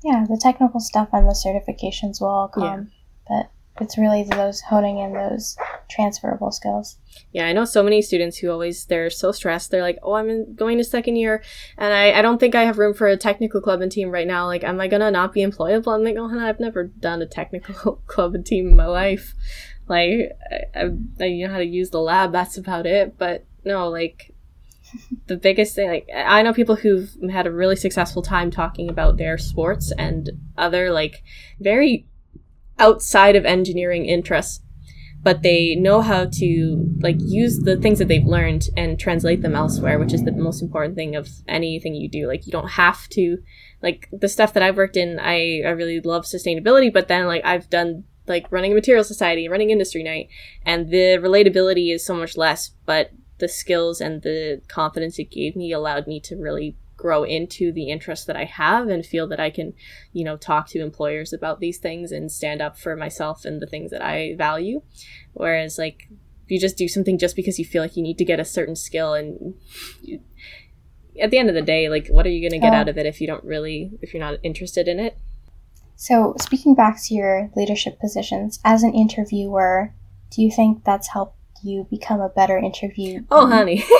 Yeah, 0.03 0.24
the 0.29 0.40
technical 0.40 0.81
stuff 0.81 1.09
and 1.12 1.29
the 1.29 1.33
certifications 1.33 2.20
will 2.20 2.29
all 2.29 2.48
come, 2.48 2.90
but 3.29 3.50
it's 3.80 3.98
really 3.98 4.22
those 4.22 4.60
honing 4.60 4.98
in 4.98 5.12
those 5.12 5.56
transferable 5.90 6.52
skills. 6.52 6.96
yeah 7.32 7.46
i 7.46 7.52
know 7.52 7.64
so 7.64 7.82
many 7.82 8.00
students 8.00 8.38
who 8.38 8.50
always 8.50 8.84
they're 8.87 9.10
so 9.10 9.32
stressed. 9.32 9.70
They're 9.70 9.82
like 9.82 9.98
oh 10.02 10.14
i'm 10.14 10.30
in, 10.30 10.54
going 10.54 10.78
to 10.78 10.84
second 10.84 11.16
year 11.16 11.42
and 11.76 11.92
I, 11.92 12.18
I 12.18 12.22
don't 12.22 12.38
think 12.38 12.54
i 12.54 12.64
have 12.64 12.78
room 12.78 12.94
for 12.94 13.06
a 13.06 13.16
technical 13.16 13.60
club 13.60 13.80
and 13.80 13.90
team 13.90 14.10
right 14.10 14.26
now. 14.26 14.46
Like 14.46 14.64
am 14.64 14.80
i 14.80 14.88
gonna 14.88 15.10
not 15.10 15.32
be 15.32 15.44
employable? 15.44 15.94
I'm 15.94 16.04
like 16.04 16.16
oh 16.16 16.38
i've 16.38 16.60
never 16.60 16.84
done 16.84 17.22
a 17.22 17.26
technical 17.26 17.96
club 18.06 18.34
and 18.34 18.46
team 18.46 18.68
in 18.68 18.76
my 18.76 18.87
life. 18.87 19.34
Like 19.88 20.30
I, 20.50 20.80
I, 20.80 20.84
I 21.20 21.28
know 21.30 21.50
how 21.50 21.58
to 21.58 21.64
use 21.64 21.90
the 21.90 22.00
lab 22.00 22.32
that's 22.32 22.56
about 22.56 22.87
it 22.87 23.18
but 23.18 23.44
no 23.64 23.88
like 23.88 24.34
the 25.26 25.37
biggest 25.37 25.74
thing 25.74 25.88
like 25.88 26.08
i 26.14 26.42
know 26.42 26.52
people 26.52 26.76
who've 26.76 27.10
had 27.30 27.46
a 27.46 27.50
really 27.50 27.76
successful 27.76 28.22
time 28.22 28.50
talking 28.50 28.88
about 28.88 29.16
their 29.16 29.37
sports 29.37 29.92
and 29.98 30.30
other 30.56 30.90
like 30.90 31.22
very 31.60 32.06
outside 32.78 33.37
of 33.37 33.44
engineering 33.44 34.06
interests 34.06 34.60
but 35.22 35.42
they 35.42 35.74
know 35.74 36.02
how 36.02 36.26
to 36.26 36.87
like 37.00 37.16
use 37.18 37.60
the 37.60 37.78
things 37.78 37.98
that 37.98 38.08
they've 38.08 38.26
learned 38.26 38.68
and 38.76 39.00
translate 39.00 39.40
them 39.40 39.56
elsewhere 39.56 39.98
which 39.98 40.12
is 40.12 40.22
the 40.24 40.32
most 40.32 40.60
important 40.60 40.94
thing 40.94 41.16
of 41.16 41.28
anything 41.48 41.94
you 41.94 42.10
do. 42.10 42.28
Like 42.28 42.46
you 42.46 42.52
don't 42.52 42.72
have 42.72 43.08
to 43.10 43.38
like 43.84 44.08
the 44.10 44.28
stuff 44.28 44.54
that 44.54 44.62
i've 44.62 44.76
worked 44.78 44.96
in 44.96 45.20
i 45.20 45.60
i 45.64 45.70
really 45.70 46.00
love 46.00 46.24
sustainability 46.24 46.92
but 46.92 47.06
then 47.06 47.26
like 47.26 47.44
i've 47.44 47.68
done 47.70 48.02
like 48.26 48.50
running 48.50 48.72
a 48.72 48.74
material 48.74 49.04
society 49.04 49.48
running 49.48 49.70
industry 49.70 50.02
night 50.02 50.28
and 50.64 50.90
the 50.90 51.18
relatability 51.18 51.94
is 51.94 52.04
so 52.04 52.14
much 52.14 52.37
less 52.37 52.70
but 52.87 53.10
the 53.38 53.48
skills 53.48 54.00
and 54.00 54.22
the 54.22 54.60
confidence 54.68 55.18
it 55.18 55.30
gave 55.30 55.54
me 55.54 55.70
allowed 55.70 56.06
me 56.06 56.18
to 56.18 56.34
really 56.34 56.76
grow 57.04 57.22
into 57.22 57.70
the 57.70 57.90
interest 57.90 58.26
that 58.26 58.34
I 58.34 58.44
have 58.44 58.88
and 58.88 59.04
feel 59.04 59.28
that 59.28 59.38
I 59.38 59.50
can, 59.50 59.74
you 60.14 60.24
know, 60.24 60.38
talk 60.38 60.68
to 60.68 60.80
employers 60.80 61.34
about 61.34 61.60
these 61.60 61.76
things 61.76 62.10
and 62.10 62.32
stand 62.32 62.62
up 62.62 62.78
for 62.78 62.96
myself 62.96 63.44
and 63.44 63.60
the 63.60 63.66
things 63.66 63.90
that 63.90 64.02
I 64.02 64.34
value. 64.38 64.80
Whereas, 65.34 65.76
like, 65.76 66.08
if 66.44 66.50
you 66.50 66.58
just 66.58 66.78
do 66.78 66.88
something 66.88 67.18
just 67.18 67.36
because 67.36 67.58
you 67.58 67.66
feel 67.66 67.82
like 67.82 67.94
you 67.98 68.02
need 68.02 68.16
to 68.16 68.24
get 68.24 68.40
a 68.40 68.44
certain 68.44 68.74
skill 68.74 69.12
and 69.12 69.52
you, 70.00 70.20
at 71.20 71.30
the 71.30 71.36
end 71.36 71.50
of 71.50 71.54
the 71.54 71.60
day, 71.60 71.90
like, 71.90 72.08
what 72.08 72.24
are 72.24 72.30
you 72.30 72.40
going 72.40 72.58
to 72.58 72.66
get 72.66 72.72
Yeah. 72.72 72.80
out 72.80 72.88
of 72.88 72.96
it 72.96 73.04
if 73.04 73.20
you 73.20 73.26
don't 73.26 73.44
really, 73.44 73.98
if 74.00 74.14
you're 74.14 74.22
not 74.24 74.38
interested 74.42 74.88
in 74.88 74.98
it? 74.98 75.18
So, 75.96 76.34
speaking 76.40 76.74
back 76.74 76.96
to 77.04 77.14
your 77.14 77.50
leadership 77.54 78.00
positions, 78.00 78.60
as 78.64 78.82
an 78.82 78.94
interviewer, 78.94 79.92
do 80.30 80.40
you 80.40 80.50
think 80.50 80.84
that's 80.84 81.08
helped 81.08 81.36
you 81.62 81.86
become 81.90 82.22
a 82.22 82.30
better 82.30 82.56
interview? 82.56 83.24
Oh, 83.30 83.46
honey. 83.46 83.84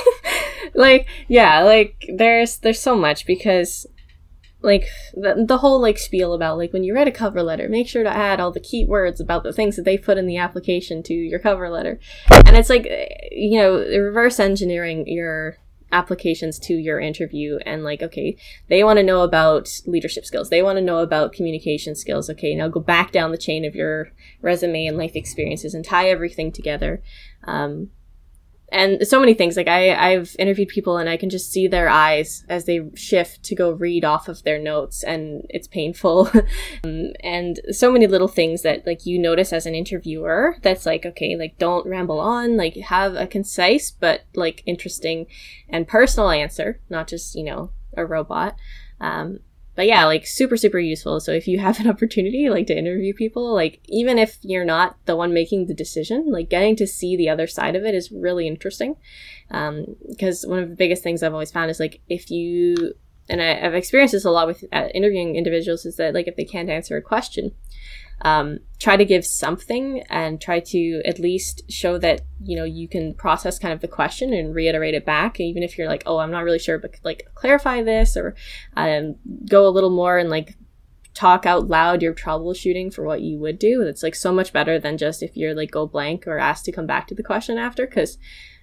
like, 0.74 1.06
yeah, 1.28 1.62
like 1.62 2.04
there's 2.16 2.58
there's 2.58 2.80
so 2.80 2.96
much 2.96 3.26
because 3.26 3.87
like 4.64 4.88
the, 5.12 5.44
the 5.46 5.58
whole 5.58 5.80
like 5.80 5.98
spiel 5.98 6.32
about 6.32 6.56
like 6.56 6.72
when 6.72 6.84
you 6.84 6.94
write 6.94 7.06
a 7.06 7.12
cover 7.12 7.42
letter, 7.42 7.68
make 7.68 7.87
sure 7.87 8.02
to 8.02 8.16
add 8.16 8.40
all 8.40 8.50
the 8.50 8.58
key 8.58 8.84
words 8.84 9.20
about 9.20 9.42
the 9.42 9.52
things 9.52 9.76
that 9.76 9.84
they 9.84 9.98
put 9.98 10.16
in 10.16 10.26
the 10.26 10.38
application 10.38 11.02
to 11.02 11.12
your 11.12 11.38
cover 11.38 11.68
letter. 11.68 12.00
And 12.30 12.56
it's 12.56 12.70
like 12.70 12.87
you 13.30 13.58
know, 13.58 13.76
reverse 13.76 14.40
engineering 14.40 15.06
your 15.06 15.58
applications 15.92 16.58
to 16.58 16.74
your 16.74 16.98
interview 16.98 17.56
and 17.64 17.84
like 17.84 18.02
okay 18.02 18.37
they 18.68 18.82
want 18.82 18.96
to 18.96 19.02
know 19.02 19.20
about 19.20 19.68
leadership 19.87 20.24
skills. 20.24 20.48
They 20.48 20.62
want 20.62 20.78
to 20.78 20.82
know 20.82 20.98
about 20.98 21.34
communication 21.34 21.94
skills. 21.94 22.30
Okay 22.30 22.54
now 22.54 22.68
go 22.68 22.80
back 22.80 23.12
down 23.12 23.30
the 23.30 23.38
chain 23.38 23.64
of 23.64 23.74
your 23.74 24.10
resume 24.40 24.87
and 24.87 24.96
life 24.96 25.14
experiences 25.14 25.74
and 25.74 25.84
tie 25.84 26.08
everything 26.08 26.50
together. 26.50 27.02
Um, 27.44 27.90
and 28.72 29.07
so 29.07 29.20
many 29.20 29.35
things. 29.35 29.57
Like 29.57 29.68
I, 29.68 29.94
i've 29.94 30.35
interviewed 30.38 30.68
people 30.68 30.96
and 30.96 31.09
i 31.09 31.16
can 31.16 31.31
just 31.31 31.50
see 31.50 31.68
their 31.68 31.88
eyes 31.88 32.44
as 32.48 32.64
they 32.64 32.81
shift 32.94 33.42
to 33.44 33.55
go 33.55 33.70
read 33.70 34.05
off 34.05 34.29
of 34.29 34.42
their 34.42 34.59
notes 34.59 35.03
and 35.03 35.46
it's 35.48 35.68
painful. 35.68 36.31
Um, 36.85 37.12
and 37.20 37.61
so 37.70 37.90
many 37.90 38.07
little 38.07 38.29
things 38.29 38.62
that 38.62 38.87
like 38.87 39.07
you 39.07 39.18
notice 39.18 39.53
as 39.53 39.64
an 39.64 39.74
interviewer 39.74 40.57
that's 40.62 40.85
like 40.85 41.07
okay 41.07 41.37
like 41.37 41.57
don't 41.59 41.87
ramble 41.87 42.20
on 42.20 42.57
like 42.57 42.77
have 42.77 43.14
a 43.14 43.27
concise 43.27 43.90
but 43.90 44.24
like 44.35 44.62
interesting 44.66 45.27
and 45.68 45.88
personal 45.88 46.31
answer 46.31 46.81
not 46.90 47.09
just 47.09 47.35
you 47.35 47.44
know 47.44 47.70
a 47.96 48.05
robot. 48.05 48.57
Um, 49.00 49.40
but 49.74 49.87
yeah 49.87 50.04
like 50.04 50.26
super 50.26 50.56
super 50.56 50.78
useful. 50.78 51.20
So 51.20 51.32
if 51.32 51.46
you 51.48 51.58
have 51.58 51.80
an 51.80 51.88
opportunity 51.94 52.48
like 52.48 52.66
to 52.68 52.78
interview 52.78 53.14
people 53.14 53.52
like 53.52 53.80
even 53.87 54.18
if 54.18 54.38
you're 54.42 54.64
not 54.64 54.96
the 55.06 55.16
one 55.16 55.32
making 55.32 55.66
the 55.66 55.74
decision 55.74 56.30
like 56.30 56.48
getting 56.48 56.76
to 56.76 56.87
see 56.87 57.16
the 57.16 57.28
other 57.28 57.46
side 57.46 57.76
of 57.76 57.84
it 57.84 57.94
is 57.94 58.12
really 58.12 58.46
interesting. 58.46 58.96
Because 59.48 60.46
one 60.46 60.58
of 60.58 60.68
the 60.68 60.76
biggest 60.76 61.02
things 61.02 61.22
i've 61.22 61.32
always 61.32 61.52
found 61.52 61.70
is 61.70 61.80
like 61.80 62.00
if 62.08 62.30
you 62.30 62.94
and 63.28 63.40
I, 63.40 63.60
i've 63.64 63.74
experienced 63.74 64.12
this 64.12 64.24
a 64.24 64.30
lot 64.30 64.46
with 64.46 64.64
uh, 64.72 64.88
interviewing 64.94 65.37
individuals 65.37 65.87
is 65.87 65.96
that 65.96 66.14
like 66.14 66.28
if 66.28 66.37
they 66.37 66.44
can't 66.44 66.70
answer 66.70 66.96
a 66.96 67.02
question 67.02 67.52
um, 68.22 68.59
try 68.79 68.96
to 68.96 69.05
give 69.05 69.24
something 69.24 70.03
and 70.09 70.40
try 70.40 70.61
to 70.61 71.03
at 71.05 71.18
least 71.18 71.62
show 71.70 71.98
that 71.98 72.22
you 72.42 72.57
know 72.57 72.64
you 72.64 72.88
can 72.88 73.14
process 73.14 73.59
kind 73.59 73.72
of 73.72 73.81
the 73.81 73.88
question 73.88 74.33
and 74.33 74.55
reiterate 74.55 74.94
it 74.94 75.05
back. 75.05 75.40
Even 75.40 75.62
if 75.62 75.77
you're 75.77 75.88
like 75.88 76.03
oh 76.07 76.18
i'm 76.18 76.31
not 76.31 76.44
really 76.44 76.59
sure 76.59 76.79
but 76.79 76.94
like 77.03 77.27
clarify 77.35 77.83
this 77.83 78.16
or 78.16 78.35
um, 78.77 79.16
go 79.48 79.66
a 79.66 79.70
little 79.70 79.90
more 79.90 80.18
and 80.18 80.31
like 80.31 80.57
talk 81.14 81.46
out 81.46 81.68
loud 81.68 82.03
your 82.03 82.12
troubleshooting 82.12 82.92
for 82.92 83.05
what 83.05 83.22
you 83.22 83.38
would 83.38 83.59
do. 83.59 83.83
It's 83.83 84.03
like 84.03 84.14
so 84.14 84.33
much 84.33 84.53
better 84.53 84.79
than 84.79 84.98
just 84.98 85.22
if 85.22 85.37
you're 85.37 85.55
like 85.55 85.70
go 85.70 85.87
blank 85.87 86.27
or 86.27 86.38
asked 86.38 86.64
to 86.66 86.72
come 86.72 86.87
back 86.87 87.07
to 87.09 87.14
the 87.14 87.22
question 87.22 87.57
after 87.57 87.87
because 87.87 88.18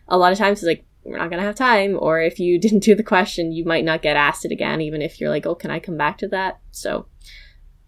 a 0.08 0.18
lot 0.18 0.34
of 0.34 0.38
times 0.38 0.60
it's 0.60 0.68
like 0.68 0.86
we're 1.04 1.18
not 1.18 1.30
gonna 1.30 1.42
have 1.42 1.56
time 1.56 1.98
or 2.00 2.22
if 2.22 2.40
you 2.40 2.60
didn't 2.66 2.84
do 2.84 2.94
the 2.94 3.04
question 3.04 3.52
you 3.52 3.66
might 3.66 3.86
not 3.86 4.02
get 4.02 4.18
asked 4.18 4.46
it 4.46 4.52
again 4.52 4.82
even 4.82 5.02
if 5.02 5.20
you're 5.20 5.30
like 5.30 5.46
oh 5.46 5.56
can 5.56 5.72
i 5.72 5.80
come 5.80 5.98
back 5.98 6.18
to 6.18 6.28
that? 6.28 6.60
So 6.72 7.08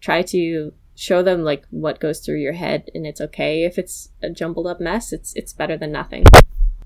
try 0.00 0.22
to 0.22 0.72
show 0.94 1.22
them 1.22 1.42
like 1.42 1.64
what 1.70 1.98
goes 2.00 2.20
through 2.20 2.38
your 2.38 2.52
head 2.52 2.88
and 2.94 3.06
it's 3.06 3.20
okay 3.20 3.64
if 3.64 3.78
it's 3.78 4.10
a 4.22 4.30
jumbled 4.30 4.66
up 4.66 4.80
mess 4.80 5.12
it's 5.12 5.34
it's 5.34 5.52
better 5.52 5.76
than 5.76 5.90
nothing 5.92 6.24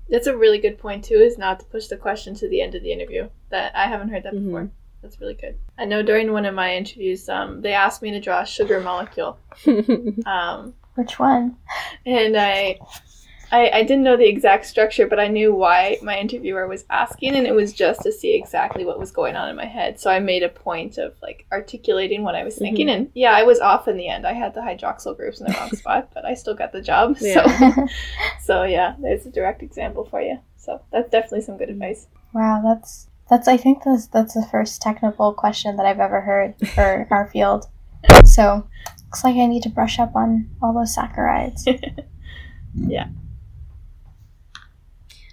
That's 0.09 0.25
a 0.27 0.35
really 0.35 0.57
good 0.57 0.79
point 0.79 1.03
too, 1.03 1.15
is 1.29 1.37
not 1.37 1.59
to 1.59 1.65
push 1.67 1.85
the 1.87 1.95
question 1.97 2.33
to 2.35 2.49
the 2.49 2.61
end 2.61 2.73
of 2.73 2.81
the 2.81 2.91
interview. 2.91 3.29
That 3.51 3.75
I 3.75 3.85
haven't 3.87 4.09
heard 4.09 4.23
that 4.23 4.33
Mhm. 4.33 4.45
before. 4.45 4.71
That's 5.03 5.21
really 5.21 5.35
good. 5.35 5.55
I 5.77 5.85
know 5.85 6.01
during 6.01 6.31
one 6.33 6.47
of 6.47 6.55
my 6.55 6.75
interviews, 6.75 7.29
um, 7.29 7.61
they 7.61 7.73
asked 7.73 8.01
me 8.01 8.09
to 8.11 8.19
draw 8.19 8.41
a 8.41 8.45
sugar 8.45 8.79
molecule. 8.81 9.37
Um, 10.25 10.73
Which 10.95 11.19
one? 11.19 11.57
And 12.07 12.35
I 12.35 12.79
I, 13.51 13.69
I 13.69 13.83
didn't 13.83 14.03
know 14.03 14.15
the 14.15 14.27
exact 14.27 14.65
structure, 14.65 15.07
but 15.07 15.19
I 15.19 15.27
knew 15.27 15.53
why 15.53 15.97
my 16.03 16.17
interviewer 16.17 16.67
was 16.67 16.85
asking, 16.89 17.35
and 17.35 17.47
it 17.47 17.55
was 17.55 17.73
just 17.73 18.01
to 18.01 18.11
see 18.11 18.35
exactly 18.35 18.85
what 18.85 18.99
was 18.99 19.11
going 19.11 19.35
on 19.35 19.49
in 19.49 19.55
my 19.55 19.65
head. 19.65 19.99
So 19.99 20.11
I 20.11 20.19
made 20.19 20.43
a 20.43 20.49
point 20.49 20.97
of 20.97 21.15
like 21.21 21.45
articulating 21.51 22.23
what 22.23 22.35
I 22.35 22.43
was 22.43 22.57
thinking, 22.57 22.87
mm-hmm. 22.87 23.01
and 23.03 23.11
yeah, 23.15 23.31
I 23.31 23.43
was 23.43 23.59
off 23.59 23.87
in 23.87 23.97
the 23.97 24.07
end. 24.07 24.27
I 24.27 24.33
had 24.33 24.53
the 24.53 24.61
hydroxyl 24.61 25.17
groups 25.17 25.39
in 25.39 25.47
the 25.47 25.53
wrong 25.53 25.69
spot, 25.75 26.11
but 26.13 26.25
I 26.25 26.35
still 26.35 26.53
got 26.53 26.71
the 26.71 26.81
job. 26.81 27.17
Yeah. 27.19 27.57
So, 27.57 27.87
so 28.41 28.63
yeah, 28.63 28.95
there's 28.99 29.25
a 29.25 29.31
direct 29.31 29.63
example 29.63 30.05
for 30.05 30.21
you. 30.21 30.39
So 30.57 30.81
that's 30.91 31.09
definitely 31.09 31.41
some 31.41 31.57
good 31.57 31.69
advice. 31.69 32.07
Wow, 32.33 32.61
that's 32.63 33.07
that's 33.29 33.47
I 33.47 33.57
think 33.57 33.83
that's 33.83 34.07
that's 34.07 34.35
the 34.35 34.45
first 34.51 34.79
technical 34.79 35.33
question 35.33 35.75
that 35.77 35.87
I've 35.87 35.99
ever 35.99 36.21
heard 36.21 36.53
for 36.75 37.07
our 37.11 37.27
field. 37.27 37.65
So 38.25 38.67
looks 39.05 39.23
like 39.23 39.37
I 39.37 39.47
need 39.47 39.63
to 39.63 39.69
brush 39.69 39.97
up 39.97 40.15
on 40.15 40.51
all 40.61 40.73
those 40.73 40.95
saccharides. 40.95 41.65
yeah 42.75 43.07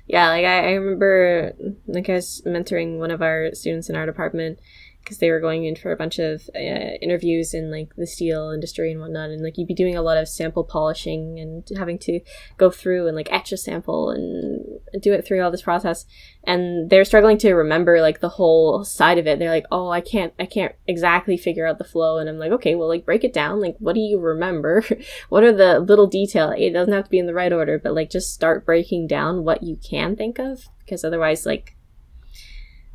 yeah, 0.07 0.29
like 0.29 0.45
I, 0.45 0.69
I 0.69 0.73
remember, 0.73 1.53
like 1.87 2.09
I 2.09 2.15
was 2.15 2.43
mentoring 2.47 2.99
one 2.99 3.11
of 3.11 3.23
our 3.23 3.51
students 3.55 3.89
in 3.89 3.97
our 3.97 4.07
department, 4.07 4.61
because 5.07 5.19
they 5.19 5.31
were 5.31 5.39
going 5.39 5.65
in 5.65 5.77
for 5.77 5.93
a 5.93 5.97
bunch 5.97 6.19
of 6.19 6.51
uh, 6.57 6.59
interviews 7.01 7.55
in 7.55 7.71
like 7.71 7.95
the 7.97 8.07
steel 8.09 8.51
industry 8.51 8.91
and 8.91 9.01
whatnot 9.01 9.31
and 9.31 9.41
like 9.41 9.57
you'd 9.57 9.69
be 9.69 9.75
doing 9.75 9.97
a 9.97 10.03
lot 10.03 10.19
of 10.19 10.29
sample 10.29 10.65
polishing 10.65 11.39
and 11.39 11.69
having 11.79 11.97
to 11.97 12.19
go 12.59 12.73
through 12.73 13.07
and 13.07 13.15
like 13.15 13.31
etch 13.31 13.53
a 13.53 13.57
sample 13.57 14.11
and 14.11 14.81
do 15.01 15.13
it 15.13 15.25
through 15.25 15.41
all 15.41 15.51
this 15.53 15.63
process 15.63 16.07
and 16.43 16.91
they're 16.91 17.05
struggling 17.05 17.39
to 17.39 17.55
remember 17.55 18.01
like 18.01 18.19
the 18.19 18.31
whole 18.31 18.85
side 18.85 19.17
of 19.17 19.29
it. 19.29 19.39
They're 19.39 19.49
like 19.49 19.67
oh 19.71 19.91
i 19.91 20.01
can't 20.01 20.35
i 20.41 20.47
can't 20.47 20.75
exactly 20.89 21.37
figure 21.37 21.67
out 21.67 21.79
the 21.79 21.85
flow 21.85 22.19
and 22.19 22.29
i'm 22.29 22.39
like 22.39 22.53
okay 22.53 22.75
well 22.75 22.89
like 22.89 23.07
break 23.07 23.23
it 23.23 23.33
down. 23.33 23.61
Like 23.61 23.77
what 23.79 23.95
do 23.95 24.01
you 24.01 24.19
remember? 24.19 24.85
What 25.29 25.45
are 25.45 25.53
the 25.53 25.81
little 25.81 26.07
detail? 26.07 26.53
It 26.57 26.71
doesn't 26.71 26.93
have 26.93 27.05
to 27.05 27.11
be 27.11 27.19
in 27.19 27.27
the 27.27 27.35
right 27.35 27.53
order 27.53 27.79
but 27.79 27.95
like 27.95 28.11
just 28.11 28.35
start 28.35 28.67
breaking 28.67 29.07
down 29.07 29.45
what 29.45 29.63
you 29.63 29.77
can 29.77 30.17
think 30.17 30.39
of 30.41 30.69
because 30.79 31.05
otherwise 31.05 31.47
like 31.47 31.76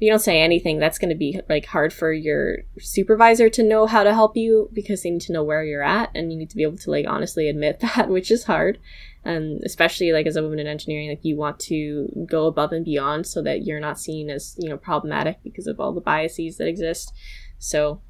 you 0.01 0.09
don't 0.09 0.19
say 0.19 0.41
anything, 0.41 0.79
that's 0.79 0.97
going 0.97 1.11
to 1.11 1.15
be 1.15 1.39
like 1.47 1.67
hard 1.67 1.93
for 1.93 2.11
your 2.11 2.57
supervisor 2.79 3.49
to 3.49 3.61
know 3.61 3.85
how 3.85 4.03
to 4.03 4.13
help 4.13 4.35
you 4.35 4.67
because 4.73 5.03
they 5.03 5.11
need 5.11 5.21
to 5.21 5.31
know 5.31 5.43
where 5.43 5.63
you're 5.63 5.83
at 5.83 6.09
and 6.15 6.31
you 6.31 6.39
need 6.39 6.49
to 6.49 6.55
be 6.55 6.63
able 6.63 6.77
to 6.79 6.89
like 6.89 7.05
honestly 7.07 7.47
admit 7.47 7.79
that, 7.81 8.09
which 8.09 8.31
is 8.31 8.45
hard. 8.45 8.79
And 9.23 9.61
especially 9.63 10.11
like 10.11 10.25
as 10.25 10.35
a 10.35 10.41
woman 10.41 10.57
in 10.57 10.65
engineering, 10.65 11.09
like 11.09 11.23
you 11.23 11.37
want 11.37 11.59
to 11.61 12.09
go 12.25 12.47
above 12.47 12.71
and 12.71 12.83
beyond 12.83 13.27
so 13.27 13.43
that 13.43 13.63
you're 13.63 13.79
not 13.79 13.99
seen 13.99 14.31
as, 14.31 14.55
you 14.57 14.69
know, 14.69 14.77
problematic 14.77 15.37
because 15.43 15.67
of 15.67 15.79
all 15.79 15.93
the 15.93 16.01
biases 16.01 16.57
that 16.57 16.67
exist. 16.67 17.13
So 17.59 18.01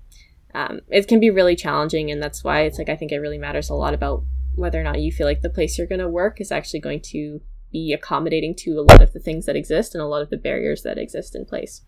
um, 0.55 0.79
it 0.87 1.09
can 1.09 1.19
be 1.19 1.29
really 1.29 1.57
challenging 1.57 2.09
and 2.09 2.23
that's 2.23 2.41
why 2.41 2.61
it's 2.61 2.77
like 2.77 2.87
I 2.87 2.95
think 2.95 3.11
it 3.11 3.19
really 3.19 3.37
matters 3.37 3.69
a 3.69 3.75
lot 3.75 3.93
about 3.93 4.23
whether 4.55 4.79
or 4.79 4.83
not 4.83 5.01
you 5.01 5.11
feel 5.11 5.27
like 5.27 5.41
the 5.41 5.49
place 5.49 5.77
you're 5.77 5.87
going 5.87 5.99
to 5.99 6.07
work 6.07 6.39
is 6.39 6.53
actually 6.53 6.79
going 6.79 7.01
to 7.01 7.41
be 7.71 7.93
accommodating 7.93 8.55
to 8.55 8.79
a 8.79 8.81
lot 8.81 9.01
of 9.01 9.13
the 9.13 9.19
things 9.19 9.45
that 9.45 9.55
exist 9.55 9.95
and 9.95 10.01
a 10.01 10.07
lot 10.07 10.21
of 10.21 10.29
the 10.29 10.37
barriers 10.37 10.83
that 10.83 10.97
exist 10.97 11.35
in 11.35 11.45
place. 11.45 11.81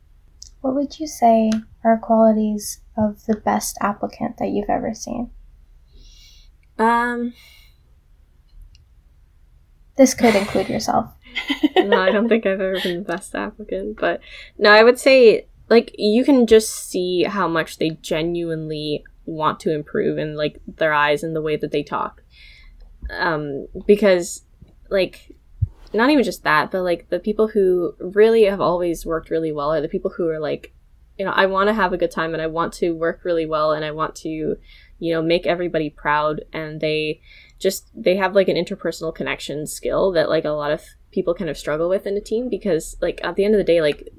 What 0.61 0.75
would 0.75 0.99
you 0.99 1.07
say 1.07 1.51
are 1.83 1.97
qualities 1.97 2.81
of 2.97 3.25
the 3.25 3.35
best 3.35 3.77
applicant 3.81 4.37
that 4.37 4.49
you've 4.49 4.69
ever 4.69 4.93
seen? 4.93 5.31
Um, 6.79 7.33
this 9.97 10.13
could 10.13 10.35
include 10.35 10.69
yourself. 10.69 11.13
no, 11.77 12.01
I 12.01 12.11
don't 12.11 12.29
think 12.29 12.45
I've 12.45 12.61
ever 12.61 12.79
been 12.79 13.03
the 13.03 13.13
best 13.13 13.35
applicant, 13.35 13.97
but 13.99 14.21
no, 14.57 14.71
I 14.71 14.83
would 14.83 14.99
say 14.99 15.47
like 15.69 15.95
you 15.97 16.23
can 16.23 16.47
just 16.47 16.89
see 16.89 17.23
how 17.23 17.47
much 17.47 17.77
they 17.77 17.91
genuinely 18.01 19.03
want 19.25 19.59
to 19.61 19.73
improve 19.73 20.17
in 20.17 20.35
like 20.35 20.59
their 20.67 20.93
eyes 20.93 21.23
and 21.23 21.35
the 21.35 21.41
way 21.41 21.55
that 21.55 21.71
they 21.71 21.83
talk. 21.83 22.21
Um, 23.09 23.67
because 23.85 24.43
like 24.89 25.35
not 25.93 26.09
even 26.09 26.23
just 26.23 26.43
that, 26.43 26.71
but 26.71 26.81
like 26.81 27.09
the 27.09 27.19
people 27.19 27.47
who 27.47 27.95
really 27.99 28.43
have 28.43 28.61
always 28.61 29.05
worked 29.05 29.29
really 29.29 29.51
well 29.51 29.73
are 29.73 29.81
the 29.81 29.87
people 29.87 30.11
who 30.11 30.27
are 30.29 30.39
like, 30.39 30.73
you 31.17 31.25
know, 31.25 31.31
I 31.31 31.45
want 31.45 31.67
to 31.67 31.73
have 31.73 31.93
a 31.93 31.97
good 31.97 32.11
time 32.11 32.33
and 32.33 32.41
I 32.41 32.47
want 32.47 32.73
to 32.73 32.91
work 32.91 33.21
really 33.23 33.45
well 33.45 33.71
and 33.71 33.85
I 33.85 33.91
want 33.91 34.15
to, 34.17 34.29
you 34.29 35.13
know, 35.13 35.21
make 35.21 35.45
everybody 35.45 35.89
proud 35.89 36.41
and 36.51 36.81
they 36.81 37.21
just 37.59 37.89
they 37.95 38.17
have 38.17 38.35
like 38.35 38.47
an 38.47 38.57
interpersonal 38.57 39.13
connection 39.13 39.67
skill 39.67 40.11
that 40.13 40.29
like 40.29 40.45
a 40.45 40.49
lot 40.49 40.71
of 40.71 40.81
people 41.11 41.35
kind 41.35 41.49
of 41.49 41.57
struggle 41.57 41.87
with 41.87 42.07
in 42.07 42.17
a 42.17 42.21
team 42.21 42.49
because 42.49 42.97
like 43.01 43.21
at 43.23 43.35
the 43.35 43.45
end 43.45 43.53
of 43.53 43.59
the 43.59 43.63
day 43.63 43.81
like 43.81 44.09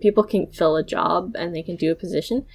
people 0.00 0.24
can 0.24 0.46
fill 0.46 0.76
a 0.76 0.82
job 0.82 1.34
and 1.38 1.54
they 1.54 1.62
can 1.62 1.76
do 1.76 1.92
a 1.92 1.96
position, 1.96 2.46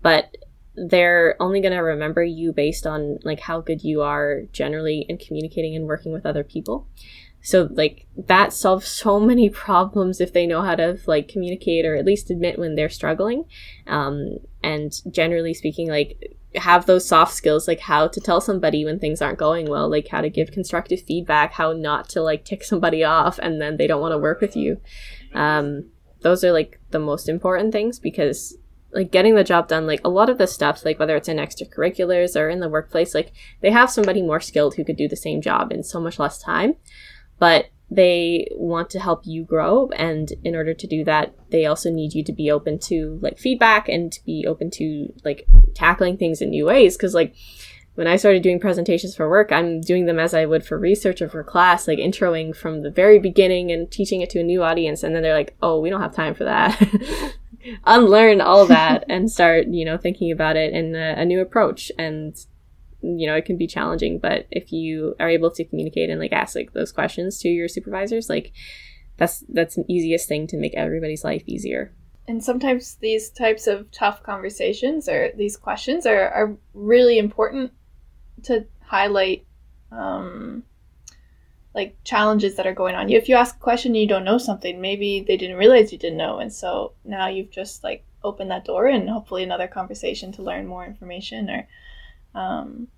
but 0.00 0.34
they're 0.74 1.36
only 1.38 1.60
going 1.60 1.72
to 1.72 1.78
remember 1.78 2.24
you 2.24 2.52
based 2.52 2.86
on 2.86 3.18
like 3.24 3.40
how 3.40 3.60
good 3.60 3.84
you 3.84 4.00
are 4.00 4.42
generally 4.52 5.04
in 5.08 5.18
communicating 5.18 5.76
and 5.76 5.86
working 5.86 6.12
with 6.12 6.24
other 6.24 6.44
people. 6.44 6.86
So 7.42 7.68
like 7.72 8.06
that 8.16 8.52
solves 8.52 8.86
so 8.86 9.20
many 9.32 9.50
problems 9.50 10.20
if 10.20 10.32
they 10.32 10.46
know 10.46 10.62
how 10.62 10.76
to 10.76 10.98
like 11.06 11.28
communicate 11.28 11.84
or 11.84 11.96
at 11.96 12.06
least 12.06 12.30
admit 12.30 12.58
when 12.58 12.76
they're 12.76 12.88
struggling. 12.88 13.44
Um, 13.86 14.38
and 14.62 14.92
generally 15.10 15.52
speaking, 15.52 15.88
like 15.88 16.38
have 16.54 16.86
those 16.86 17.06
soft 17.06 17.34
skills, 17.34 17.66
like 17.66 17.80
how 17.80 18.08
to 18.08 18.20
tell 18.20 18.40
somebody 18.40 18.84
when 18.84 18.98
things 18.98 19.20
aren't 19.20 19.38
going 19.38 19.68
well, 19.68 19.90
like 19.90 20.08
how 20.08 20.20
to 20.20 20.30
give 20.30 20.52
constructive 20.52 21.02
feedback, 21.02 21.52
how 21.52 21.72
not 21.72 22.08
to 22.10 22.22
like 22.22 22.44
tick 22.46 22.64
somebody 22.64 23.04
off 23.04 23.38
and 23.38 23.60
then 23.60 23.76
they 23.76 23.86
don't 23.86 24.00
want 24.00 24.12
to 24.12 24.18
work 24.18 24.40
with 24.40 24.56
you. 24.56 24.80
Um, 25.34 25.90
those 26.20 26.44
are 26.44 26.52
like 26.52 26.80
the 26.90 27.00
most 27.00 27.28
important 27.28 27.72
things 27.72 27.98
because 27.98 28.56
like 28.92 29.10
getting 29.10 29.34
the 29.34 29.42
job 29.42 29.68
done, 29.68 29.86
like 29.86 30.02
a 30.04 30.10
lot 30.10 30.28
of 30.28 30.38
the 30.38 30.46
stuff, 30.46 30.84
like 30.84 30.98
whether 30.98 31.16
it's 31.16 31.28
in 31.28 31.38
extracurriculars 31.38 32.38
or 32.38 32.48
in 32.50 32.60
the 32.60 32.68
workplace, 32.68 33.14
like 33.14 33.32
they 33.62 33.70
have 33.70 33.90
somebody 33.90 34.22
more 34.22 34.38
skilled 34.38 34.74
who 34.74 34.84
could 34.84 34.96
do 34.96 35.08
the 35.08 35.16
same 35.16 35.40
job 35.40 35.72
in 35.72 35.82
so 35.82 35.98
much 35.98 36.18
less 36.18 36.38
time 36.38 36.74
but 37.38 37.66
they 37.90 38.48
want 38.52 38.88
to 38.90 38.98
help 38.98 39.26
you 39.26 39.44
grow 39.44 39.88
and 39.90 40.32
in 40.44 40.56
order 40.56 40.72
to 40.72 40.86
do 40.86 41.04
that 41.04 41.34
they 41.50 41.66
also 41.66 41.90
need 41.90 42.14
you 42.14 42.24
to 42.24 42.32
be 42.32 42.50
open 42.50 42.78
to 42.78 43.18
like 43.20 43.38
feedback 43.38 43.88
and 43.88 44.10
to 44.10 44.24
be 44.24 44.46
open 44.46 44.70
to 44.70 45.12
like 45.24 45.46
tackling 45.74 46.16
things 46.16 46.40
in 46.40 46.50
new 46.50 46.64
ways. 46.64 46.96
Because 46.96 47.14
like 47.14 47.34
when 47.94 48.06
i 48.06 48.16
started 48.16 48.42
doing 48.42 48.58
presentations 48.58 49.14
for 49.14 49.28
work 49.28 49.52
i'm 49.52 49.80
doing 49.82 50.06
them 50.06 50.18
as 50.18 50.32
i 50.32 50.46
would 50.46 50.64
for 50.64 50.78
research 50.78 51.20
or 51.20 51.28
for 51.28 51.44
class 51.44 51.86
like 51.86 51.98
introing 51.98 52.56
from 52.56 52.82
the 52.82 52.90
very 52.90 53.18
beginning 53.18 53.70
and 53.70 53.90
teaching 53.90 54.22
it 54.22 54.30
to 54.30 54.40
a 54.40 54.42
new 54.42 54.62
audience 54.62 55.02
and 55.02 55.14
then 55.14 55.22
they're 55.22 55.34
like 55.34 55.54
oh 55.62 55.78
we 55.78 55.90
don't 55.90 56.00
have 56.00 56.14
time 56.14 56.34
for 56.34 56.44
that. 56.44 56.80
Unlearn 57.84 58.40
all 58.40 58.66
that 58.66 59.04
and 59.10 59.30
start 59.30 59.68
you 59.68 59.84
know 59.84 59.98
thinking 59.98 60.32
about 60.32 60.56
it 60.56 60.72
in 60.72 60.94
a, 60.94 61.16
a 61.18 61.24
new 61.24 61.40
approach 61.40 61.92
and 61.98 62.46
you 63.02 63.26
know 63.26 63.34
it 63.34 63.44
can 63.44 63.56
be 63.56 63.66
challenging 63.66 64.18
but 64.18 64.46
if 64.50 64.72
you 64.72 65.14
are 65.18 65.28
able 65.28 65.50
to 65.50 65.64
communicate 65.64 66.08
and 66.08 66.20
like 66.20 66.32
ask 66.32 66.54
like 66.54 66.72
those 66.72 66.92
questions 66.92 67.38
to 67.38 67.48
your 67.48 67.68
supervisors 67.68 68.28
like 68.28 68.52
that's 69.16 69.44
that's 69.48 69.76
the 69.76 69.84
easiest 69.88 70.28
thing 70.28 70.46
to 70.48 70.56
make 70.56 70.74
everybody's 70.74 71.24
life 71.24 71.44
easier. 71.46 71.92
And 72.28 72.42
sometimes 72.42 72.96
these 72.96 73.30
types 73.30 73.66
of 73.66 73.90
tough 73.90 74.22
conversations 74.22 75.08
or 75.08 75.32
these 75.36 75.56
questions 75.56 76.06
are, 76.06 76.28
are 76.28 76.56
really 76.72 77.18
important 77.18 77.72
to 78.44 78.66
highlight 78.80 79.44
um, 79.90 80.62
like 81.74 81.96
challenges 82.04 82.56
that 82.56 82.66
are 82.66 82.74
going 82.74 82.94
on. 82.94 83.08
You 83.08 83.18
if 83.18 83.28
you 83.28 83.36
ask 83.36 83.56
a 83.56 83.60
question 83.60 83.92
and 83.92 84.00
you 84.00 84.08
don't 84.08 84.24
know 84.24 84.38
something 84.38 84.80
maybe 84.80 85.24
they 85.26 85.36
didn't 85.36 85.56
realize 85.56 85.92
you 85.92 85.98
didn't 85.98 86.18
know 86.18 86.38
and 86.38 86.52
so 86.52 86.92
now 87.04 87.28
you've 87.28 87.50
just 87.50 87.84
like 87.84 88.04
opened 88.24 88.50
that 88.50 88.64
door 88.64 88.86
and 88.86 89.08
hopefully 89.08 89.42
another 89.42 89.66
conversation 89.66 90.32
to 90.32 90.42
learn 90.42 90.66
more 90.66 90.86
information 90.86 91.50
or 91.50 91.68
um, 92.34 92.88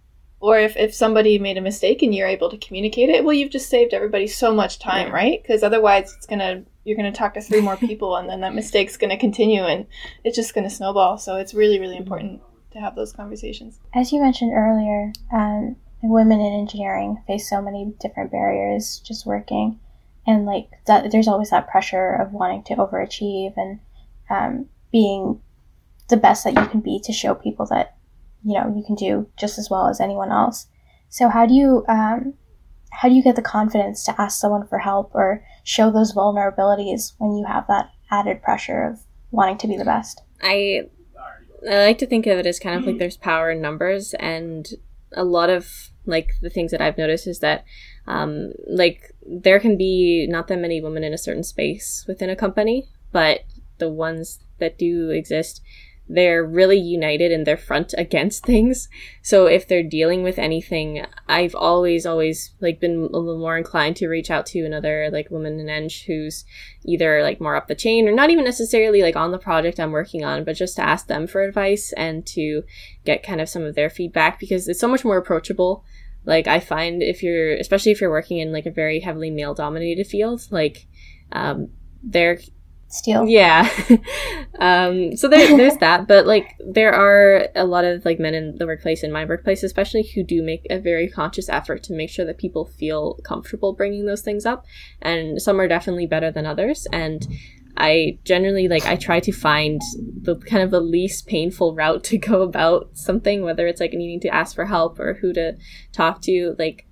or 0.45 0.59
if, 0.59 0.77
if 0.77 0.93
somebody 0.93 1.39
made 1.39 1.57
a 1.57 1.63
mistake 1.63 2.03
and 2.03 2.15
you're 2.15 2.29
able 2.29 2.51
to 2.51 2.59
communicate 2.59 3.09
it, 3.09 3.25
well, 3.25 3.33
you've 3.33 3.51
just 3.51 3.71
saved 3.71 3.95
everybody 3.95 4.27
so 4.27 4.53
much 4.55 4.79
time, 4.79 5.07
yeah. 5.07 5.15
right? 5.15 5.43
Because 5.43 5.63
otherwise, 5.63 6.13
it's 6.15 6.27
gonna 6.27 6.65
you're 6.85 6.99
gonna 6.99 7.13
talk 7.13 7.33
to 7.33 7.41
three 7.41 7.63
more 7.63 7.79
people, 7.79 8.17
and 8.17 8.29
then 8.29 8.41
that 8.43 8.55
mistake's 8.55 8.99
gonna 8.99 9.17
continue, 9.17 9.63
and 9.63 9.87
it's 10.23 10.37
just 10.37 10.55
gonna 10.55 10.69
snowball. 10.69 11.17
So 11.17 11.37
it's 11.37 11.55
really, 11.55 11.81
really 11.81 11.97
important 11.97 12.43
to 12.73 12.81
have 12.81 12.95
those 12.95 13.13
conversations. 13.13 13.79
As 13.95 14.13
you 14.13 14.21
mentioned 14.21 14.53
earlier, 14.53 15.13
um, 15.33 15.77
women 16.03 16.41
in 16.41 16.53
engineering 16.53 17.23
face 17.27 17.49
so 17.49 17.63
many 17.63 17.95
different 17.99 18.31
barriers 18.31 18.99
just 18.99 19.25
working, 19.25 19.81
and 20.27 20.45
like 20.45 20.69
that, 20.87 21.11
there's 21.11 21.29
always 21.29 21.51
that 21.51 21.69
pressure 21.69 22.13
of 22.13 22.33
wanting 22.33 22.65
to 22.65 22.77
overachieve 22.77 23.55
and 23.57 23.81
um, 24.29 24.67
being 24.93 25.41
the 26.11 26.19
best 26.19 26.45
that 26.45 26.53
you 26.53 26.67
can 26.67 26.81
be 26.81 27.01
to 27.05 27.13
show 27.13 27.35
people 27.35 27.65
that 27.67 27.97
you 28.45 28.55
know 28.55 28.73
you 28.77 28.85
can 28.85 28.95
do 28.95 29.29
just 29.39 29.59
as 29.59 29.69
well 29.71 29.89
as 29.89 30.01
anyone 30.01 30.31
else. 30.31 30.67
So 31.09 31.29
how 31.29 31.47
do 31.47 31.55
you 31.55 31.85
um, 31.89 32.35
how 32.91 33.09
do 33.09 33.15
you 33.15 33.23
get 33.23 33.37
the 33.37 33.43
confidence 33.43 34.05
to 34.05 34.21
ask 34.21 34.41
someone 34.41 34.67
for 34.67 34.79
help 34.79 35.11
or 35.15 35.45
show 35.65 35.91
those 35.91 36.15
vulnerabilities 36.15 37.15
when 37.19 37.37
you 37.37 37.45
have 37.47 37.67
that 37.69 37.91
added 38.11 38.43
pressure 38.43 38.85
of 38.85 39.01
wanting 39.31 39.59
to 39.59 39.69
be 39.69 39.77
the 39.77 39.85
best? 39.85 40.23
I 40.43 40.83
I 41.69 41.87
like 41.87 41.99
to 41.99 42.07
think 42.07 42.27
of 42.27 42.39
it 42.39 42.47
as 42.47 42.59
kind 42.59 42.79
of 42.79 42.87
like 42.87 42.99
there's 42.99 43.17
power 43.17 43.51
in 43.51 43.61
numbers, 43.61 44.15
and 44.15 44.67
a 45.13 45.25
lot 45.25 45.51
of 45.51 45.91
like 46.07 46.33
the 46.43 46.51
things 46.51 46.71
that 46.71 46.83
I've 46.83 46.99
noticed 46.99 47.27
is 47.27 47.39
that 47.39 47.65
um, 48.07 48.53
like 48.67 49.13
there 49.27 49.59
can 49.59 49.79
be 49.79 50.27
not 50.29 50.49
that 50.49 50.59
many 50.59 50.81
women 50.81 51.05
in 51.05 51.15
a 51.15 51.19
certain 51.19 51.45
space 51.45 52.05
within 52.07 52.29
a 52.29 52.37
company, 52.37 52.87
but 53.13 53.41
the 53.79 53.89
ones 53.89 54.41
that 54.59 54.79
do 54.79 55.11
exist 55.11 55.63
they're 56.09 56.45
really 56.45 56.79
united 56.79 57.33
in 57.33 57.45
their 57.45 57.57
front 57.57 57.95
against 57.97 58.45
things. 58.45 58.89
So 59.23 59.47
if 59.47 59.67
they're 59.67 59.83
dealing 59.83 60.23
with 60.23 60.39
anything, 60.39 61.07
I've 61.29 61.55
always, 61.55 62.05
always 62.05 62.53
like 62.61 62.79
been 62.79 63.09
a 63.13 63.19
little 63.19 63.39
more 63.39 63.57
inclined 63.57 63.97
to 63.97 64.09
reach 64.09 64.31
out 64.31 64.45
to 64.47 64.67
another 64.67 65.09
like 65.11 65.31
woman 65.31 65.59
in 65.59 65.69
Eng 65.69 65.89
who's 66.07 66.45
either 66.85 67.23
like 67.23 67.41
more 67.41 67.57
up 67.57 67.69
the 67.69 67.75
chain 67.75 68.07
or 68.07 68.13
not 68.13 68.31
even 68.31 68.45
necessarily 68.45 69.01
like 69.01 69.17
on 69.17 69.31
the 69.31 69.39
project 69.39 69.81
I'm 69.81 69.93
working 69.93 70.25
on, 70.25 70.45
but 70.45 70.57
just 70.57 70.77
to 70.77 70.87
ask 70.87 71.07
them 71.07 71.27
for 71.27 71.43
advice 71.43 71.93
and 71.95 72.27
to 72.29 72.65
get 73.05 73.23
kind 73.23 73.41
of 73.41 73.49
some 73.49 73.63
of 73.63 73.75
their 73.75 73.91
feedback 73.91 74.39
because 74.39 74.69
it's 74.69 74.81
so 74.81 74.89
much 74.89 75.05
more 75.05 75.17
approachable. 75.17 75.85
Like 76.27 76.47
I 76.47 76.61
find 76.61 77.03
if 77.03 77.23
you're, 77.23 77.55
especially 77.55 77.93
if 77.93 78.01
you're 78.01 78.11
working 78.11 78.39
in 78.39 78.53
like 78.53 78.67
a 78.67 78.71
very 78.71 79.01
heavily 79.01 79.31
male 79.31 79.55
dominated 79.55 80.07
field, 80.07 80.47
like 80.51 80.87
um, 81.33 81.71
they're 82.03 82.39
Steel. 82.89 83.27
yeah. 83.27 83.69
um, 84.59 85.17
so 85.17 85.29
there, 85.29 85.57
there's 85.57 85.77
that, 85.79 86.07
but 86.07 86.27
like 86.27 86.55
there 86.65 86.93
are 86.93 87.49
a 87.55 87.65
lot 87.65 87.85
of 87.85 88.05
like 88.05 88.19
men 88.19 88.35
in 88.35 88.57
the 88.57 88.67
workplace, 88.67 89.03
in 89.03 89.11
my 89.11 89.25
workplace 89.25 89.63
especially, 89.63 90.03
who 90.15 90.23
do 90.23 90.43
make 90.43 90.67
a 90.71 90.79
very 90.79 91.09
conscious 91.09 91.49
effort 91.49 91.83
to 91.85 91.93
make 91.93 92.11
sure 92.11 92.25
that 92.25 92.39
people 92.39 92.65
feel 92.65 93.19
comfortable 93.25 93.73
bringing 93.73 94.07
those 94.07 94.23
things 94.23 94.47
up, 94.47 94.65
and 95.03 95.43
some 95.43 95.61
are 95.61 95.69
definitely 95.69 96.07
better 96.07 96.31
than 96.31 96.47
others. 96.47 96.87
And 96.93 97.27
I 97.77 98.19
generally 98.25 98.69
like 98.69 98.87
I 98.87 98.97
try 98.97 99.21
to 99.21 99.33
find 99.33 99.81
the 100.23 100.37
kind 100.37 100.63
of 100.63 100.71
the 100.71 100.81
least 100.81 101.27
painful 101.27 101.75
route 101.75 102.05
to 102.05 102.19
go 102.19 102.43
about 102.43 102.91
something, 102.95 103.43
whether 103.43 103.67
it's 103.67 103.81
like 103.81 103.93
needing 103.93 104.21
to 104.21 104.35
ask 104.35 104.55
for 104.55 104.67
help 104.67 105.01
or 105.01 105.15
who 105.15 105.33
to 105.33 105.57
talk 105.93 106.21
to. 106.23 106.55
Like, 106.59 106.87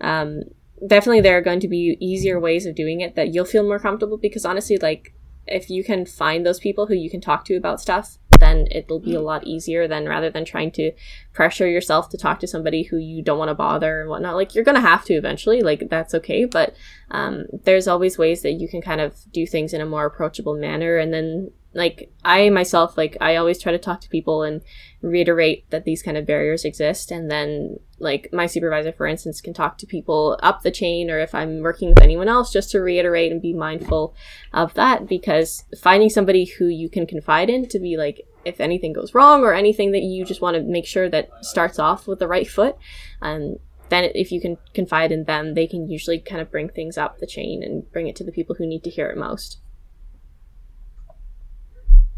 um, 0.00 0.42
definitely 0.86 1.20
there 1.20 1.38
are 1.38 1.42
going 1.42 1.60
to 1.60 1.68
be 1.68 1.96
easier 2.00 2.38
ways 2.38 2.66
of 2.66 2.74
doing 2.74 3.00
it 3.00 3.14
that 3.14 3.32
you'll 3.32 3.44
feel 3.44 3.62
more 3.62 3.78
comfortable 3.78 4.16
because 4.18 4.44
honestly, 4.44 4.76
like 4.78 5.14
if 5.46 5.68
you 5.68 5.82
can 5.82 6.06
find 6.06 6.46
those 6.46 6.60
people 6.60 6.86
who 6.86 6.94
you 6.94 7.10
can 7.10 7.20
talk 7.20 7.44
to 7.44 7.56
about 7.56 7.80
stuff, 7.80 8.18
then 8.38 8.66
it'll 8.70 9.00
be 9.00 9.14
a 9.14 9.20
mm. 9.20 9.24
lot 9.24 9.46
easier 9.46 9.88
than 9.88 10.08
rather 10.08 10.30
than 10.30 10.44
trying 10.44 10.70
to 10.70 10.92
pressure 11.32 11.68
yourself 11.68 12.08
to 12.08 12.16
talk 12.16 12.40
to 12.40 12.46
somebody 12.46 12.84
who 12.84 12.96
you 12.96 13.22
don't 13.22 13.38
want 13.38 13.48
to 13.48 13.54
bother 13.54 14.00
and 14.00 14.10
whatnot. 14.10 14.36
Like 14.36 14.54
you're 14.54 14.64
gonna 14.64 14.80
have 14.80 15.04
to 15.06 15.14
eventually, 15.14 15.60
like 15.60 15.88
that's 15.88 16.14
okay. 16.14 16.44
But 16.44 16.74
um, 17.10 17.46
there's 17.64 17.88
always 17.88 18.18
ways 18.18 18.42
that 18.42 18.52
you 18.52 18.68
can 18.68 18.80
kind 18.80 19.00
of 19.00 19.16
do 19.32 19.46
things 19.46 19.72
in 19.72 19.80
a 19.80 19.86
more 19.86 20.06
approachable 20.06 20.56
manner, 20.56 20.96
and 20.98 21.12
then 21.12 21.50
like 21.74 22.10
I 22.24 22.50
myself, 22.50 22.96
like 22.96 23.16
I 23.20 23.36
always 23.36 23.60
try 23.60 23.72
to 23.72 23.78
talk 23.78 24.00
to 24.02 24.08
people 24.08 24.42
and 24.42 24.62
reiterate 25.00 25.68
that 25.70 25.84
these 25.84 26.02
kind 26.02 26.16
of 26.16 26.26
barriers 26.26 26.64
exist, 26.64 27.10
and 27.10 27.30
then 27.30 27.78
like 28.02 28.28
my 28.32 28.46
supervisor, 28.46 28.92
for 28.92 29.06
instance, 29.06 29.40
can 29.40 29.54
talk 29.54 29.78
to 29.78 29.86
people 29.86 30.38
up 30.42 30.62
the 30.62 30.70
chain, 30.70 31.10
or 31.10 31.18
if 31.18 31.34
I'm 31.34 31.60
working 31.60 31.90
with 31.90 32.02
anyone 32.02 32.28
else, 32.28 32.52
just 32.52 32.70
to 32.72 32.80
reiterate 32.80 33.32
and 33.32 33.40
be 33.40 33.54
mindful 33.54 34.14
of 34.52 34.74
that, 34.74 35.06
because 35.06 35.64
finding 35.80 36.10
somebody 36.10 36.44
who 36.44 36.66
you 36.66 36.90
can 36.90 37.06
confide 37.06 37.48
in 37.48 37.68
to 37.68 37.78
be 37.78 37.96
like 37.96 38.26
if 38.44 38.60
anything 38.60 38.92
goes 38.92 39.14
wrong 39.14 39.44
or 39.44 39.54
anything 39.54 39.92
that 39.92 40.02
you 40.02 40.24
just 40.24 40.40
want 40.40 40.56
to 40.56 40.62
make 40.62 40.86
sure 40.86 41.08
that 41.08 41.30
starts 41.42 41.78
off 41.78 42.08
with 42.08 42.18
the 42.18 42.28
right 42.28 42.48
foot, 42.48 42.76
um, 43.22 43.56
then 43.88 44.10
if 44.14 44.32
you 44.32 44.40
can 44.40 44.58
confide 44.74 45.12
in 45.12 45.24
them, 45.24 45.54
they 45.54 45.66
can 45.66 45.88
usually 45.88 46.18
kind 46.18 46.40
of 46.40 46.50
bring 46.50 46.68
things 46.68 46.98
up 46.98 47.18
the 47.18 47.26
chain 47.26 47.62
and 47.62 47.90
bring 47.92 48.08
it 48.08 48.16
to 48.16 48.24
the 48.24 48.32
people 48.32 48.56
who 48.56 48.66
need 48.66 48.82
to 48.82 48.90
hear 48.90 49.08
it 49.10 49.16
most. 49.16 49.61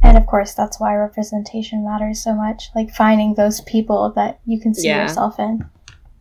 And 0.05 0.19
of 0.19 0.27
course, 0.27 0.55
that's 0.55 0.79
why 0.79 0.95
representation 0.95 1.85
matters 1.85 2.23
so 2.23 2.35
much. 2.35 2.69
Like 2.75 2.91
finding 2.91 3.35
those 3.35 3.63
people 3.63 4.13
that 4.15 4.41
you 4.45 4.61
can 4.61 4.75
see 4.75 4.89
yeah. 4.89 5.03
yourself 5.03 5.39
in. 5.39 5.65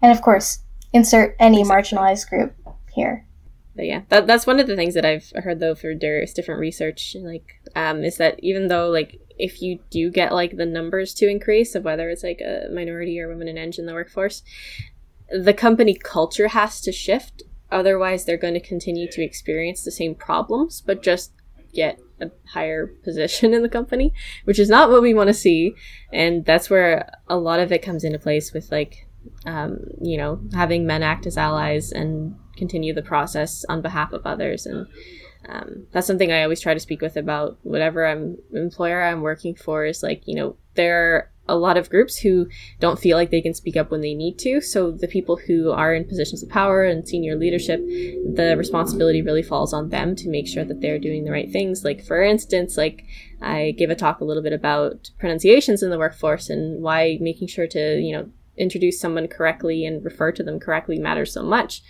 And 0.01 0.11
of 0.11 0.21
course, 0.21 0.59
insert 0.93 1.36
any 1.39 1.59
exactly. 1.59 1.97
marginalized 1.97 2.29
group 2.29 2.55
here. 2.93 3.27
But 3.75 3.86
yeah, 3.86 4.01
that, 4.09 4.27
that's 4.27 4.47
one 4.47 4.59
of 4.59 4.67
the 4.67 4.75
things 4.75 4.93
that 4.93 5.05
I've 5.05 5.31
heard 5.36 5.59
though 5.59 5.75
for 5.75 5.95
various 5.95 6.34
different 6.34 6.61
research, 6.61 7.15
like, 7.19 7.59
um, 7.75 8.03
is 8.03 8.17
that 8.17 8.39
even 8.39 8.67
though 8.67 8.89
like 8.89 9.19
if 9.38 9.61
you 9.61 9.79
do 9.89 10.11
get 10.11 10.31
like 10.31 10.57
the 10.57 10.65
numbers 10.65 11.13
to 11.15 11.27
increase 11.27 11.75
of 11.75 11.84
whether 11.84 12.09
it's 12.09 12.23
like 12.23 12.39
a 12.39 12.67
minority 12.71 13.19
or 13.19 13.27
women 13.27 13.47
in 13.47 13.57
eng 13.57 13.73
in 13.77 13.86
the 13.86 13.93
workforce, 13.93 14.43
the 15.29 15.53
company 15.53 15.95
culture 15.95 16.49
has 16.49 16.79
to 16.81 16.91
shift. 16.91 17.43
Otherwise, 17.71 18.25
they're 18.25 18.38
going 18.38 18.53
to 18.53 18.59
continue 18.59 19.09
to 19.09 19.23
experience 19.23 19.84
the 19.84 19.91
same 19.91 20.13
problems, 20.13 20.81
but 20.86 21.01
just 21.01 21.34
get 21.73 21.99
a 22.24 22.32
higher 22.49 22.88
position 22.88 23.53
in 23.53 23.61
the 23.61 23.69
company, 23.69 24.13
which 24.45 24.59
is 24.59 24.69
not 24.69 24.89
what 24.89 25.01
we 25.01 25.13
want 25.13 25.28
to 25.28 25.34
see. 25.34 25.76
And 26.11 26.45
that's 26.45 26.69
where 26.69 27.09
a 27.28 27.38
lot 27.38 27.59
of 27.59 27.71
it 27.71 27.82
comes 27.82 28.03
into 28.03 28.19
place 28.19 28.53
with 28.53 28.71
like, 28.71 29.07
um, 29.45 29.80
you 30.01 30.17
know, 30.17 30.39
having 30.53 30.86
men 30.86 31.03
act 31.03 31.26
as 31.26 31.38
allies 31.38 31.91
and 31.91 32.36
continue 32.55 32.93
the 32.93 33.01
process 33.01 33.65
on 33.69 33.82
behalf 33.82 34.13
of 34.13 34.26
others. 34.26 34.65
And 34.65 34.88
um, 35.49 35.88
that's 35.91 36.07
something 36.07 36.32
I 36.32 36.43
always 36.43 36.61
try 36.61 36.74
to 36.74 36.80
speak 36.80 37.01
with 37.01 37.17
about 37.17 37.57
whatever 37.63 38.05
I'm 38.05 38.38
employer 38.53 39.03
I'm 39.03 39.21
working 39.21 39.55
for 39.55 39.86
is 39.86 40.03
like, 40.03 40.24
you 40.26 40.36
know, 40.36 40.55
there 40.76 41.32
a 41.47 41.55
lot 41.55 41.77
of 41.77 41.89
groups 41.89 42.17
who 42.17 42.47
don't 42.79 42.99
feel 42.99 43.17
like 43.17 43.29
they 43.29 43.41
can 43.41 43.53
speak 43.53 43.75
up 43.75 43.91
when 43.91 44.01
they 44.01 44.13
need 44.13 44.39
to. 44.39 44.61
So 44.61 44.91
the 44.91 45.07
people 45.07 45.35
who 45.35 45.71
are 45.71 45.93
in 45.93 46.05
positions 46.05 46.41
of 46.41 46.49
power 46.49 46.83
and 46.83 47.07
senior 47.07 47.35
leadership, 47.35 47.79
the 47.85 48.55
responsibility 48.57 49.21
really 49.21 49.43
falls 49.43 49.73
on 49.73 49.89
them 49.89 50.15
to 50.17 50.29
make 50.29 50.47
sure 50.47 50.63
that 50.63 50.79
they're 50.81 50.99
doing 50.99 51.25
the 51.25 51.31
right 51.31 51.51
things. 51.51 51.83
Like 51.83 52.03
for 52.03 52.21
instance, 52.21 52.77
like 52.77 53.05
I 53.41 53.71
gave 53.71 53.89
a 53.89 53.95
talk 53.95 54.21
a 54.21 54.25
little 54.25 54.43
bit 54.43 54.53
about 54.53 55.09
pronunciations 55.19 55.83
in 55.83 55.89
the 55.89 55.99
workforce 55.99 56.49
and 56.49 56.81
why 56.81 57.17
making 57.19 57.49
sure 57.49 57.67
to, 57.67 57.99
you 57.99 58.13
know, 58.13 58.29
introduce 58.55 58.99
someone 58.99 59.27
correctly 59.27 59.85
and 59.85 60.05
refer 60.05 60.31
to 60.31 60.43
them 60.43 60.59
correctly 60.59 60.99
matters 60.99 61.33
so 61.33 61.43
much. 61.43 61.81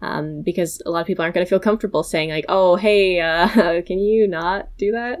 Um, 0.00 0.42
because 0.42 0.82
a 0.84 0.90
lot 0.90 1.00
of 1.00 1.06
people 1.06 1.22
aren't 1.22 1.34
going 1.34 1.46
to 1.46 1.48
feel 1.48 1.60
comfortable 1.60 2.02
saying 2.02 2.30
like, 2.30 2.46
"Oh, 2.48 2.74
hey, 2.74 3.20
uh, 3.20 3.46
can 3.86 4.00
you 4.00 4.26
not 4.26 4.76
do 4.76 4.90
that?" 4.90 5.20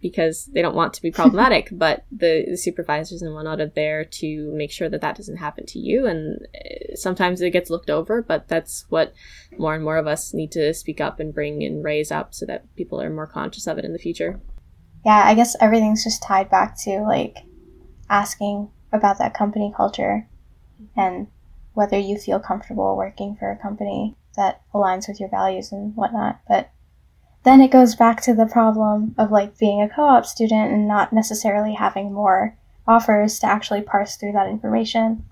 Because 0.00 0.46
they 0.46 0.62
don't 0.62 0.74
want 0.74 0.94
to 0.94 1.02
be 1.02 1.10
problematic, 1.20 1.68
but 1.72 2.04
the, 2.10 2.46
the, 2.50 2.56
supervisors 2.56 3.22
and 3.22 3.34
whatnot 3.34 3.60
are 3.60 3.66
there 3.74 4.04
to 4.04 4.52
make 4.54 4.70
sure 4.70 4.88
that 4.88 5.00
that 5.00 5.16
doesn't 5.16 5.36
happen 5.36 5.66
to 5.66 5.78
you. 5.78 6.06
And 6.06 6.46
uh, 6.54 6.96
sometimes 6.96 7.40
it 7.40 7.50
gets 7.50 7.70
looked 7.70 7.90
over, 7.90 8.22
but 8.22 8.48
that's 8.48 8.86
what 8.88 9.12
more 9.58 9.74
and 9.74 9.84
more 9.84 9.96
of 9.96 10.06
us 10.06 10.34
need 10.34 10.52
to 10.52 10.72
speak 10.74 11.00
up 11.00 11.20
and 11.20 11.34
bring 11.34 11.62
and 11.62 11.84
raise 11.84 12.10
up 12.10 12.34
so 12.34 12.46
that 12.46 12.74
people 12.76 13.00
are 13.00 13.10
more 13.10 13.26
conscious 13.26 13.66
of 13.66 13.78
it 13.78 13.84
in 13.84 13.92
the 13.92 13.98
future. 13.98 14.40
Yeah, 15.04 15.22
I 15.24 15.34
guess 15.34 15.56
everything's 15.60 16.04
just 16.04 16.22
tied 16.22 16.50
back 16.50 16.78
to 16.82 17.00
like 17.00 17.38
asking 18.08 18.70
about 18.92 19.18
that 19.18 19.34
company 19.34 19.72
culture 19.74 20.28
and 20.96 21.28
whether 21.74 21.98
you 21.98 22.18
feel 22.18 22.40
comfortable 22.40 22.96
working 22.96 23.36
for 23.36 23.50
a 23.50 23.56
company 23.56 24.16
that 24.36 24.62
aligns 24.74 25.08
with 25.08 25.20
your 25.20 25.28
values 25.28 25.72
and 25.72 25.94
whatnot. 25.96 26.40
But 26.48 26.70
then 27.42 27.60
it 27.60 27.70
goes 27.70 27.94
back 27.94 28.20
to 28.22 28.34
the 28.34 28.46
problem 28.46 29.14
of 29.16 29.30
like 29.30 29.58
being 29.58 29.80
a 29.80 29.88
co-op 29.88 30.26
student 30.26 30.72
and 30.72 30.86
not 30.86 31.12
necessarily 31.12 31.74
having 31.74 32.12
more 32.12 32.56
offers 32.86 33.38
to 33.38 33.46
actually 33.46 33.80
parse 33.80 34.16
through 34.16 34.32
that 34.32 34.48
information. 34.48 35.24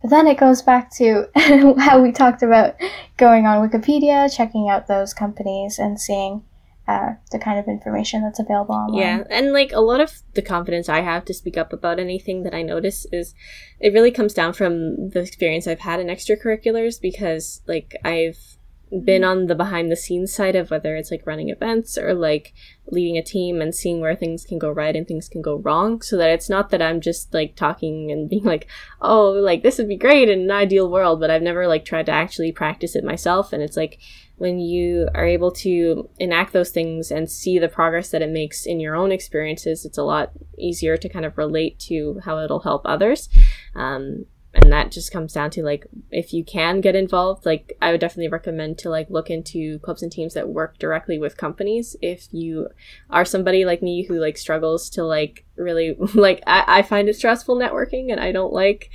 But 0.00 0.10
then 0.10 0.26
it 0.26 0.38
goes 0.38 0.62
back 0.62 0.90
to 0.96 1.28
how 1.78 2.00
we 2.00 2.12
talked 2.12 2.42
about 2.42 2.74
going 3.18 3.44
on 3.44 3.68
Wikipedia, 3.68 4.34
checking 4.34 4.70
out 4.70 4.86
those 4.86 5.12
companies, 5.12 5.78
and 5.78 6.00
seeing 6.00 6.42
uh, 6.88 7.14
the 7.30 7.38
kind 7.38 7.58
of 7.58 7.68
information 7.68 8.22
that's 8.22 8.40
available 8.40 8.74
online. 8.74 8.98
Yeah, 8.98 9.24
and 9.28 9.52
like 9.52 9.72
a 9.72 9.80
lot 9.80 10.00
of 10.00 10.22
the 10.34 10.42
confidence 10.42 10.88
I 10.88 11.02
have 11.02 11.26
to 11.26 11.34
speak 11.34 11.58
up 11.58 11.72
about 11.72 12.00
anything 12.00 12.44
that 12.44 12.54
I 12.54 12.62
notice 12.62 13.06
is 13.12 13.34
it 13.78 13.92
really 13.92 14.10
comes 14.10 14.32
down 14.32 14.54
from 14.54 15.10
the 15.10 15.20
experience 15.20 15.66
I've 15.66 15.80
had 15.80 16.00
in 16.00 16.06
extracurriculars 16.06 17.00
because 17.00 17.60
like 17.68 17.94
I've 18.04 18.58
been 19.04 19.22
on 19.22 19.46
the 19.46 19.54
behind 19.54 19.90
the 19.90 19.96
scenes 19.96 20.32
side 20.32 20.56
of 20.56 20.70
whether 20.70 20.96
it's 20.96 21.10
like 21.10 21.26
running 21.26 21.48
events 21.48 21.96
or 21.96 22.12
like 22.12 22.52
leading 22.90 23.16
a 23.16 23.22
team 23.22 23.60
and 23.60 23.72
seeing 23.74 24.00
where 24.00 24.16
things 24.16 24.44
can 24.44 24.58
go 24.58 24.70
right 24.70 24.96
and 24.96 25.06
things 25.06 25.28
can 25.28 25.40
go 25.40 25.56
wrong 25.56 26.02
so 26.02 26.16
that 26.16 26.30
it's 26.30 26.50
not 26.50 26.70
that 26.70 26.82
I'm 26.82 27.00
just 27.00 27.32
like 27.32 27.54
talking 27.54 28.10
and 28.10 28.28
being 28.28 28.42
like, 28.42 28.66
oh, 29.00 29.30
like 29.30 29.62
this 29.62 29.78
would 29.78 29.88
be 29.88 29.96
great 29.96 30.28
in 30.28 30.40
an 30.40 30.50
ideal 30.50 30.90
world, 30.90 31.20
but 31.20 31.30
I've 31.30 31.42
never 31.42 31.68
like 31.68 31.84
tried 31.84 32.06
to 32.06 32.12
actually 32.12 32.50
practice 32.50 32.96
it 32.96 33.04
myself. 33.04 33.52
And 33.52 33.62
it's 33.62 33.76
like 33.76 34.00
when 34.36 34.58
you 34.58 35.08
are 35.14 35.26
able 35.26 35.52
to 35.52 36.08
enact 36.18 36.52
those 36.52 36.70
things 36.70 37.10
and 37.10 37.30
see 37.30 37.58
the 37.58 37.68
progress 37.68 38.10
that 38.10 38.22
it 38.22 38.30
makes 38.30 38.66
in 38.66 38.80
your 38.80 38.96
own 38.96 39.12
experiences, 39.12 39.84
it's 39.84 39.98
a 39.98 40.02
lot 40.02 40.32
easier 40.58 40.96
to 40.96 41.08
kind 41.08 41.24
of 41.24 41.38
relate 41.38 41.78
to 41.78 42.20
how 42.24 42.38
it'll 42.38 42.60
help 42.60 42.82
others. 42.86 43.28
Um, 43.76 44.24
and 44.52 44.72
that 44.72 44.90
just 44.90 45.12
comes 45.12 45.32
down 45.32 45.50
to 45.50 45.62
like 45.62 45.86
if 46.10 46.32
you 46.32 46.44
can 46.44 46.80
get 46.80 46.96
involved 46.96 47.46
like 47.46 47.72
i 47.80 47.92
would 47.92 48.00
definitely 48.00 48.28
recommend 48.28 48.76
to 48.76 48.90
like 48.90 49.08
look 49.08 49.30
into 49.30 49.78
clubs 49.80 50.02
and 50.02 50.10
teams 50.10 50.34
that 50.34 50.48
work 50.48 50.78
directly 50.78 51.18
with 51.18 51.36
companies. 51.36 51.96
If 52.02 52.28
you 52.32 52.68
are 53.10 53.24
somebody 53.24 53.64
like 53.64 53.82
me 53.82 54.04
who 54.04 54.18
like 54.18 54.36
struggles 54.36 54.90
to 54.90 55.04
like 55.04 55.44
really 55.56 55.96
like 56.14 56.42
i, 56.46 56.64
I 56.66 56.82
find 56.82 57.08
it 57.08 57.16
stressful 57.16 57.56
networking 57.56 58.10
and 58.10 58.20
i 58.20 58.32
don't 58.32 58.52
like 58.52 58.90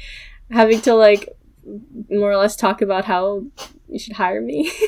having 0.52 0.82
to 0.82 0.94
like 0.94 1.30
more 2.10 2.32
or 2.32 2.38
less 2.38 2.56
talk 2.56 2.82
about 2.82 3.06
how 3.06 3.44
you 3.88 3.98
should 3.98 4.14
hire 4.14 4.42
me. 4.42 4.72